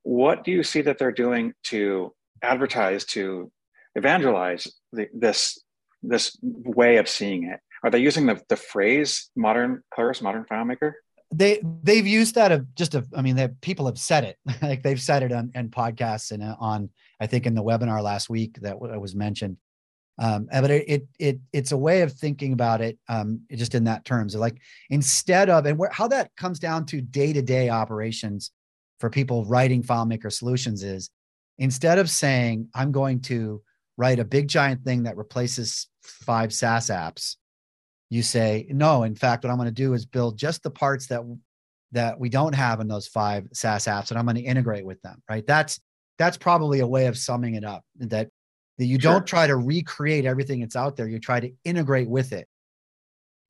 what 0.03 0.45
do 0.45 0.51
you 0.51 0.63
see 0.63 0.83
that 0.83 0.99
they're 0.99 1.13
doing 1.13 1.53
to 1.65 2.13
advertise, 2.43 3.05
to 3.07 3.51
evangelize 3.95 4.67
the, 4.93 5.09
this 5.15 5.61
this 6.03 6.37
way 6.43 6.97
of 6.97 7.09
seeing 7.09 7.45
it? 7.45 7.61
Are 7.85 7.91
they 7.91 8.01
using 8.01 8.27
the, 8.27 8.41
the 8.49 8.57
phrase 8.57 9.31
"modern 9.37 9.83
Claris, 9.95 10.21
modern 10.21 10.45
FileMaker"? 10.45 10.93
they 11.33 11.61
they've 11.83 12.07
used 12.07 12.35
that 12.35 12.53
of 12.53 12.75
just 12.75 12.95
a 12.95 13.05
i 13.17 13.23
mean 13.23 13.37
that 13.37 13.61
people 13.61 13.87
have 13.87 13.99
said 13.99 14.25
it 14.25 14.37
like 14.63 14.83
they've 14.83 15.01
said 15.01 15.23
it 15.23 15.33
on, 15.33 15.51
podcasts 15.71 16.31
and 16.31 16.43
uh, 16.43 16.55
on 16.61 16.91
i 17.21 17.27
think 17.27 17.47
in 17.47 17.55
the 17.55 17.63
webinar 17.63 18.03
last 18.03 18.29
week 18.29 18.59
that 18.61 18.79
was 18.79 19.15
mentioned 19.15 19.57
um 20.19 20.47
but 20.53 20.71
it, 20.71 20.85
it 20.89 21.07
it 21.19 21.41
it's 21.53 21.73
a 21.73 21.77
way 21.77 22.03
of 22.03 22.13
thinking 22.13 22.53
about 22.53 22.81
it 22.81 22.99
um 23.09 23.41
just 23.51 23.75
in 23.75 23.85
that 23.85 24.05
terms 24.05 24.35
like 24.35 24.59
instead 24.91 25.49
of 25.49 25.65
and 25.65 25.79
where 25.79 25.91
how 25.91 26.07
that 26.07 26.31
comes 26.37 26.59
down 26.59 26.85
to 26.85 27.01
day-to-day 27.01 27.71
operations 27.71 28.51
for 29.03 29.11
people 29.11 29.45
writing 29.47 29.83
FileMaker 29.83 30.33
solutions 30.33 30.85
is 30.85 31.11
instead 31.59 31.99
of 31.99 32.09
saying 32.09 32.69
i'm 32.75 32.93
going 32.93 33.19
to 33.21 33.61
write 33.99 34.21
a 34.21 34.25
big 34.25 34.47
giant 34.47 34.81
thing 34.85 35.03
that 35.03 35.17
replaces 35.17 35.89
five 36.03 36.55
SaaS 36.55 36.87
apps 36.87 37.35
you 38.11 38.23
say 38.23 38.65
no 38.71 39.03
in 39.03 39.17
fact 39.17 39.43
what 39.43 39.51
i'm 39.51 39.57
going 39.57 39.67
to 39.67 39.73
do 39.75 39.93
is 39.95 40.07
build 40.07 40.39
just 40.39 40.63
the 40.63 40.71
parts 40.71 41.09
that 41.09 41.21
that 41.91 42.19
we 42.19 42.29
don't 42.29 42.55
have 42.55 42.79
in 42.81 42.87
those 42.89 43.09
five 43.09 43.47
SaaS 43.53 43.85
apps 43.87 44.11
and 44.11 44.19
I'm 44.19 44.25
going 44.25 44.37
to 44.37 44.41
integrate 44.41 44.87
with 44.87 45.03
them, 45.03 45.21
right? 45.29 45.47
That's 45.47 45.79
that's 46.17 46.39
probably 46.39 46.81
a 46.81 46.87
way 46.87 47.05
of 47.07 47.19
summing 47.19 47.55
it 47.57 47.65
up 47.65 47.83
that 47.99 48.29
that 48.79 48.87
you 48.87 48.99
Sure. 48.99 49.13
don't 49.13 49.27
try 49.27 49.47
to 49.47 49.57
recreate 49.57 50.25
everything 50.25 50.61
that's 50.61 50.75
out 50.77 50.97
there, 50.97 51.07
you 51.07 51.19
try 51.19 51.39
to 51.41 51.51
integrate 51.65 52.09
with 52.09 52.33
it. 52.33 52.49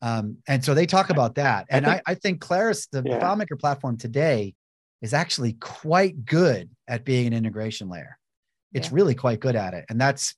Um, 0.01 0.39
and 0.49 0.65
so 0.65 0.75
they 0.75 0.87
talk 0.87 1.11
about 1.11 1.37
that. 1.37 1.67
I 1.71 1.77
And 1.77 1.85
think- 1.87 2.03
I, 2.09 2.11
I 2.13 2.15
think 2.17 2.41
Claris, 2.41 2.87
the 2.89 3.03
Yeah. 3.07 3.21
FileMaker 3.21 3.61
platform 3.61 3.97
today, 3.97 4.55
is 5.03 5.13
actually 5.13 5.55
quite 5.55 6.25
good 6.25 6.71
at 6.89 7.05
being 7.05 7.27
an 7.27 7.33
integration 7.33 7.89
layer. 7.89 8.19
It's 8.73 8.89
Yeah. 8.89 8.95
really 8.95 9.15
quite 9.15 9.41
good 9.41 9.57
at 9.57 9.75
it. 9.75 9.85
And 9.91 10.01
that's 10.01 10.35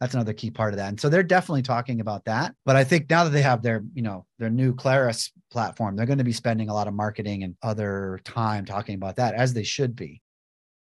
that's 0.00 0.14
another 0.14 0.32
key 0.32 0.50
part 0.50 0.74
of 0.74 0.78
that. 0.78 0.88
And 0.88 1.00
so 1.00 1.08
they're 1.08 1.22
definitely 1.22 1.62
talking 1.62 2.00
about 2.00 2.24
that. 2.24 2.56
But 2.64 2.74
I 2.74 2.82
think 2.82 3.08
now 3.08 3.22
that 3.22 3.30
they 3.30 3.42
have 3.42 3.62
their, 3.62 3.84
you 3.94 4.02
know, 4.02 4.26
their 4.40 4.50
new 4.50 4.74
Claris 4.74 5.30
platform, 5.48 5.94
they're 5.94 6.06
going 6.06 6.18
to 6.18 6.24
be 6.24 6.32
spending 6.32 6.68
a 6.68 6.74
lot 6.74 6.88
of 6.88 6.94
marketing 6.94 7.44
and 7.44 7.54
other 7.62 8.20
time 8.24 8.64
talking 8.64 8.96
about 8.96 9.14
that 9.16 9.34
as 9.34 9.54
they 9.54 9.62
should 9.62 9.94
be. 9.94 10.20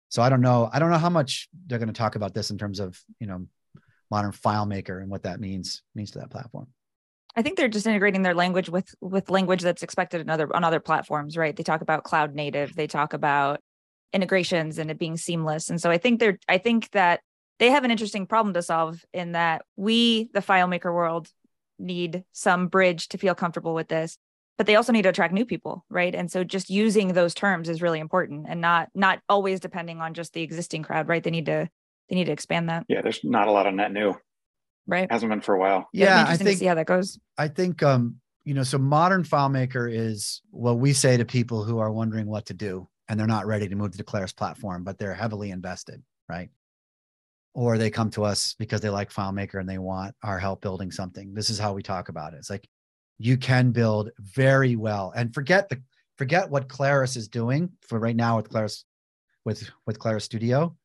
So 0.09 0.21
I 0.21 0.29
don't 0.29 0.41
know. 0.41 0.69
I 0.71 0.77
don't 0.77 0.91
know 0.91 0.99
how 0.99 1.09
much 1.09 1.49
they're 1.65 1.79
going 1.79 1.87
to 1.87 1.97
talk 1.97 2.15
about 2.15 2.35
this 2.35 2.51
in 2.51 2.59
terms 2.59 2.79
of, 2.79 2.95
you 3.19 3.25
know, 3.25 3.47
modern 4.11 4.33
FileMaker 4.33 5.01
and 5.01 5.09
what 5.09 5.23
that 5.23 5.39
means 5.39 5.81
means 5.95 6.11
to 6.11 6.19
that 6.19 6.29
platform. 6.29 6.67
I 7.37 7.43
think 7.43 7.55
they're 7.55 7.67
just 7.67 7.85
integrating 7.85 8.23
their 8.23 8.33
language 8.33 8.67
with 8.67 8.93
with 8.99 9.29
language 9.29 9.61
that's 9.61 9.83
expected 9.83 10.27
other 10.27 10.53
on 10.55 10.63
other 10.63 10.79
platforms, 10.79 11.37
right? 11.37 11.55
They 11.55 11.63
talk 11.63 11.81
about 11.81 12.03
cloud 12.03 12.33
native, 12.33 12.75
they 12.75 12.87
talk 12.87 13.13
about 13.13 13.61
integrations 14.11 14.79
and 14.79 14.89
it 14.89 14.97
being 14.97 15.17
seamless. 15.17 15.69
And 15.69 15.79
so 15.79 15.91
I 15.91 15.99
think 15.99 16.19
they're 16.19 16.39
I 16.49 16.57
think 16.57 16.89
that 16.91 17.21
they 17.59 17.69
have 17.69 17.83
an 17.83 17.91
interesting 17.91 18.25
problem 18.25 18.55
to 18.55 18.63
solve 18.63 19.05
in 19.13 19.33
that 19.33 19.61
we, 19.75 20.29
the 20.33 20.39
FileMaker 20.39 20.93
world, 20.93 21.27
need 21.77 22.23
some 22.31 22.67
bridge 22.67 23.07
to 23.09 23.19
feel 23.19 23.35
comfortable 23.35 23.75
with 23.75 23.87
this. 23.87 24.17
But 24.57 24.65
they 24.65 24.75
also 24.75 24.91
need 24.91 25.03
to 25.03 25.09
attract 25.09 25.33
new 25.33 25.45
people, 25.45 25.85
right? 25.89 26.15
And 26.15 26.31
so 26.31 26.43
just 26.43 26.71
using 26.71 27.13
those 27.13 27.35
terms 27.35 27.69
is 27.69 27.83
really 27.83 27.99
important 27.99 28.47
and 28.49 28.61
not 28.61 28.89
not 28.95 29.19
always 29.29 29.59
depending 29.59 30.01
on 30.01 30.15
just 30.15 30.33
the 30.33 30.41
existing 30.41 30.81
crowd, 30.81 31.07
right? 31.07 31.23
They 31.23 31.29
need 31.29 31.45
to 31.45 31.69
they 32.09 32.15
need 32.15 32.25
to 32.25 32.31
expand 32.31 32.69
that, 32.69 32.85
Yeah, 32.87 33.01
there's 33.03 33.23
not 33.23 33.47
a 33.47 33.51
lot 33.51 33.67
of 33.67 33.75
net 33.75 33.91
new. 33.91 34.15
Right? 34.87 35.11
Hasn't 35.11 35.29
been 35.29 35.41
for 35.41 35.55
a 35.55 35.59
while. 35.59 35.89
It'll 35.93 36.05
Yeah, 36.05 36.25
I 36.27 36.37
think 36.37 36.49
to 36.51 36.55
see 36.57 36.65
how 36.65 36.75
that 36.75 36.87
goes. 36.87 37.19
I 37.37 37.47
think 37.47 37.83
um, 37.83 38.19
you 38.47 38.53
know, 38.53 38.63
so 38.63 38.77
modern 38.77 39.23
FileMaker 39.23 39.93
is 39.93 40.41
what 40.51 40.79
we 40.79 40.93
say 40.93 41.17
to 41.17 41.25
people 41.25 41.65
who 41.65 41.79
are 41.79 41.91
wondering 41.91 42.27
what 42.27 42.45
to 42.45 42.53
do 42.53 42.87
and 43.09 43.19
they're 43.19 43.27
not 43.27 43.45
ready 43.45 43.67
to 43.67 43.75
move 43.75 43.91
to 43.91 43.97
the 43.97 44.05
Claris 44.05 44.31
platform, 44.31 44.85
but 44.85 44.97
they're 44.97 45.13
heavily 45.13 45.51
invested, 45.51 46.01
right? 46.29 46.49
Or 47.53 47.77
they 47.77 47.89
come 47.89 48.09
to 48.11 48.23
us 48.23 48.55
because 48.57 48.79
they 48.79 48.89
like 48.89 49.11
FileMaker 49.11 49.59
and 49.59 49.67
they 49.67 49.79
want 49.79 50.15
our 50.23 50.39
help 50.39 50.61
building 50.61 50.91
something. 50.91 51.33
This 51.33 51.49
is 51.49 51.59
how 51.59 51.73
we 51.73 51.83
talk 51.83 52.07
about 52.07 52.33
it. 52.33 52.37
It's 52.37 52.49
like 52.49 52.67
you 53.17 53.35
can 53.35 53.71
build 53.71 54.11
very 54.19 54.77
well 54.77 55.11
and 55.15 55.33
forget 55.33 55.67
the 55.67 55.81
forget 56.17 56.49
what 56.49 56.69
Claris 56.69 57.15
is 57.17 57.27
doing 57.27 57.69
for 57.81 57.99
right 57.99 58.15
now 58.15 58.37
with 58.37 58.49
Claris 58.49 58.85
with 59.43 59.69
with 59.85 59.99
Claris 59.99 60.23
Studio. 60.23 60.75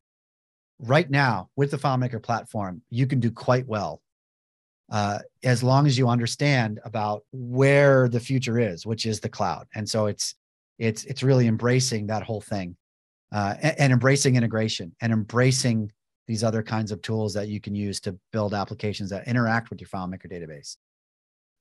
Right 0.85 1.09
now, 1.09 1.49
with 1.55 1.71
the 1.71 1.77
FileMaker 1.77 2.21
platform, 2.21 2.81
you 2.89 3.07
can 3.07 3.19
do 3.19 3.31
quite 3.31 3.65
well 3.67 4.01
uh, 4.91 5.19
as 5.43 5.63
long 5.63 5.87
as 5.87 5.97
you 5.97 6.09
understand 6.09 6.79
about 6.83 7.23
where 7.31 8.09
the 8.09 8.19
future 8.19 8.59
is, 8.59 8.85
which 8.85 9.05
is 9.05 9.19
the 9.19 9.29
cloud. 9.29 9.65
And 9.75 9.89
so 9.89 10.07
it's 10.07 10.35
it's 10.77 11.05
it's 11.05 11.23
really 11.23 11.47
embracing 11.47 12.07
that 12.07 12.23
whole 12.23 12.41
thing, 12.41 12.75
uh, 13.31 13.55
and, 13.61 13.79
and 13.79 13.93
embracing 13.93 14.35
integration 14.35 14.93
and 15.01 15.13
embracing 15.13 15.91
these 16.27 16.43
other 16.43 16.63
kinds 16.63 16.91
of 16.91 17.01
tools 17.01 17.33
that 17.33 17.47
you 17.47 17.61
can 17.61 17.75
use 17.75 17.99
to 18.01 18.17
build 18.31 18.53
applications 18.53 19.09
that 19.09 19.27
interact 19.27 19.69
with 19.69 19.79
your 19.79 19.87
FileMaker 19.87 20.31
database. 20.31 20.77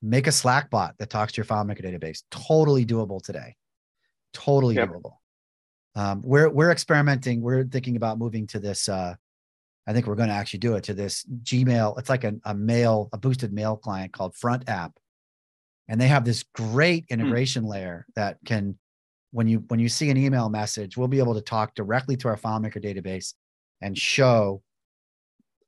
Make 0.03 0.27
a 0.27 0.33
Slack 0.33 0.69
bot 0.69 0.97
that 0.99 1.11
talks 1.11 1.33
to 1.33 1.39
your 1.39 1.47
FileMaker 1.47 1.85
database. 1.85 2.23
Totally 2.31 2.85
doable 2.85 3.23
today. 3.23 3.55
Totally 4.33 4.75
Yep. 4.75 4.89
doable. 4.89 5.15
Um, 5.94 6.22
we're 6.24 6.48
we're 6.48 6.70
experimenting. 6.70 7.42
We're 7.42 7.64
thinking 7.64 7.96
about 7.96 8.18
moving 8.18 8.46
to 8.48 8.59
this. 8.59 8.88
Uh, 8.88 9.14
I 9.87 9.92
think 9.92 10.07
we're 10.07 10.14
going 10.14 10.28
to 10.28 10.35
actually 10.35 10.61
do 10.61 10.74
it 10.76 10.85
to 10.85 10.94
this 10.94 11.24
Gmail. 11.42 11.98
It's 11.98 12.09
like 12.09 12.24
a, 12.24 12.35
a 12.44 12.55
mail, 12.55 13.09
a 13.12 13.18
boosted 13.18 13.52
mail 13.52 13.76
client 13.76 14.12
called 14.12 14.35
Front 14.37 14.68
App, 14.68 14.92
and 15.88 16.00
they 16.00 16.09
have 16.09 16.24
this 16.24 16.44
great 16.55 17.07
integration 17.11 17.64
layer 17.64 18.07
that 18.14 18.38
can, 18.46 18.78
when 19.33 19.48
you 19.48 19.64
when 19.68 19.81
you 19.81 19.88
see 19.88 20.09
an 20.11 20.16
email 20.16 20.48
message, 20.48 20.96
we'll 20.96 21.09
be 21.09 21.18
able 21.18 21.35
to 21.35 21.40
talk 21.40 21.74
directly 21.74 22.16
to 22.18 22.28
our 22.28 22.37
FileMaker 22.37 22.83
database 22.83 23.35
and 23.81 23.98
show 23.98 24.62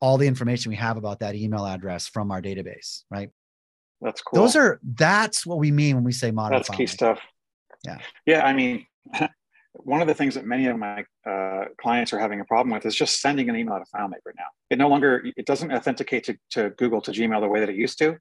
all 0.00 0.16
the 0.16 0.26
information 0.26 0.70
we 0.70 0.76
have 0.76 0.96
about 0.96 1.20
that 1.20 1.34
email 1.34 1.66
address 1.66 2.06
from 2.06 2.30
our 2.30 2.40
database. 2.40 3.02
Right? 3.10 3.30
That's 4.00 4.22
cool. 4.22 4.40
Those 4.40 4.56
are 4.56 4.80
that's 4.82 5.44
what 5.44 5.58
we 5.58 5.70
mean 5.70 5.96
when 5.96 6.04
we 6.04 6.12
say 6.12 6.30
modern. 6.30 6.58
That's 6.58 6.68
key 6.68 6.87
stuff. 6.87 7.20
Yeah. 7.84 7.98
Yeah. 8.26 8.46
I 8.46 8.52
mean, 8.52 8.87
one 9.74 10.00
of 10.00 10.06
the 10.06 10.14
things 10.14 10.34
that 10.37 10.46
many 10.46 10.66
of 10.66 10.78
my 10.78 11.04
uh, 11.28 11.64
clients 11.80 12.12
are 12.12 12.18
having 12.18 12.40
a 12.40 12.44
problem 12.44 12.72
with 12.74 12.87
is 12.87 12.94
just 12.94 13.20
sending 13.20 13.48
an 13.48 13.56
email 13.56 13.76
to 13.78 13.84
FileMaker 13.94 14.32
now. 14.37 14.44
It 14.70 14.78
no 14.78 14.88
longer, 14.88 15.24
it 15.37 15.46
doesn't 15.46 15.72
authenticate 15.72 16.24
to, 16.24 16.37
to 16.50 16.70
Google 16.70 17.00
to 17.02 17.10
Gmail 17.10 17.40
the 17.40 17.48
way 17.48 17.60
that 17.60 17.68
it 17.68 17.74
used 17.76 17.98
to. 17.98 18.16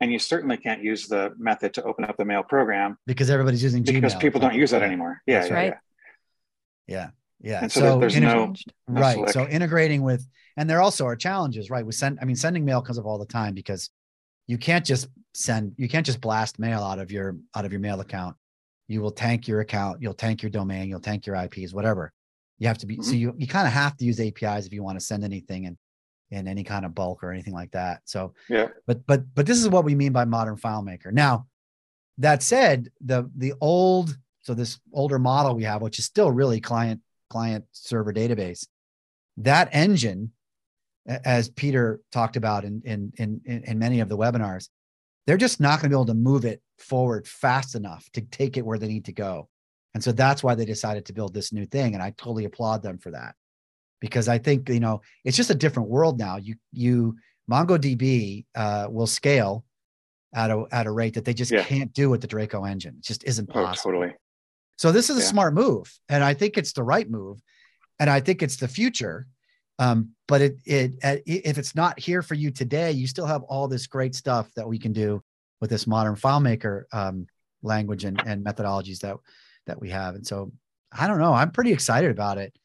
And 0.00 0.12
you 0.12 0.18
certainly 0.18 0.56
can't 0.58 0.82
use 0.82 1.08
the 1.08 1.32
method 1.38 1.74
to 1.74 1.82
open 1.82 2.04
up 2.04 2.16
the 2.18 2.24
mail 2.24 2.42
program 2.42 2.98
because 3.06 3.30
everybody's 3.30 3.62
using 3.62 3.82
because 3.82 3.94
Gmail. 3.96 4.02
Because 4.02 4.14
people 4.14 4.40
don't 4.40 4.54
use 4.54 4.70
that 4.70 4.82
anymore. 4.82 5.20
Yeah. 5.26 5.38
That's 5.40 5.50
Yeah. 5.50 5.56
right. 5.56 5.74
yeah. 6.86 6.96
Yeah. 6.96 7.10
Yeah. 7.40 7.62
And 7.62 7.72
so 7.72 7.80
there- 7.80 7.98
there's 8.00 8.16
no- 8.20 8.46
no 8.88 9.00
right 9.00 9.14
slick. 9.16 9.30
so 9.30 9.46
integrating 9.48 10.02
with 10.02 10.26
and 10.56 10.68
there 10.68 10.80
also 10.82 11.06
are 11.06 11.14
challenges 11.16 11.70
right 11.70 11.86
with 11.86 11.94
send 11.94 12.18
i 12.20 12.24
mean 12.24 12.34
sending 12.36 12.64
mail 12.64 12.82
comes 12.82 12.98
up 12.98 13.04
all 13.04 13.18
the 13.18 13.26
time 13.26 13.54
because 13.54 13.90
you 14.48 14.58
can't 14.58 14.84
just 14.84 15.06
send 15.34 15.72
you 15.76 15.88
can't 15.88 16.04
just 16.06 16.20
blast 16.20 16.58
mail 16.58 16.80
out 16.80 16.98
of 16.98 17.12
your 17.12 17.36
out 17.54 17.64
of 17.64 17.70
your 17.72 17.80
mail 17.80 18.00
account 18.00 18.34
you 18.88 19.00
will 19.02 19.10
tank 19.12 19.46
your 19.46 19.60
account 19.60 20.02
you'll 20.02 20.14
tank 20.14 20.42
your 20.42 20.50
domain 20.50 20.88
you'll 20.88 20.98
tank 21.00 21.26
your 21.26 21.36
ips 21.36 21.72
whatever 21.72 22.12
you 22.58 22.66
have 22.66 22.78
to 22.78 22.86
be 22.86 22.96
so 23.02 23.12
Mhm. 23.12 23.18
you, 23.20 23.34
you 23.38 23.46
kind 23.46 23.66
of 23.66 23.72
have 23.72 23.96
to 23.98 24.04
use 24.04 24.18
apis 24.18 24.66
if 24.66 24.72
you 24.72 24.82
want 24.82 24.98
to 24.98 25.04
send 25.04 25.22
anything 25.24 25.64
in 25.64 25.78
in 26.30 26.46
any 26.48 26.62
kind 26.64 26.84
of 26.84 26.94
bulk 26.94 27.22
or 27.22 27.30
anything 27.32 27.54
like 27.54 27.70
that 27.70 28.02
so 28.04 28.34
Yeah. 28.48 28.68
but 28.86 29.06
but 29.06 29.22
but 29.34 29.46
this 29.46 29.58
is 29.58 29.68
what 29.68 29.84
we 29.84 29.94
mean 29.94 30.12
by 30.12 30.24
modern 30.24 30.56
FileMaker. 30.56 31.12
Now, 31.12 31.46
that 32.18 32.42
said, 32.42 32.88
the 33.00 33.30
the 33.36 33.54
old 33.60 34.16
so 34.42 34.52
this 34.54 34.80
older 34.92 35.18
model 35.18 35.54
we 35.54 35.64
have, 35.64 35.82
which 35.82 35.98
is 35.98 36.04
still 36.04 36.30
really 36.32 36.60
client 36.60 37.00
client 37.30 37.64
server 37.72 38.12
database, 38.12 38.66
that 39.38 39.68
engine, 39.72 40.32
as 41.06 41.48
Peter 41.48 42.00
talked 42.12 42.36
about 42.36 42.64
in 42.64 42.82
in 42.84 43.12
in 43.16 43.62
in 43.66 43.78
many 43.78 44.00
of 44.00 44.08
the 44.08 44.16
webinars, 44.18 44.68
they're 45.26 45.36
just 45.36 45.60
not 45.60 45.80
going 45.80 45.90
to 45.90 45.94
be 45.94 45.94
able 45.96 46.06
to 46.06 46.14
move 46.14 46.44
it 46.44 46.60
forward 46.78 47.26
fast 47.26 47.74
enough 47.74 48.08
to 48.12 48.20
take 48.20 48.56
it 48.56 48.64
where 48.64 48.78
they 48.78 48.88
need 48.88 49.04
to 49.06 49.12
go. 49.12 49.48
And 49.94 50.02
so 50.04 50.12
that's 50.12 50.42
why 50.42 50.54
they 50.54 50.64
decided 50.64 51.06
to 51.06 51.12
build 51.12 51.34
this 51.34 51.52
new 51.52 51.66
thing. 51.66 51.94
And 51.94 52.02
I 52.02 52.10
totally 52.10 52.44
applaud 52.44 52.82
them 52.82 52.98
for 52.98 53.10
that. 53.10 53.34
Because 54.00 54.28
I 54.28 54.38
think, 54.38 54.68
you 54.68 54.80
know, 54.80 55.00
it's 55.24 55.36
just 55.36 55.50
a 55.50 55.54
different 55.54 55.88
world 55.88 56.18
now. 56.18 56.36
You 56.36 56.54
you 56.72 57.16
MongoDB 57.50 58.44
uh, 58.54 58.86
will 58.90 59.06
scale 59.06 59.64
at 60.34 60.50
a 60.50 60.66
at 60.70 60.86
a 60.86 60.90
rate 60.90 61.14
that 61.14 61.24
they 61.24 61.34
just 61.34 61.50
Yeah. 61.50 61.64
can't 61.64 61.92
do 61.92 62.10
with 62.10 62.20
the 62.20 62.26
Draco 62.26 62.64
engine. 62.64 62.96
It 62.98 63.04
just 63.04 63.24
isn't 63.24 63.46
possible. 63.48 63.62
Oh, 63.62 63.68
possible. 63.68 63.92
totally. 63.92 64.14
So 64.76 64.92
this 64.92 65.10
is 65.10 65.16
a 65.16 65.20
Yeah. 65.20 65.26
smart 65.26 65.54
move, 65.54 65.92
and 66.08 66.22
I 66.22 66.34
think 66.34 66.56
it's 66.56 66.72
the 66.72 66.84
right 66.84 67.10
move, 67.10 67.40
and 67.98 68.08
I 68.08 68.20
think 68.20 68.42
it's 68.42 68.56
the 68.56 68.68
future. 68.68 69.26
Um, 69.80 70.10
but 70.28 70.42
it 70.42 70.58
it 70.64 70.94
uh, 71.02 71.16
if 71.26 71.58
it's 71.58 71.74
not 71.74 71.98
here 71.98 72.22
for 72.22 72.34
you 72.34 72.50
today, 72.52 72.92
you 72.92 73.06
still 73.08 73.26
have 73.26 73.42
all 73.44 73.66
this 73.66 73.86
great 73.86 74.14
stuff 74.14 74.52
that 74.54 74.68
we 74.68 74.78
can 74.78 74.92
do 74.92 75.22
with 75.60 75.70
this 75.70 75.86
modern 75.86 76.14
FileMaker 76.14 76.84
um, 76.92 77.26
language 77.62 78.04
and, 78.04 78.20
and 78.26 78.44
methodologies 78.44 79.00
that 79.00 79.16
that 79.66 79.80
we 79.80 79.90
have. 79.90 80.14
And 80.14 80.26
so 80.26 80.52
I 80.92 81.06
don't 81.06 81.18
know. 81.18 81.34
I'm 81.34 81.50
pretty 81.50 81.72
excited 81.72 82.10
about 82.10 82.38
it 82.38 82.56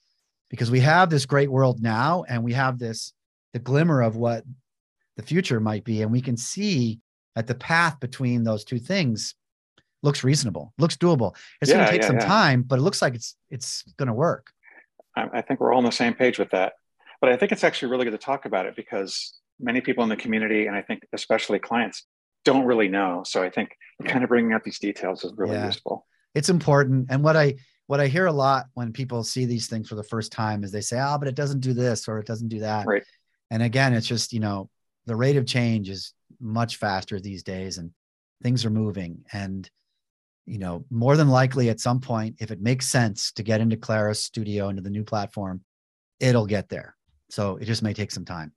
because 0.49 0.71
we 0.71 0.79
have 0.79 1.09
this 1.09 1.25
great 1.25 1.51
world 1.51 1.81
now 1.81 2.23
and 2.27 2.43
we 2.43 2.53
have 2.53 2.79
this 2.79 3.13
the 3.53 3.59
glimmer 3.59 4.01
of 4.01 4.15
what 4.15 4.43
the 5.17 5.23
future 5.23 5.59
might 5.59 5.83
be. 5.83 6.01
And 6.01 6.11
we 6.11 6.21
can 6.21 6.37
see 6.37 6.99
that 7.35 7.47
the 7.47 7.55
path 7.55 7.99
between 7.99 8.43
those 8.43 8.63
two 8.63 8.79
things 8.79 9.35
looks 10.01 10.23
reasonable, 10.23 10.73
looks 10.77 10.95
doable. 10.95 11.35
It's 11.61 11.69
Yeah, 11.69 11.77
going 11.77 11.85
to 11.85 11.91
take 11.91 12.01
yeah, 12.01 12.07
some 12.07 12.17
yeah. 12.17 12.25
time, 12.25 12.63
but 12.63 12.79
it 12.79 12.81
looks 12.81 13.01
like 13.01 13.15
it's 13.15 13.35
it's 13.49 13.83
going 13.97 14.07
to 14.07 14.13
work. 14.13 14.51
I, 15.15 15.27
I 15.33 15.41
think 15.41 15.59
we're 15.59 15.71
all 15.71 15.79
on 15.79 15.85
the 15.85 15.91
same 15.91 16.13
page 16.13 16.39
with 16.39 16.51
that. 16.51 16.73
But 17.21 17.31
I 17.31 17.37
think 17.37 17.51
it's 17.51 17.63
actually 17.63 17.91
really 17.91 18.05
good 18.05 18.11
to 18.11 18.17
talk 18.17 18.45
about 18.45 18.65
it 18.65 18.75
because 18.75 19.33
many 19.59 19.79
people 19.81 20.03
in 20.03 20.09
the 20.09 20.17
community, 20.17 20.67
and 20.67 20.75
I 20.75 20.81
think 20.81 21.07
especially 21.13 21.57
clients, 21.59 22.05
don't 22.45 22.65
really 22.65 22.87
know. 22.87 23.23
So 23.25 23.41
I 23.43 23.49
think 23.49 23.69
kind 24.05 24.23
of 24.23 24.29
bringing 24.29 24.53
out 24.53 24.63
these 24.63 24.79
details 24.79 25.23
is 25.23 25.33
really 25.37 25.55
Yeah. 25.55 25.65
useful. 25.67 26.05
It's 26.35 26.49
important. 26.49 27.07
And 27.09 27.23
what 27.23 27.37
I 27.37 27.55
what 27.87 27.99
I 27.99 28.07
hear 28.07 28.25
a 28.27 28.31
lot 28.31 28.67
when 28.75 28.93
people 28.93 29.23
see 29.25 29.45
these 29.45 29.67
things 29.67 29.89
for 29.89 29.95
the 29.95 30.03
first 30.03 30.31
time 30.31 30.63
is 30.63 30.71
they 30.71 30.81
say, 30.81 30.99
"Oh, 30.99 31.17
but 31.19 31.27
it 31.27 31.35
doesn't 31.35 31.59
do 31.59 31.73
this 31.73 32.07
or 32.07 32.17
it 32.19 32.25
doesn't 32.25 32.47
do 32.47 32.59
that." 32.61 32.87
Right. 32.87 33.03
And 33.51 33.61
again, 33.61 33.93
it's 33.93 34.07
just 34.07 34.33
you 34.33 34.39
know 34.39 34.69
the 35.05 35.15
rate 35.15 35.35
of 35.35 35.45
change 35.45 35.89
is 35.89 36.13
much 36.39 36.77
faster 36.77 37.19
these 37.19 37.43
days, 37.43 37.77
and 37.77 37.91
things 38.41 38.65
are 38.65 38.69
moving. 38.69 39.25
And 39.33 39.69
you 40.45 40.57
know, 40.59 40.85
more 40.89 41.15
than 41.17 41.29
likely, 41.29 41.69
at 41.69 41.79
some 41.79 41.99
point, 42.01 42.37
if 42.39 42.51
it 42.51 42.61
makes 42.61 42.87
sense 42.87 43.31
to 43.33 43.43
get 43.43 43.61
into 43.61 43.77
Claris 43.77 44.21
Studio 44.23 44.69
into 44.69 44.81
the 44.81 44.89
new 44.89 45.03
platform, 45.03 45.63
it'll 46.19 46.45
get 46.47 46.69
there. 46.69 46.95
So 47.29 47.57
it 47.57 47.65
just 47.65 47.83
may 47.83 47.93
take 47.93 48.11
some 48.11 48.25
time. 48.25 48.53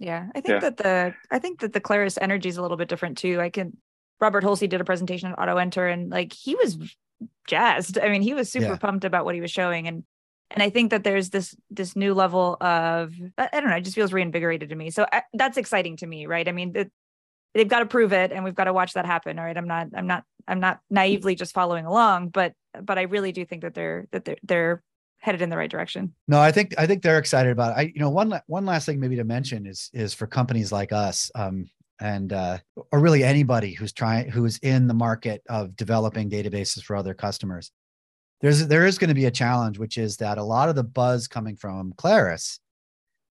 Yeah, 0.00 0.26
I 0.34 0.40
think 0.40 0.48
Yeah. 0.54 0.70
that 0.70 0.76
the 0.78 1.14
I 1.30 1.38
think 1.38 1.60
that 1.60 1.72
the 1.74 1.80
Claris 1.80 2.18
energy 2.20 2.48
is 2.48 2.56
a 2.56 2.62
little 2.62 2.78
bit 2.78 2.88
different 2.88 3.18
too. 3.18 3.38
I 3.40 3.50
can 3.50 3.76
Robert 4.20 4.42
Holsey 4.42 4.68
did 4.68 4.80
a 4.80 4.84
presentation 4.84 5.30
at 5.30 5.38
Auto 5.38 5.56
Enter 5.58 5.86
and 5.86 6.10
like 6.10 6.32
he 6.32 6.54
was 6.56 6.78
jazzed. 7.46 7.98
I 7.98 8.08
mean, 8.08 8.22
he 8.22 8.34
was 8.34 8.50
super 8.50 8.72
Yeah. 8.72 8.76
pumped 8.76 9.04
about 9.04 9.24
what 9.26 9.34
he 9.34 9.40
was 9.40 9.50
showing 9.50 9.86
and 9.86 10.04
and 10.50 10.62
I 10.64 10.70
think 10.70 10.90
that 10.90 11.04
there's 11.04 11.30
this 11.30 11.54
this 11.70 11.94
new 11.94 12.14
level 12.14 12.56
of 12.60 13.12
I, 13.38 13.50
I 13.52 13.60
don't 13.60 13.70
know, 13.70 13.76
it 13.76 13.82
just 13.84 13.94
feels 13.94 14.12
reinvigorated 14.12 14.70
to 14.70 14.74
me. 14.74 14.90
So 14.90 15.06
I, 15.12 15.22
that's 15.34 15.58
exciting 15.58 15.98
to 15.98 16.06
me, 16.06 16.26
right? 16.26 16.48
I 16.48 16.52
mean, 16.52 16.72
the, 16.72 16.90
they've 17.54 17.68
got 17.68 17.80
to 17.80 17.86
prove 17.86 18.12
it 18.12 18.32
and 18.32 18.42
we've 18.42 18.54
got 18.54 18.64
to 18.64 18.72
watch 18.72 18.94
that 18.94 19.06
happen, 19.06 19.38
all 19.38 19.44
right? 19.44 19.56
I'm 19.56 19.68
not 19.68 19.88
I'm 19.94 20.06
not 20.06 20.24
I'm 20.48 20.60
not 20.60 20.80
naively 20.88 21.34
just 21.34 21.52
following 21.54 21.84
along, 21.84 22.30
but 22.30 22.54
but 22.80 22.98
I 22.98 23.02
really 23.02 23.32
do 23.32 23.44
think 23.44 23.62
that 23.62 23.74
they're 23.74 24.06
that 24.12 24.24
they're 24.24 24.38
they're 24.42 24.82
headed 25.20 25.42
in 25.42 25.50
the 25.50 25.56
right 25.56 25.70
direction. 25.70 26.12
No, 26.26 26.40
I 26.40 26.50
think 26.50 26.74
I 26.76 26.86
think 26.86 27.02
they're 27.02 27.18
excited 27.18 27.52
about 27.52 27.72
it. 27.72 27.80
I, 27.80 27.82
you 27.94 28.00
know, 28.00 28.10
one 28.10 28.40
one 28.46 28.66
last 28.66 28.86
thing 28.86 28.98
maybe 28.98 29.16
to 29.16 29.24
mention 29.24 29.66
is 29.66 29.90
is 29.92 30.12
for 30.12 30.26
companies 30.26 30.72
like 30.72 30.92
us, 30.92 31.30
um, 31.34 31.68
and 32.00 32.32
uh, 32.32 32.58
or 32.90 32.98
really 32.98 33.22
anybody 33.22 33.74
who's 33.74 33.92
trying 33.92 34.30
who 34.30 34.44
is 34.44 34.58
in 34.58 34.88
the 34.88 34.94
market 34.94 35.42
of 35.48 35.76
developing 35.76 36.28
databases 36.28 36.82
for 36.82 36.96
other 36.96 37.14
customers. 37.14 37.70
There's 38.40 38.66
there 38.66 38.86
is 38.86 38.98
going 38.98 39.08
to 39.08 39.14
be 39.14 39.26
a 39.26 39.30
challenge, 39.30 39.78
which 39.78 39.98
is 39.98 40.16
that 40.16 40.38
a 40.38 40.42
lot 40.42 40.70
of 40.70 40.74
the 40.74 40.84
buzz 40.84 41.28
coming 41.28 41.56
from 41.56 41.92
Claris 41.96 42.58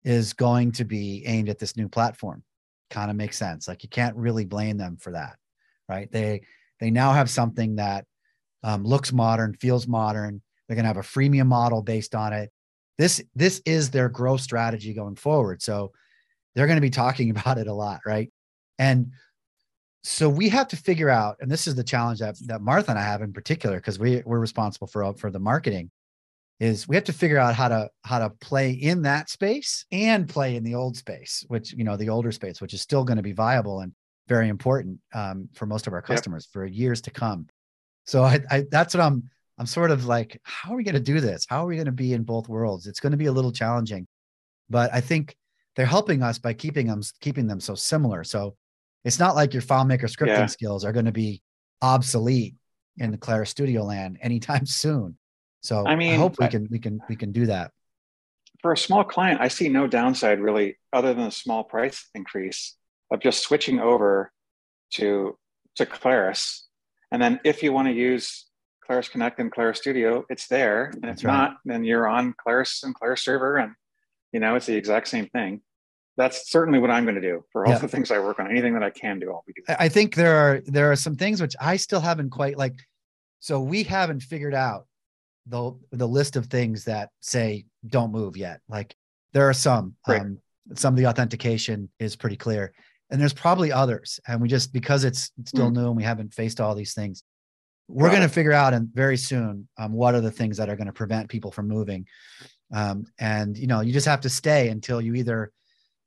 is 0.03 0.33
going 0.33 0.73
to 0.73 0.85
be 0.85 1.25
aimed 1.27 1.49
at 1.49 1.59
this 1.59 1.77
new 1.77 1.89
platform. 1.89 2.43
Kind 2.91 3.11
of 3.11 3.17
makes 3.17 3.37
sense. 3.37 3.69
Like 3.69 3.83
you 3.83 3.89
can't 3.89 4.17
really 4.17 4.45
blame 4.45 4.79
them 4.79 4.97
for 4.97 5.13
that, 5.13 5.37
right? 5.89 6.11
They 6.11 6.43
they 6.81 6.91
now 6.91 7.13
have 7.13 7.29
something 7.29 7.77
that 7.77 8.07
um, 8.63 8.85
looks 8.85 9.13
modern, 9.13 9.55
feels 9.55 9.87
modern. 9.87 10.41
They're 10.67 10.77
going 10.77 10.85
to 10.85 10.89
have 10.89 10.97
a 10.97 11.01
freemium 11.01 11.47
model 11.47 11.83
based 11.83 12.15
on 12.15 12.33
it. 12.33 12.51
This 12.99 13.23
this 13.35 13.61
is 13.67 13.91
their 13.91 14.09
growth 14.09 14.41
strategy 14.41 14.95
going 14.95 15.17
forward. 15.17 15.63
So 15.63 15.93
they're 16.55 16.67
going 16.67 16.77
to 16.77 16.83
be 16.83 16.91
talking 16.91 17.31
about 17.37 17.59
it 17.59 17.67
a 17.67 17.75
lot, 17.75 18.01
right? 18.07 18.31
And 18.79 19.13
so 20.03 20.29
we 20.29 20.51
have 20.51 20.69
to 20.69 20.77
figure 20.77 21.09
out, 21.09 21.37
and 21.41 21.51
this 21.51 21.67
is 21.67 21.75
the 21.75 21.85
challenge 21.85 22.21
that 22.21 22.37
that 22.47 22.61
Martha 22.61 22.91
and 22.91 22.99
I 22.99 23.03
have 23.03 23.23
in 23.23 23.33
particular, 23.33 23.77
because 23.77 23.99
we 23.99 24.23
we're 24.25 24.39
responsible 24.39 24.87
for 24.87 25.15
for 25.15 25.31
the 25.31 25.39
marketing, 25.39 25.91
is 26.61 26.87
we 26.87 26.95
have 26.95 27.05
to 27.05 27.13
figure 27.13 27.39
out 27.39 27.55
how 27.55 27.69
to 27.69 27.89
how 28.05 28.19
to 28.19 28.31
play 28.31 28.71
in 28.71 29.03
that 29.03 29.31
space 29.31 29.87
and 29.91 30.29
play 30.29 30.57
in 30.57 30.63
the 30.63 30.75
old 30.75 30.97
space, 30.97 31.45
which 31.49 31.73
you 31.73 31.85
know 31.85 31.97
the 31.97 32.11
older 32.11 32.33
space, 32.33 32.61
which 32.61 32.75
is 32.75 32.83
still 32.83 33.05
going 33.05 33.17
to 33.17 33.23
be 33.23 33.33
viable 33.33 33.81
and 33.81 33.93
very 34.29 34.49
important 34.49 34.99
um, 35.13 35.49
for 35.55 35.67
most 35.67 35.87
of 35.87 35.93
our 35.93 36.03
customers 36.03 36.49
for 36.51 36.65
years 36.65 37.01
to 37.03 37.11
come. 37.11 37.47
So 38.05 38.23
I, 38.25 38.41
I 38.51 38.65
that's 38.71 38.95
what 38.95 39.03
I'm 39.03 39.31
I'm 39.59 39.67
sort 39.67 39.91
of 39.91 40.07
like, 40.07 40.41
how 40.43 40.73
are 40.73 40.77
we 40.77 40.85
going 40.85 40.95
to 40.95 41.01
do 41.01 41.21
this? 41.21 41.47
How 41.49 41.65
are 41.65 41.67
we 41.67 41.77
going 41.77 41.87
to 41.87 41.93
be 41.93 42.13
in 42.13 42.25
both 42.25 42.49
worlds? 42.49 42.87
It's 42.87 43.01
going 43.01 43.13
to 43.13 43.17
be 43.19 43.27
a 43.27 43.33
little 43.33 43.53
challenging, 43.53 44.07
but 44.69 44.93
I 44.93 45.01
think 45.01 45.37
they're 45.77 45.87
helping 45.87 46.23
us 46.23 46.39
by 46.39 46.53
keeping 46.53 46.87
them 46.87 47.03
keeping 47.21 47.47
them 47.47 47.61
so 47.61 47.75
similar. 47.75 48.25
So 48.25 48.57
it's 49.05 49.19
not 49.19 49.35
like 49.35 49.53
your 49.53 49.63
FileMaker 49.63 50.05
scripting 50.05 50.29
Yeah. 50.29 50.47
skills 50.47 50.85
are 50.85 50.93
going 50.93 51.05
to 51.07 51.13
be 51.13 51.43
obsolete 51.83 52.55
in 52.97 53.11
the 53.11 53.19
Claris 53.19 53.51
Studio 53.51 53.85
land 53.85 54.19
anytime 54.21 54.67
soon. 54.83 55.17
So 55.63 55.87
I 55.87 55.97
mean, 55.97 56.15
I 56.15 56.17
hope 56.17 56.39
we 56.39 56.49
can 56.49 56.69
we 56.71 56.79
can 56.79 57.01
we 57.09 57.17
can 57.17 57.33
do 57.33 57.47
that. 57.47 57.71
For 58.61 58.73
a 58.73 58.77
small 58.77 59.05
client, 59.05 59.41
I 59.41 59.49
see 59.49 59.69
no 59.69 59.87
downside 59.87 60.41
really, 60.41 60.79
other 60.93 61.13
than 61.13 61.27
a 61.27 61.31
small 61.31 61.65
price 61.65 62.09
increase 62.15 62.77
of 63.11 63.21
just 63.21 63.43
switching 63.43 63.79
over 63.79 64.33
to 64.95 65.37
to 65.77 65.87
Claris. 65.87 66.67
And 67.11 67.21
then 67.23 67.41
if 67.45 67.63
you 67.63 67.73
want 67.73 67.89
to 67.89 67.95
use 67.95 68.47
Claris 68.87 69.09
Connect 69.09 69.39
and 69.39 69.51
Claris 69.51 69.79
Studio, 69.79 70.25
it's 70.29 70.47
there. 70.49 70.93
And 71.03 71.07
if 71.07 71.25
right. 71.25 71.33
not, 71.33 71.57
then 71.65 71.85
you're 71.85 72.07
on 72.07 72.35
Claris 72.39 72.83
and 72.83 72.95
Claris 72.95 73.23
Server, 73.23 73.57
and 73.57 73.73
you 74.33 74.41
know 74.41 74.55
it's 74.57 74.67
the 74.67 74.77
exact 74.77 75.09
same 75.09 75.27
thing. 75.29 75.63
That's 76.17 76.51
certainly 76.51 76.79
what 76.79 76.91
I'm 76.91 77.05
going 77.05 77.17
to 77.17 77.21
do 77.21 77.45
for 77.51 77.67
all 77.67 77.73
Yeah. 77.73 77.79
the 77.79 77.89
things 77.89 78.11
I 78.11 78.21
work 78.21 78.39
on. 78.39 78.51
Anything 78.51 78.75
that 78.75 78.83
I 78.85 78.91
can 78.91 79.19
do, 79.19 79.33
I'll 79.33 79.43
be 79.47 79.53
doing. 79.53 79.77
I 79.79 79.89
think 79.89 80.15
there 80.15 80.37
are 80.37 80.61
there 80.67 80.93
are 80.93 80.97
some 80.97 81.17
things 81.17 81.41
which 81.41 81.57
I 81.61 81.77
still 81.77 82.01
haven't 82.01 82.31
quite 82.31 82.57
like. 82.57 82.75
So 83.41 83.61
we 83.61 83.83
haven't 83.83 84.21
figured 84.21 84.55
out 84.55 84.87
the 85.47 85.73
the 85.91 86.09
list 86.09 86.37
of 86.37 86.47
things 86.47 86.85
that 86.85 87.11
say 87.21 87.67
don't 87.87 88.13
move 88.13 88.37
yet. 88.37 88.61
Like 88.69 88.95
there 89.33 89.49
are 89.49 89.55
some. 89.55 89.97
Right. 90.07 90.21
Um, 90.21 90.39
some 90.75 90.95
of 90.95 90.99
the 90.99 91.07
authentication 91.07 91.91
is 91.99 92.17
pretty 92.17 92.37
clear, 92.37 92.73
and 93.11 93.21
there's 93.21 93.35
probably 93.35 93.71
others. 93.71 94.19
And 94.27 94.41
we 94.41 94.49
just 94.49 94.73
because 94.73 95.05
it's 95.05 95.31
still 95.45 95.71
new 95.71 95.89
and 95.89 95.97
we 95.97 96.05
haven't 96.05 96.33
faced 96.33 96.59
all 96.59 96.75
these 96.75 96.95
things, 96.95 97.23
we're 97.89 98.09
Got 98.09 98.17
going 98.17 98.29
to 98.29 98.35
figure 98.35 98.53
out 98.53 98.73
and 98.75 98.89
very 98.95 99.17
soon 99.17 99.69
um, 99.79 99.93
what 99.93 100.15
are 100.15 100.21
the 100.21 100.31
things 100.31 100.57
that 100.57 100.69
are 100.71 100.77
going 100.77 100.87
to 100.87 100.93
prevent 100.93 101.29
people 101.29 101.51
from 101.51 101.69
moving. 101.69 102.07
Um, 102.73 103.05
and 103.19 103.57
you 103.57 103.67
know 103.67 103.81
you 103.81 103.93
just 103.93 104.07
have 104.07 104.23
to 104.23 104.29
stay 104.31 104.69
until 104.69 105.01
you 105.01 105.15
either 105.15 105.53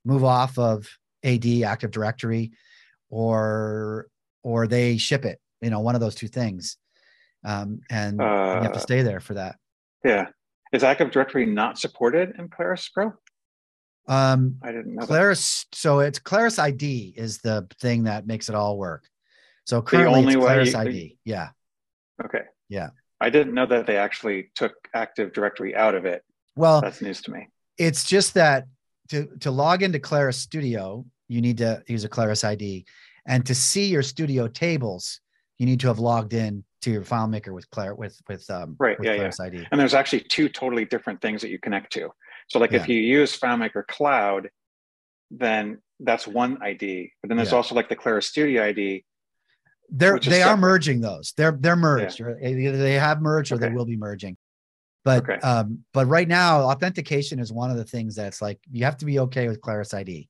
move 0.04 0.24
off 0.24 0.58
of 0.58 0.86
AD 1.24 1.46
Active 1.64 1.90
Directory 1.90 2.50
or 3.10 4.08
or 4.42 4.66
they 4.66 4.96
ship 4.96 5.24
it 5.24 5.40
you 5.60 5.70
know 5.70 5.80
one 5.80 5.94
of 5.94 6.00
those 6.00 6.14
two 6.14 6.28
things 6.28 6.76
um 7.44 7.80
and 7.90 8.18
you 8.18 8.24
have 8.24 8.72
to 8.72 8.78
Uh, 8.78 8.82
stay 8.82 9.02
there 9.02 9.20
for 9.20 9.34
that 9.34 9.56
Yeah. 10.04 10.26
Is 10.72 10.84
Active 10.84 11.10
Directory 11.10 11.46
not 11.46 11.78
supported 11.78 12.34
in 12.38 12.48
Claris 12.48 12.88
Pro? 12.88 13.12
um 14.08 14.56
I 14.62 14.72
didn't 14.72 14.94
know. 14.94 15.00
that. 15.00 15.06
claris 15.06 15.66
so 15.72 16.00
it's 16.00 16.18
claris 16.18 16.58
id 16.58 17.14
is 17.16 17.38
the 17.38 17.66
thing 17.80 18.04
that 18.04 18.26
makes 18.26 18.48
it 18.48 18.54
all 18.54 18.78
work 18.78 19.04
so 19.64 19.80
currently 19.82 20.24
it's 20.24 20.36
claris 20.36 20.72
you- 20.72 20.78
id 20.78 21.18
yeah 21.24 21.48
Okay. 22.24 22.42
Yeah. 22.68 22.90
I 23.20 23.30
didn't 23.30 23.54
know 23.54 23.66
that 23.66 23.86
they 23.86 23.96
actually 23.96 24.50
took 24.54 24.74
Active 24.94 25.32
Directory 25.32 25.74
out 25.74 25.94
of 25.94 26.04
it. 26.04 26.22
well 26.56 26.80
That's 26.80 27.00
news 27.02 27.20
to 27.22 27.30
me. 27.32 27.48
it's 27.78 28.04
just 28.04 28.34
that 28.34 28.66
to 29.10 29.26
to 29.40 29.50
log 29.50 29.82
into 29.82 29.98
claris 29.98 30.36
studio 30.36 31.04
you 31.28 31.40
need 31.40 31.58
to 31.58 31.82
use 31.86 32.04
a 32.04 32.08
claris 32.08 32.44
id 32.44 32.84
and 33.26 33.44
to 33.46 33.54
see 33.54 33.86
your 33.86 34.02
studio 34.02 34.48
tables 34.48 35.20
you 35.58 35.66
need 35.66 35.80
to 35.80 35.86
have 35.88 35.98
logged 35.98 36.34
in 36.34 36.62
to 36.82 36.90
your 36.90 37.02
FileMaker 37.02 37.52
with 37.52 37.68
Clar 37.70 37.94
with 37.94 38.16
with 38.28 38.48
um 38.50 38.76
Right, 38.78 38.98
with 38.98 39.06
yeah, 39.06 39.12
yeah. 39.12 39.18
claris 39.18 39.40
id 39.40 39.66
And 39.70 39.80
there's 39.80 39.94
actually 39.94 40.20
two 40.20 40.48
totally 40.48 40.84
different 40.84 41.20
things 41.20 41.40
that 41.42 41.50
you 41.50 41.58
connect 41.58 41.92
to. 41.94 42.10
So, 42.50 42.58
like 42.58 42.72
if 42.72 42.88
you 42.88 42.98
use 43.00 43.38
FileMaker 43.38 43.84
Cloud, 43.88 44.48
then 45.30 45.78
that's 46.00 46.26
one 46.26 46.62
ID. 46.62 47.12
But 47.20 47.28
then 47.28 47.36
there's 47.36 47.50
Yeah. 47.50 47.56
also 47.56 47.74
like 47.74 47.88
the 47.88 47.96
Claris 47.96 48.26
Studio 48.28 48.62
ID. 48.64 49.04
They're 49.90 50.18
they 50.18 50.42
are 50.42 50.56
merging 50.56 51.00
those. 51.00 51.32
They're 51.36 51.56
they're 51.58 51.76
merged. 51.76 52.20
Or 52.20 52.38
either 52.40 52.76
they 52.76 52.94
have 52.94 53.20
merged 53.20 53.52
or 53.52 53.58
they 53.58 53.70
will 53.70 53.84
be 53.86 53.96
merging. 53.96 54.36
But 55.04 55.22
Okay. 55.28 55.38
um 55.40 55.84
but 55.92 56.06
right 56.06 56.28
now 56.28 56.62
authentication 56.62 57.38
is 57.38 57.52
one 57.52 57.70
of 57.70 57.76
the 57.76 57.84
things 57.84 58.14
that's 58.14 58.42
like 58.42 58.58
you 58.70 58.84
have 58.84 58.96
to 58.98 59.06
be 59.06 59.20
okay 59.20 59.48
with 59.48 59.60
claris 59.60 59.94
id 59.94 60.28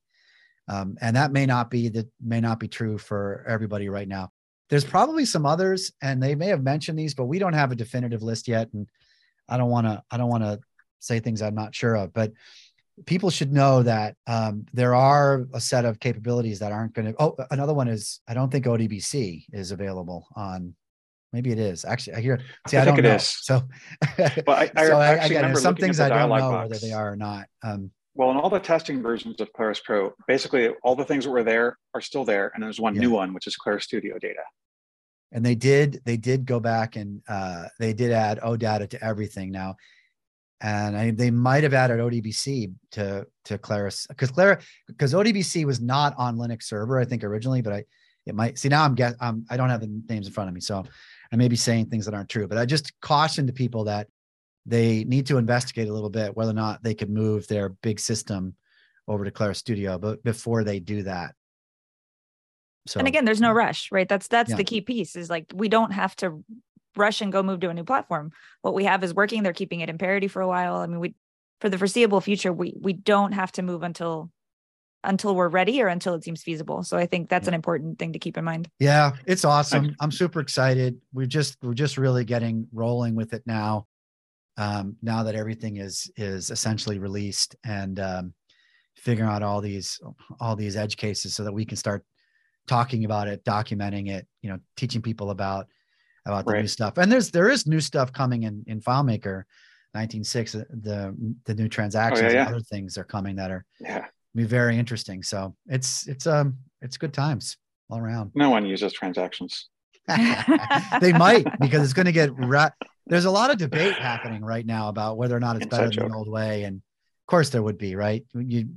um 0.68 0.96
and 1.00 1.16
that 1.16 1.32
may 1.32 1.46
not 1.46 1.70
be 1.70 1.88
that 1.88 2.06
may 2.20 2.40
not 2.40 2.61
be 2.61 2.68
true 2.68 2.98
for 2.98 3.44
everybody 3.48 3.88
right 3.88 4.09
now. 4.09 4.30
There's 4.70 4.84
probably 4.84 5.24
some 5.24 5.46
others 5.46 5.92
and 6.02 6.22
they 6.22 6.34
may 6.34 6.48
have 6.48 6.62
mentioned 6.62 6.98
these 6.98 7.14
but 7.14 7.24
we 7.24 7.38
don't 7.38 7.54
have 7.54 7.72
a 7.72 7.76
definitive 7.76 8.22
list 8.22 8.46
yet 8.48 8.68
and 8.74 8.86
i 9.48 9.56
don't 9.56 9.70
want 9.70 9.86
to 9.86 10.02
i 10.11 10.16
don't 10.18 10.28
want 10.28 10.44
to 10.44 10.61
say 11.00 11.18
things 11.20 11.42
i'm 11.42 11.54
not 11.54 11.74
sure 11.74 11.96
of. 11.96 12.12
But 12.12 12.32
people 13.07 13.30
should 13.30 13.53
know 13.53 13.82
that 13.82 14.16
um, 14.26 14.66
there 14.72 14.94
are 14.94 15.46
a 15.55 15.61
set 15.61 15.84
of 15.84 16.01
capabilities 16.01 16.59
that 16.61 16.72
aren't 16.72 16.94
going 16.94 17.09
to. 17.12 17.14
Oh, 17.22 17.36
another 17.51 17.74
one 17.74 17.88
is 17.88 18.20
I 18.28 18.34
don't 18.34 18.51
think 18.51 18.64
ODBC 18.66 19.44
is 19.53 19.70
available 19.70 20.26
on. 20.36 20.74
Maybe 21.32 21.51
it 21.53 21.59
is 21.59 21.84
actually. 21.84 22.14
I 22.16 22.20
hear. 22.22 22.40
See, 22.68 22.76
I, 22.78 22.82
I 22.82 22.84
don't 22.86 22.99
it 22.99 23.03
know. 23.03 23.14
is. 23.16 23.28
So, 23.42 23.62
Well, 24.46 24.57
I- 24.57 24.70
I 24.76 24.86
so 24.86 25.01
actually 25.01 25.26
again, 25.26 25.42
remember 25.42 25.61
some 25.61 25.74
things 25.76 26.01
I 26.01 26.09
don't 26.09 26.28
know 26.28 26.36
dialog 26.38 26.70
whether 26.70 26.78
they 26.80 26.92
are 26.92 27.12
or 27.12 27.16
not. 27.16 27.46
Um, 27.62 27.90
Well, 28.14 28.30
in 28.30 28.36
all 28.38 28.49
the 28.51 28.59
testing 28.59 29.03
versions 29.03 29.40
of 29.40 29.53
Claris 29.53 29.80
Pro, 29.80 30.12
basically 30.26 30.70
all 30.82 30.96
the 30.96 31.05
things 31.05 31.24
that 31.24 31.30
were 31.30 31.44
there 31.44 31.76
are 31.94 32.01
still 32.01 32.24
there. 32.24 32.51
And 32.55 32.62
there's 32.62 32.80
one 32.80 32.94
Yeah. 32.94 33.03
new 33.03 33.11
one, 33.11 33.34
which 33.34 33.46
is 33.46 33.57
Claris 33.57 33.84
Studio 33.84 34.18
data. 34.18 34.40
and 35.30 35.44
they 35.44 35.55
did 35.55 36.01
they 36.07 36.16
did 36.16 36.46
go 36.46 36.59
back 36.59 36.96
and 36.96 37.20
uh, 37.28 37.64
they 37.78 37.92
did 37.92 38.11
add 38.11 38.40
OData 38.40 38.88
to 38.88 39.05
everything 39.05 39.53
now, 39.53 39.76
and 40.61 40.96
I, 40.96 41.11
they 41.12 41.30
might 41.30 41.62
have 41.62 41.74
added 41.74 42.00
ODBC 42.00 42.72
to 42.92 43.26
to 43.44 43.59
Claris 43.59 44.06
because 44.09 44.30
Clara 44.30 44.61
because 44.86 45.14
ODBC 45.14 45.64
was 45.64 45.80
not 45.80 46.14
on 46.18 46.36
Linux 46.36 46.64
server 46.64 46.98
I 46.98 47.04
think 47.04 47.24
originally, 47.24 47.62
but 47.62 47.72
I 47.72 47.84
it 48.26 48.34
might 48.34 48.59
see 48.59 48.68
now 48.68 48.84
I'm 48.84 48.94
guess 48.94 49.14
um, 49.20 49.44
I 49.50 49.56
don't 49.56 49.70
have 49.70 49.80
the 49.80 50.02
names 50.09 50.26
in 50.26 50.32
front 50.32 50.48
of 50.48 50.54
me, 50.54 50.61
so 50.61 50.84
I 51.32 51.36
may 51.36 51.48
be 51.48 51.56
saying 51.56 51.86
things 51.86 52.04
that 52.06 52.14
aren't 52.14 52.28
true, 52.28 52.48
but 52.48 52.59
I 52.59 52.66
just 52.66 52.98
caution 53.00 53.46
to 53.46 53.52
people 53.52 53.84
that 53.84 54.09
they 54.66 55.04
need 55.04 55.26
to 55.26 55.38
investigate 55.38 55.88
a 55.88 55.92
little 55.92 56.11
bit 56.11 56.36
whether 56.36 56.50
or 56.50 56.54
not 56.54 56.82
they 56.82 56.94
could 56.94 57.11
move 57.11 57.46
their 57.46 57.70
big 57.70 57.98
system 58.00 58.54
over 59.06 59.24
to 59.24 59.30
Claris 59.30 59.59
Studio, 59.59 59.98
but 59.98 60.22
before 60.22 60.64
they 60.64 60.80
do 60.80 61.04
that. 61.04 61.34
So, 62.86 62.98
and 62.98 63.09
again, 63.09 63.24
there's 63.24 63.40
no 63.40 63.52
rush, 63.52 63.90
right? 63.92 64.09
That's 64.09 64.28
that's 64.28 64.50
Yeah. 64.50 64.56
the 64.56 64.64
key 64.64 64.80
piece 64.80 65.16
is 65.16 65.30
like 65.30 65.46
we 65.54 65.68
don't 65.68 65.92
have 65.92 66.16
to 66.16 66.42
rush 66.99 67.20
and 67.20 67.32
go 67.32 67.42
move 67.42 67.61
to 67.61 67.70
a 67.70 67.74
new 67.74 67.84
platform. 67.84 68.32
What 68.62 68.74
we 68.74 68.84
have 68.84 69.05
is 69.05 69.14
working. 69.14 69.42
They're 69.42 69.53
keeping 69.53 69.80
it 69.80 69.88
in 69.88 69.99
parity 69.99 70.28
for 70.28 70.42
a 70.42 70.49
while. 70.49 70.76
I 70.76 70.86
mean, 70.86 71.01
we 71.01 71.14
for 71.61 71.68
the 71.68 71.78
foreseeable 71.78 72.20
future, 72.20 72.53
we 72.53 72.74
we 72.80 72.92
don't 72.92 73.32
have 73.32 73.53
to 73.53 73.62
move 73.62 73.82
until 73.82 74.30
until 75.05 75.34
we're 75.34 75.49
ready 75.49 75.80
or 75.80 75.86
until 75.86 76.14
it 76.14 76.24
seems 76.24 76.42
feasible. 76.42 76.82
So 76.82 76.96
I 76.96 77.07
think 77.07 77.28
that's 77.28 77.49
an 77.49 77.55
important 77.55 77.99
thing 77.99 78.12
to 78.12 78.18
keep 78.18 78.36
in 78.36 78.44
mind. 78.44 78.68
Yeah, 78.78 79.12
it's 79.26 79.44
awesome. 79.44 79.94
I'm 80.01 80.11
super 80.11 80.40
excited. 80.40 81.01
We're 81.12 81.26
just 81.26 81.57
we're 81.62 81.74
just 81.74 81.99
really 81.99 82.24
getting 82.24 82.66
rolling 82.72 83.14
with 83.14 83.32
it 83.32 83.42
now. 83.46 83.86
Um, 84.57 84.96
now 85.03 85.22
that 85.22 85.36
everything 85.36 85.76
is 85.76 86.11
is 86.16 86.51
essentially 86.51 86.99
released 86.99 87.55
and 87.64 87.99
um, 88.01 88.34
figuring 88.96 89.30
out 89.30 89.42
all 89.42 89.61
these 89.61 90.01
all 90.40 90.57
these 90.57 90.76
edge 90.76 90.96
cases 90.96 91.34
so 91.34 91.44
that 91.44 91.53
we 91.53 91.64
can 91.64 91.76
start 91.76 92.05
talking 92.66 93.05
about 93.05 93.28
it, 93.28 93.44
documenting 93.44 94.11
it, 94.11 94.26
you 94.42 94.51
know, 94.51 94.59
teaching 94.76 95.01
people 95.01 95.30
about 95.30 95.68
about 96.29 96.47
the 96.47 96.61
new 96.61 96.68
stuff. 96.68 96.99
And 96.99 97.11
there's 97.11 97.31
there 97.31 97.49
is 97.49 97.66
new 97.66 97.81
stuff 97.81 98.12
coming 98.12 98.43
in 98.45 98.62
in 98.66 98.81
FileMaker 98.81 99.45
19.6. 99.97 100.53
The 100.83 101.35
the 101.47 101.55
new 101.55 101.68
transactions 101.68 102.31
Oh, 102.31 102.35
yeah. 102.35 102.47
and 102.47 102.55
other 102.55 102.61
things 102.62 102.99
are 102.99 103.05
coming 103.05 103.37
that 103.37 103.51
are 103.51 103.64
Yeah. 103.81 104.07
be 104.35 104.45
very 104.45 104.79
interesting. 104.79 105.22
So 105.22 105.57
it's 105.66 106.07
it's 106.07 106.26
um 106.26 106.59
it's 106.83 106.97
good 106.99 107.12
times 107.14 107.57
all 107.91 107.99
around. 107.99 108.33
No 108.35 108.51
one 108.51 108.66
uses 108.66 108.93
transactions. 108.93 109.68
they 111.01 111.12
might 111.12 111.47
because 111.61 111.83
it's 111.85 111.93
going 111.93 112.07
to 112.07 112.12
get 112.12 112.31
ra- 112.35 112.70
there's 113.07 113.26
a 113.26 113.31
lot 113.31 113.51
of 113.51 113.59
debate 113.59 113.95
happening 113.95 114.43
right 114.43 114.64
now 114.64 114.89
about 114.89 115.18
whether 115.18 115.37
or 115.37 115.41
not 115.41 115.57
it's 115.57 115.66
better 115.66 115.85
Inside 115.87 116.03
than 116.03 116.12
the 116.12 116.16
old 116.16 116.31
way 116.31 116.64
and 116.64 116.76
of 116.76 117.26
course 117.26 117.51
there 117.51 117.62
would 117.62 117.76
be 117.76 117.95
right 117.95 118.24
you 118.35 118.70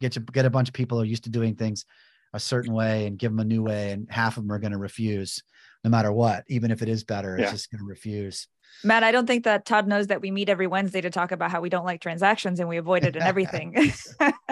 get 0.00 0.12
to 0.12 0.20
get 0.20 0.46
a 0.46 0.50
bunch 0.50 0.68
of 0.68 0.72
people 0.72 0.96
who 0.96 1.02
are 1.02 1.06
used 1.06 1.24
to 1.24 1.30
doing 1.30 1.56
things 1.56 1.84
a 2.32 2.40
certain 2.40 2.72
way 2.72 3.06
and 3.06 3.18
give 3.18 3.30
them 3.32 3.40
a 3.40 3.44
new 3.44 3.62
way 3.62 3.90
and 3.92 4.10
half 4.10 4.38
of 4.38 4.44
them 4.44 4.50
are 4.52 4.58
going 4.58 4.72
to 4.72 4.78
refuse 4.78 5.42
no 5.84 5.90
matter 5.90 6.12
what 6.12 6.44
even 6.48 6.70
if 6.70 6.82
it 6.82 6.88
is 6.88 7.04
better 7.04 7.36
it's 7.36 7.50
just 7.50 7.70
going 7.70 7.80
to 7.80 7.84
refuse 7.84 8.46
Matt, 8.84 9.04
I 9.04 9.12
don't 9.12 9.26
think 9.26 9.44
that 9.44 9.66
Todd 9.66 9.86
knows 9.86 10.06
that 10.06 10.22
we 10.22 10.30
meet 10.30 10.48
every 10.48 10.66
Wednesday 10.66 11.02
to 11.02 11.10
talk 11.10 11.30
about 11.30 11.50
how 11.50 11.60
we 11.60 11.68
don't 11.68 11.84
like 11.84 12.00
transactions 12.00 12.58
and 12.58 12.68
we 12.70 12.78
avoid 12.78 13.04
it 13.04 13.14
and 13.16 13.22
everything. 13.22 13.74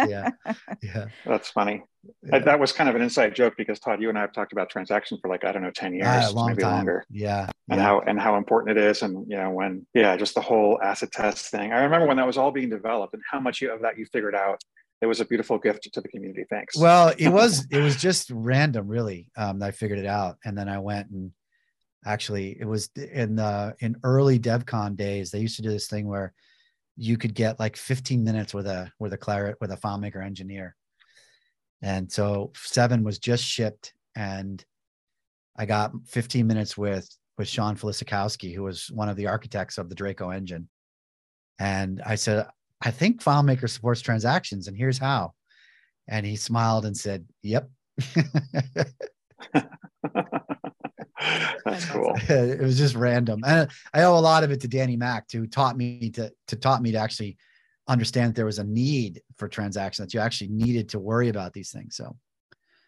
yeah 0.07 0.29
yeah 0.83 1.07
That's 1.27 1.49
funny. 1.49 1.83
yeah. 2.23 2.31
That- 2.33 2.45
That 2.45 2.61
was 2.61 2.71
kind 2.71 2.91
of 2.91 2.97
an 2.97 3.01
inside 3.03 3.35
joke 3.35 3.55
because 3.57 3.81
Todd, 3.81 4.01
you 4.03 4.11
and 4.11 4.19
I 4.19 4.21
have 4.21 4.33
talked 4.33 4.53
about 4.53 4.69
transactions 4.69 5.21
for 5.23 5.29
like 5.29 5.45
I 5.45 5.53
don't 5.53 5.63
know 5.63 5.71
ten 5.71 5.95
years, 5.95 6.07
Ah, 6.07 6.29
a 6.29 6.33
long 6.33 6.49
maybe 6.49 6.63
time 6.63 6.77
longer, 6.77 7.05
yeah 7.11 7.49
and 7.71 7.79
yeah. 7.81 7.83
how 7.87 8.01
and 8.01 8.21
how 8.21 8.37
important 8.37 8.77
it 8.77 8.85
is, 8.85 9.01
and 9.01 9.27
you 9.27 9.39
know 9.39 9.51
when 9.51 9.87
yeah, 9.95 10.15
just 10.19 10.35
the 10.35 10.43
whole 10.43 10.79
acid 10.83 11.11
test 11.13 11.51
thing. 11.51 11.73
I 11.73 11.83
remember 11.85 12.07
when 12.07 12.19
that 12.19 12.27
was 12.27 12.37
all 12.37 12.51
being 12.53 12.69
developed 12.69 13.15
and 13.15 13.23
how 13.29 13.41
much 13.41 13.63
you, 13.63 13.73
of 13.73 13.81
that 13.81 13.97
you 13.97 14.05
figured 14.13 14.35
out. 14.35 14.61
It 15.03 15.07
was 15.07 15.21
a 15.21 15.25
beautiful 15.25 15.59
gift 15.59 15.93
to 15.93 16.01
the 16.01 16.09
community. 16.09 16.45
Thanks. 16.49 16.77
Well, 16.77 17.15
it 17.17 17.29
was 17.33 17.67
it 17.71 17.81
was 17.81 17.97
just 17.97 18.31
random, 18.31 18.87
really. 18.87 19.29
Um, 19.37 19.59
that 19.61 19.69
I 19.69 19.71
figured 19.71 19.99
it 19.99 20.07
out, 20.07 20.37
and 20.45 20.57
then 20.57 20.69
I 20.69 20.79
went 20.79 21.11
and 21.11 21.33
actually 22.05 22.57
it 22.59 22.65
was 22.65 22.91
in 22.97 23.37
the 23.37 23.75
in 23.81 23.97
early 24.05 24.39
DevCon 24.39 24.97
days. 24.97 25.31
They 25.31 25.41
used 25.41 25.57
to 25.57 25.63
do 25.63 25.71
this 25.71 25.89
thing 25.89 26.07
where 26.07 26.33
you 26.97 27.17
could 27.17 27.35
get 27.35 27.59
like 27.59 27.77
15 27.77 28.23
minutes 28.23 28.53
with 28.53 28.67
a 28.67 28.93
with 28.99 29.13
a 29.13 29.19
claret 29.19 29.57
with 29.61 29.73
a 29.73 29.77
FileMaker 29.77 30.25
engineer, 30.25 30.77
and 31.83 32.11
so 32.11 32.53
seven 32.55 33.05
was 33.05 33.19
just 33.19 33.45
shipped, 33.45 33.95
and 34.15 34.63
I 35.57 35.67
got 35.67 35.93
15 36.09 36.47
minutes 36.47 36.77
with 36.77 37.09
with 37.39 37.49
Sean 37.49 37.75
Felicikowski, 37.75 38.55
who 38.55 38.65
was 38.65 38.91
one 38.91 39.09
of 39.09 39.17
the 39.17 39.29
architects 39.29 39.79
of 39.79 39.89
the 39.89 39.95
Draco 39.95 40.29
engine, 40.29 40.69
and 41.59 42.03
I 42.05 42.17
said, 42.17 42.47
I 42.81 42.91
think 42.91 43.23
FileMaker 43.23 43.69
supports 43.69 44.01
transactions, 44.01 44.69
and 44.69 44.77
here's 44.77 44.99
how. 44.99 45.35
And 46.09 46.25
he 46.27 46.37
smiled 46.37 46.87
and 46.87 46.97
said, 46.97 47.27
Yep. 47.43 47.71
That's 51.65 51.85
cool. 51.91 52.15
it 52.29 52.61
was 52.61 52.79
just 52.79 52.95
random. 52.95 53.43
And 53.47 53.71
I 53.93 54.03
owe 54.05 54.17
a 54.17 54.21
lot 54.21 54.45
of 54.45 54.51
it 54.51 54.61
to 54.63 54.69
Danny 54.69 54.97
Mack, 54.97 55.31
who 55.31 55.47
taught 55.47 55.77
me 55.77 56.11
to, 56.11 56.33
to 56.49 56.57
taught 56.57 56.83
me 56.83 56.93
to 56.93 56.99
actually 56.99 57.37
understand 57.87 58.31
that 58.31 58.37
there 58.37 58.47
was 58.47 58.59
a 58.59 58.65
need 58.65 59.23
for 59.37 59.49
transactions, 59.49 60.07
that 60.09 60.15
you 60.15 60.21
actually 60.21 60.49
needed 60.49 60.89
to 60.91 60.99
worry 60.99 61.29
about 61.29 61.53
these 61.53 61.71
things. 61.71 61.97
So 61.97 62.17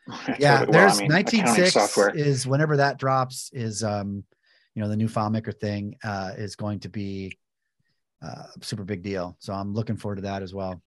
yeah, 0.39 0.65
Well, 0.65 0.71
I 0.71 0.73
there's 0.73 1.01
mean, 1.01 1.11
19.6 1.11 2.17
is 2.17 2.47
whenever 2.47 2.79
that 2.79 2.99
drops 2.99 3.51
is 3.53 3.85
um, 3.85 4.25
you 4.75 4.83
know, 4.83 4.89
the 4.89 4.97
new 4.97 5.09
FileMaker 5.09 5.55
thing 5.59 5.97
uh 6.03 6.33
is 6.37 6.57
going 6.57 6.81
to 6.81 6.89
be 6.89 7.39
uh, 8.23 8.45
super 8.61 8.85
big 8.85 9.03
deal. 9.03 9.37
So 9.41 9.53
I'm 9.53 9.75
looking 9.75 9.97
forward 9.97 10.17
to 10.17 10.23
that 10.23 10.43
as 10.43 10.55
well. 10.55 10.83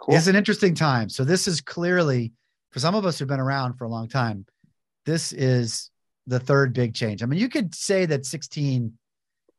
Cool. 0.00 0.14
It's 0.14 0.26
an 0.26 0.36
interesting 0.36 0.74
time. 0.74 1.08
So 1.08 1.24
this 1.24 1.48
is 1.48 1.60
clearly 1.60 2.32
for 2.70 2.78
some 2.78 2.94
of 2.94 3.04
us 3.04 3.18
who've 3.18 3.28
been 3.28 3.40
around 3.40 3.74
for 3.74 3.84
a 3.84 3.88
long 3.88 4.08
time, 4.08 4.46
this 5.06 5.32
is 5.32 5.90
the 6.26 6.38
third 6.38 6.72
big 6.72 6.94
change. 6.94 7.22
I 7.22 7.26
mean, 7.26 7.40
you 7.40 7.48
could 7.48 7.74
say 7.74 8.06
that 8.06 8.26
16 8.26 8.92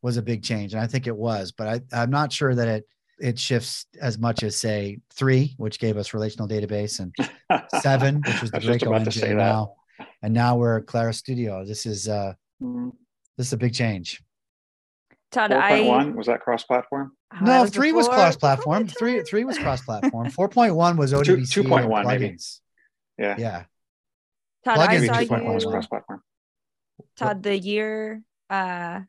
was 0.01 0.17
a 0.17 0.21
big 0.21 0.43
change, 0.43 0.73
and 0.73 0.81
I 0.81 0.87
think 0.87 1.07
it 1.07 1.15
was, 1.15 1.51
but 1.51 1.67
I, 1.67 2.01
I'm 2.01 2.11
not 2.11 2.31
sure 2.31 2.55
that 2.55 2.67
it 2.67 2.85
it 3.19 3.37
shifts 3.37 3.85
as 4.01 4.17
much 4.17 4.43
as 4.43 4.55
say 4.55 4.99
three, 5.13 5.53
which 5.57 5.77
gave 5.77 5.97
us 5.97 6.13
relational 6.13 6.47
database, 6.47 7.01
and 7.01 7.13
seven, 7.81 8.21
which 8.25 8.41
was 8.41 8.49
the 8.51 8.57
I 8.57 8.59
was 8.59 8.65
just 8.65 8.79
Draco 8.79 8.93
engine, 8.93 9.11
say 9.11 9.31
and 9.31 9.39
that. 9.39 9.43
now 9.43 9.73
and 10.21 10.33
now 10.33 10.55
we're 10.55 10.77
at 10.77 10.85
Claris 10.85 11.17
Studio. 11.17 11.65
This 11.65 11.85
is 11.85 12.07
uh 12.07 12.33
Mm, 12.61 12.91
this 13.37 13.47
is 13.47 13.53
a 13.53 13.57
big 13.57 13.73
change. 13.73 14.21
Todd, 15.31 15.51
I 15.51 15.81
4.1 15.81 16.15
was 16.15 16.27
that 16.27 16.41
cross-platform? 16.41 17.11
Oh, 17.33 17.37
that 17.37 17.45
No, 17.45 17.65
three 17.67 17.91
was 17.91 18.07
cross-platform. 18.07 18.87
Three 18.87 19.21
three 19.21 19.43
was 19.45 19.57
cross-platform. 19.59 20.31
Four 20.31 20.49
point 20.49 20.75
one 20.75 20.97
was 20.97 21.11
Two- 21.11 21.17
ODBC 21.17 21.63
2.1 21.63 21.99
and 21.99 22.07
maybe. 22.07 22.37
Yeah. 23.17 23.35
Yeah, 23.37 23.63
Todd, 24.65 24.77
Plugins 24.79 24.87
I 24.87 24.87
Maybe 24.97 25.07
saw 25.07 25.35
2.1 25.35 25.53
was 25.53 25.63
you. 25.65 25.69
cross-platform. 25.69 26.23
Todd, 27.17 27.43
the 27.43 27.57
year 27.57 28.21
uh 28.49 29.01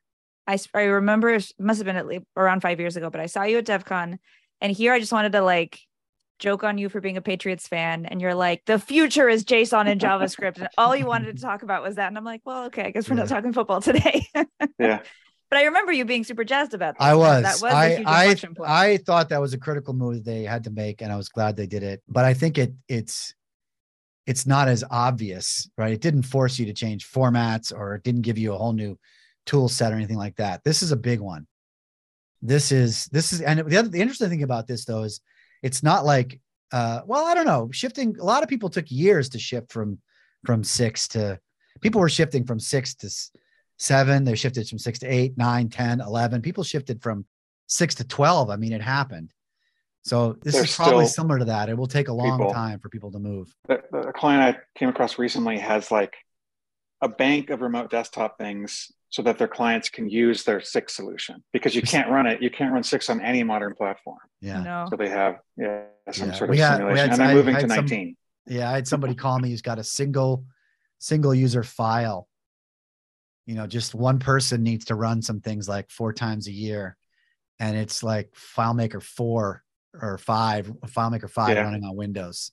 I 0.47 0.55
s- 0.55 0.68
I 0.75 0.83
remember 0.83 1.31
it 1.31 1.51
must 1.59 1.79
have 1.79 1.87
been 1.87 1.97
at 1.97 2.07
least 2.07 2.25
around 2.37 2.61
five 2.61 2.81
years 2.81 2.97
ago, 2.97 3.09
but 3.09 3.21
I 3.21 3.27
saw 3.27 3.45
you 3.45 3.59
at 3.59 3.66
DevCon, 3.66 4.18
and 4.61 4.73
here 4.73 4.93
I 4.93 4.99
just 5.01 5.12
wanted 5.12 5.33
to 5.33 5.43
like 5.43 5.79
joke 6.41 6.64
on 6.64 6.77
you 6.79 6.89
for 6.89 7.01
being 7.01 7.16
a 7.16 7.21
Patriots 7.23 7.68
fan, 7.68 8.05
and 8.07 8.21
you're 8.21 8.35
like, 8.35 8.64
the 8.64 8.79
future 8.79 9.29
is 9.29 9.45
JSON 9.45 9.87
and 9.87 10.01
JavaScript, 10.01 10.57
and 10.59 10.68
all 10.79 10.97
you 10.97 11.05
wanted 11.07 11.37
to 11.37 11.43
talk 11.43 11.62
about 11.62 11.83
was 11.83 11.97
that, 11.97 12.09
and 12.09 12.16
I'm 12.18 12.25
like, 12.25 12.41
well, 12.45 12.64
okay, 12.64 12.85
I 12.85 12.91
guess 12.91 13.09
we're 13.09 13.16
not 13.16 13.29
talking 13.29 13.53
football 13.53 13.81
today. 13.81 14.27
Yeah. 14.79 15.01
But 15.51 15.59
I 15.59 15.64
remember 15.64 15.90
you 15.92 16.05
being 16.05 16.22
super 16.24 16.44
jazzed 16.44 16.74
about 16.74 16.96
that. 16.96 17.05
I 17.05 17.14
was. 17.14 17.42
That 17.42 17.61
was 17.61 17.72
I 17.74 18.05
I. 18.07 18.36
I 18.64 18.96
thought 18.98 19.28
that 19.30 19.40
was 19.40 19.53
a 19.53 19.59
critical 19.59 19.92
move 19.94 20.24
they 20.24 20.44
had 20.44 20.64
to 20.64 20.70
make, 20.70 21.03
and 21.03 21.12
I 21.12 21.16
was 21.16 21.28
glad 21.28 21.57
they 21.57 21.66
did 21.66 21.82
it. 21.82 22.03
But 22.09 22.24
I 22.24 22.34
think 22.34 22.57
it 22.57 22.72
it's 22.88 23.34
it's 24.26 24.46
not 24.46 24.68
as 24.68 24.84
obvious, 24.90 25.68
right? 25.76 25.92
It 25.92 26.01
didn't 26.01 26.22
force 26.22 26.59
you 26.59 26.66
to 26.66 26.72
change 26.72 27.11
formats, 27.11 27.72
or 27.76 27.96
it 27.96 28.05
didn't 28.05 28.22
give 28.22 28.38
you 28.38 28.53
a 28.53 28.57
whole 28.59 28.72
new 28.72 28.96
tool 29.44 29.68
set 29.68 29.92
or 29.92 29.96
anything 29.96 30.18
like 30.18 30.36
that. 30.36 30.62
This 30.62 30.82
is 30.82 30.92
a 30.92 30.96
big 30.96 31.18
one. 31.18 31.48
This 32.42 32.70
is 32.70 33.07
this 33.07 33.32
is, 33.32 33.40
and 33.40 33.59
the 33.59 33.76
other 33.76 33.88
the 33.88 34.01
interesting 34.01 34.30
thing 34.30 34.44
about 34.44 34.66
this 34.66 34.84
though 34.84 35.03
is 35.03 35.20
it's 35.62 35.82
not 35.82 36.07
like 36.07 36.40
uh 36.72 37.01
well 37.05 37.26
i 37.26 37.34
don't 37.34 37.44
know 37.46 37.68
shifting 37.72 38.16
a 38.18 38.24
lot 38.24 38.42
of 38.42 38.48
people 38.48 38.70
took 38.70 38.90
years 38.90 39.28
to 39.28 39.38
shift 39.38 39.70
from 39.72 39.98
from 40.46 40.62
six 40.64 41.09
to 41.09 41.38
people 41.80 42.01
were 42.01 42.09
shifting 42.09 42.44
from 42.44 42.59
six 42.61 42.94
to 42.94 43.09
s- 43.09 43.30
seven 43.81 44.24
they 44.24 44.35
shifted 44.35 44.68
from 44.68 44.78
six 44.78 44.99
to 45.01 45.07
eight 45.07 45.37
nine 45.39 45.68
ten 45.68 46.01
eleven 46.01 46.41
people 46.43 46.62
shifted 46.62 47.03
from 47.03 47.24
six 47.66 47.95
to 47.97 48.05
12 48.05 48.51
i 48.51 48.57
mean 48.57 48.72
it 48.72 48.83
happened 48.83 49.33
so 50.03 50.35
this 50.43 50.55
There's 50.55 50.70
is 50.70 50.76
probably 50.76 51.07
still 51.07 51.22
similar 51.24 51.39
to 51.41 51.45
that 51.47 51.68
it 51.70 51.76
will 51.76 51.87
take 51.87 52.09
a 52.09 52.12
long 52.12 52.39
people- 52.39 52.53
time 52.53 52.78
for 52.78 52.89
people 52.91 53.11
to 53.12 53.18
move 53.18 53.53
the, 53.68 53.81
the 53.91 54.12
client 54.12 54.57
I 54.57 54.78
came 54.78 54.89
across 54.91 55.18
recently 55.18 55.59
has 55.59 55.91
like 55.91 56.14
a 57.03 57.09
bank 57.09 57.49
of 57.51 57.62
remote 57.62 57.91
desktop 57.91 58.37
things 58.39 58.93
so 59.09 59.22
that 59.22 59.39
their 59.39 59.49
clients 59.49 59.89
can 59.89 60.09
use 60.09 60.45
their 60.45 60.61
six 60.61 60.95
solution 60.95 61.43
because 61.53 61.74
you 61.74 61.81
can't 61.83 62.09
run 62.11 62.26
it. 62.26 62.41
You 62.43 62.51
can't 62.51 62.72
run 62.72 62.83
six 62.85 63.09
on 63.11 63.20
any 63.22 63.43
modern 63.43 63.74
platform. 63.74 64.18
yeah 64.43 64.62
no. 64.62 64.87
So 64.91 64.97
they 64.97 65.09
have 65.09 65.37
yeah 65.57 65.85
some 66.12 66.28
Yeah. 66.28 66.35
sort 66.35 66.51
We 66.51 66.61
of 66.61 66.68
had- 66.68 66.72
we 66.72 66.78
simulation, 66.78 66.97
had- 66.97 67.11
and 67.12 67.20
they're 67.20 67.28
I 67.28 67.35
moving 67.35 67.55
had 67.55 67.62
to 67.62 67.68
some- 67.68 67.85
19. 67.87 68.16
yeah 68.47 68.70
i 68.70 68.74
had 68.74 68.87
somebody 68.87 69.14
call 69.14 69.39
me 69.39 69.49
who's 69.51 69.62
got 69.62 69.78
a 69.78 69.85
single 69.85 70.45
single 70.99 71.35
user 71.35 71.62
file 71.62 72.28
you 73.51 73.57
know 73.57 73.66
just 73.66 73.96
one 73.96 74.20
person 74.20 74.62
needs 74.62 74.84
to 74.84 74.94
run 74.94 75.20
some 75.20 75.40
things 75.40 75.68
like 75.68 75.90
four 75.90 76.12
times 76.12 76.46
a 76.46 76.53
year 76.53 76.96
and 77.59 77.76
it's 77.76 78.05
like 78.05 78.32
filemaker 78.32 79.03
4 79.03 79.64
or 80.01 80.18
5 80.18 80.72
filemaker 80.86 81.28
5 81.28 81.57
Yeah. 81.57 81.62
running 81.64 81.82
on 81.82 81.96
windows 81.96 82.53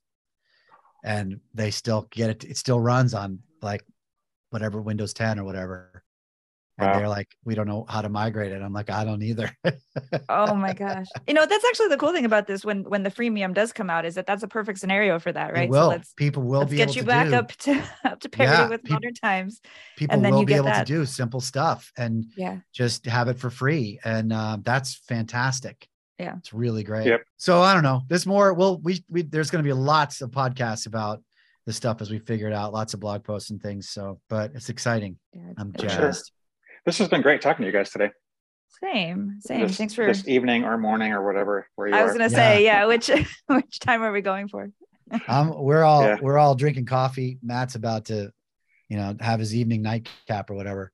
and 1.03 1.39
they 1.53 1.69
still 1.69 2.07
get 2.09 2.31
it 2.31 2.43
it 2.45 2.57
still 2.57 2.79
runs 2.79 3.13
on 3.13 3.39
like 3.61 3.83
whatever 4.49 4.81
Windows 4.81 5.13
10 5.13 5.39
or 5.39 5.43
whatever. 5.43 6.03
And 6.79 6.87
Wow. 6.91 6.99
they're 6.99 7.09
like, 7.09 7.27
we 7.43 7.55
don't 7.55 7.67
know 7.67 7.85
how 7.89 8.01
to 8.03 8.09
migrate 8.09 8.51
it. 8.51 8.61
I'm 8.61 8.71
like, 8.73 8.89
I 8.91 9.03
don't 9.03 9.23
either. 9.23 9.51
Oh 10.29 10.53
my 10.55 10.73
gosh. 10.73 11.07
You 11.27 11.33
know, 11.33 11.45
that's 11.45 11.65
actually 11.65 11.87
the 11.87 11.97
cool 11.97 12.11
thing 12.11 12.25
about 12.25 12.47
this 12.47 12.63
when 12.65 12.83
when 12.83 13.03
the 13.03 13.09
freemium 13.09 13.53
does 13.53 13.71
come 13.73 13.89
out 13.89 14.05
is 14.05 14.15
that 14.15 14.27
that's 14.27 14.43
a 14.43 14.47
perfect 14.47 14.77
scenario 14.79 15.19
for 15.19 15.31
that, 15.31 15.49
It 15.51 15.53
right? 15.53 15.69
will. 15.69 15.83
So 15.83 15.87
let's 15.89 16.13
people 16.13 16.43
will 16.43 16.59
let's 16.59 16.71
be 16.71 16.77
get 16.77 16.83
able 16.89 16.93
you 16.95 17.01
to 17.01 17.07
back 17.07 17.27
do, 17.29 17.35
up 17.35 17.51
to 17.53 17.83
up 18.05 18.19
to 18.21 18.29
parity 18.29 18.63
Yeah, 18.63 18.67
with 18.69 18.89
modern 18.89 19.13
times. 19.13 19.61
people 19.95 20.19
will 20.21 20.45
be 20.45 20.53
able 20.53 20.65
that. 20.65 20.85
to 20.85 20.93
do 20.93 21.05
simple 21.05 21.39
stuff 21.41 21.91
and 21.97 22.25
Yeah. 22.35 22.57
just 22.73 23.05
have 23.05 23.27
it 23.29 23.39
for 23.39 23.49
free. 23.49 23.99
And 24.03 24.31
uh, 24.33 24.57
that's 24.61 24.95
fantastic. 25.07 25.87
Yeah. 26.19 26.35
It's 26.37 26.53
really 26.53 26.83
great. 26.83 27.07
Yep. 27.07 27.23
So 27.37 27.61
I 27.61 27.73
don't 27.73 27.83
know. 27.83 28.01
There's 28.07 28.25
more. 28.25 28.53
Well, 28.53 28.79
we, 28.79 29.03
we 29.09 29.21
there's 29.23 29.49
going 29.49 29.63
to 29.63 29.67
be 29.67 29.73
lots 29.73 30.21
of 30.21 30.29
podcasts 30.31 30.85
about 30.87 31.23
the 31.65 31.73
stuff 31.73 32.01
as 32.01 32.09
we 32.11 32.19
figure 32.19 32.47
it 32.47 32.53
out, 32.53 32.73
lots 32.73 32.93
of 32.93 32.99
blog 32.99 33.23
posts 33.23 33.49
and 33.49 33.61
things. 33.61 33.89
So, 33.89 34.19
but 34.29 34.51
it's 34.55 34.69
exciting. 34.69 35.17
yeah 35.33 35.53
I'm 35.57 35.73
jazzed. 35.77 36.25
sure. 36.27 36.33
This 36.87 36.99
has 36.99 37.09
been 37.09 37.21
great 37.21 37.41
talking 37.41 37.63
to 37.63 37.67
you 37.67 37.73
guys 37.77 37.89
today. 37.89 38.11
Same. 38.81 39.39
Same. 39.41 39.67
This, 39.67 39.75
Thanks 39.75 39.93
for 39.93 40.05
this 40.05 40.25
evening 40.25 40.63
or 40.63 40.77
morning 40.77 41.11
or 41.11 41.25
whatever 41.25 41.67
where 41.75 41.89
you 41.89 41.93
I 41.93 42.03
was 42.03 42.13
gonna 42.13 42.29
say, 42.29 42.63
yeah, 42.63 42.85
which 42.85 43.11
which 43.47 43.79
time 43.79 44.03
are 44.03 44.11
we 44.13 44.21
going 44.21 44.47
for? 44.47 44.71
Um, 45.27 45.53
we're 45.57 45.83
all 45.83 46.01
Yeah. 46.01 46.17
we're 46.21 46.37
all 46.37 46.55
drinking 46.55 46.85
coffee. 46.85 47.39
Matt's 47.43 47.75
about 47.75 48.05
to, 48.05 48.31
you 48.87 48.95
know, 48.97 49.15
have 49.19 49.39
his 49.41 49.53
evening 49.53 49.81
nightcap 49.81 50.49
or 50.49 50.53
whatever. 50.53 50.91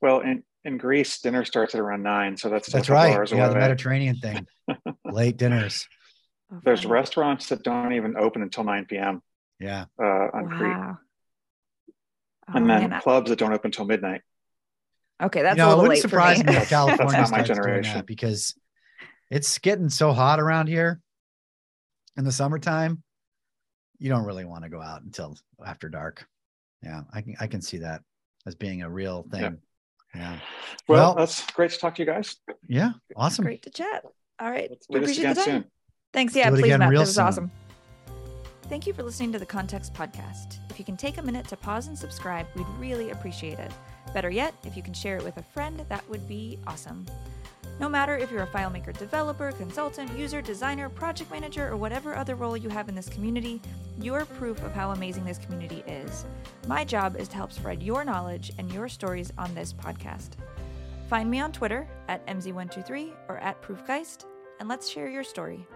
Well, 0.00 0.20
in, 0.20 0.44
in 0.64 0.76
Greece, 0.78 1.20
dinner 1.20 1.44
starts 1.44 1.74
at 1.74 1.80
around 1.80 2.02
nine, 2.04 2.36
so 2.36 2.48
that's 2.48 2.70
That's 2.70 2.88
a 2.88 2.92
couple 2.92 3.04
right. 3.04 3.16
hours 3.16 3.30
Yeah, 3.32 3.48
the. 3.48 3.54
Mediterranean 3.56 4.16
thing. 4.16 4.46
Late 5.04 5.36
dinners. 5.36 5.88
Oh, 6.52 6.60
There's 6.64 6.82
fun. 6.82 6.90
restaurants 6.92 7.48
that 7.48 7.62
don't 7.64 7.92
even 7.92 8.16
open 8.16 8.42
until 8.42 8.62
9 8.64 8.84
p.m. 8.86 9.22
Yeah. 9.60 9.84
Uh, 10.00 10.04
on 10.34 10.48
Crete, 10.48 10.76
Oh, 12.48 12.56
and 12.56 12.68
then 12.70 12.80
man, 12.80 12.92
I- 12.92 13.00
clubs 13.00 13.30
that 13.30 13.38
don't 13.38 13.52
open 13.52 13.68
until 13.68 13.84
midnight. 13.84 14.22
Okay, 15.22 15.42
that's 15.42 15.56
you 15.58 15.62
a 15.64 15.66
know, 15.66 15.72
it 15.72 15.76
wouldn't 15.76 15.90
late 15.90 16.02
surprise 16.02 16.38
for 16.38 16.44
me 16.46 16.52
me. 16.52 16.58
if 16.58 16.68
California 16.68 17.12
That's 17.16 17.30
not 17.30 17.38
my 17.38 17.44
starts 17.44 17.48
doing 17.60 17.64
generation. 17.64 17.94
that 17.96 18.06
because 18.06 18.54
it's 19.30 19.58
getting 19.58 19.88
so 19.88 20.12
hot 20.12 20.40
around 20.40 20.66
here 20.68 21.00
in 22.16 22.24
the 22.24 22.32
summertime. 22.32 23.02
You 23.98 24.08
don't 24.10 24.24
really 24.24 24.44
want 24.44 24.64
to 24.64 24.70
go 24.70 24.80
out 24.82 25.02
until 25.02 25.36
after 25.64 25.88
dark. 25.88 26.26
Yeah, 26.82 27.02
I 27.12 27.22
can 27.22 27.36
I 27.40 27.46
can 27.46 27.62
see 27.62 27.78
that 27.78 28.02
as 28.46 28.54
being 28.56 28.82
a 28.82 28.90
real 28.90 29.24
thing. 29.30 29.40
Yeah. 29.42 29.50
Yeah. 30.14 30.38
Well, 30.88 31.00
Well- 31.06 31.14
that's 31.14 31.48
great 31.52 31.70
to 31.70 31.78
talk 31.78 31.94
to 31.94 32.02
you 32.02 32.06
guys. 32.06 32.36
Yeah. 32.68 32.92
Awesome. 33.16 33.44
Great 33.44 33.62
to 33.62 33.70
chat. 33.70 34.04
All 34.40 34.50
right. 34.50 34.68
Let's 34.68 34.86
we 34.90 34.98
appreciate 34.98 35.24
again 35.24 35.34
the 35.36 35.40
time. 35.40 35.62
soon. 35.62 35.64
Thanks. 36.12 36.34
Yeah, 36.36 36.50
please, 36.50 36.64
again 36.64 36.80
Matt. 36.80 36.88
That 36.88 36.90
real 36.92 37.00
was 37.02 37.14
soon. 37.14 37.24
awesome. 37.24 37.50
Thank 38.64 38.86
you 38.86 38.92
for 38.92 39.02
listening 39.02 39.32
to 39.32 39.38
the 39.38 39.46
Context 39.46 39.94
Podcast. 39.94 40.58
If 40.70 40.78
you 40.78 40.84
can 40.84 40.96
take 40.96 41.18
a 41.18 41.22
minute 41.22 41.46
to 41.48 41.56
pause 41.56 41.86
and 41.86 41.98
subscribe, 41.98 42.46
we'd 42.56 42.66
really 42.78 43.10
appreciate 43.10 43.58
it. 43.58 43.70
Better 44.12 44.30
yet, 44.30 44.54
if 44.64 44.76
you 44.76 44.82
can 44.82 44.94
share 44.94 45.16
it 45.16 45.24
with 45.24 45.36
a 45.38 45.42
friend, 45.42 45.84
that 45.88 46.08
would 46.08 46.28
be 46.28 46.58
awesome. 46.66 47.06
No 47.80 47.88
matter 47.88 48.16
if 48.16 48.30
you're 48.30 48.42
a 48.42 48.46
FileMaker 48.46 48.96
developer, 48.96 49.50
consultant, 49.52 50.16
user, 50.16 50.42
designer, 50.42 50.88
project 50.88 51.30
manager, 51.30 51.68
or 51.68 51.76
whatever 51.76 52.14
other 52.14 52.34
role 52.34 52.56
you 52.56 52.68
have 52.68 52.88
in 52.88 52.94
this 52.94 53.08
community, 53.08 53.60
you're 53.98 54.24
proof 54.24 54.62
of 54.62 54.72
how 54.72 54.90
amazing 54.90 55.24
this 55.24 55.38
community 55.38 55.82
is. 55.86 56.24
My 56.68 56.84
job 56.84 57.16
is 57.16 57.28
to 57.28 57.36
help 57.36 57.52
spread 57.52 57.82
your 57.82 58.04
knowledge 58.04 58.52
and 58.58 58.70
your 58.72 58.88
stories 58.88 59.32
on 59.38 59.54
this 59.54 59.72
podcast. 59.72 60.30
Find 61.08 61.30
me 61.30 61.40
on 61.40 61.52
Twitter 61.52 61.88
at 62.08 62.26
MZ123 62.26 63.12
or 63.28 63.38
at 63.38 63.60
Proofgeist, 63.62 64.26
and 64.60 64.68
let's 64.68 64.88
share 64.88 65.08
your 65.08 65.24
story. 65.24 65.66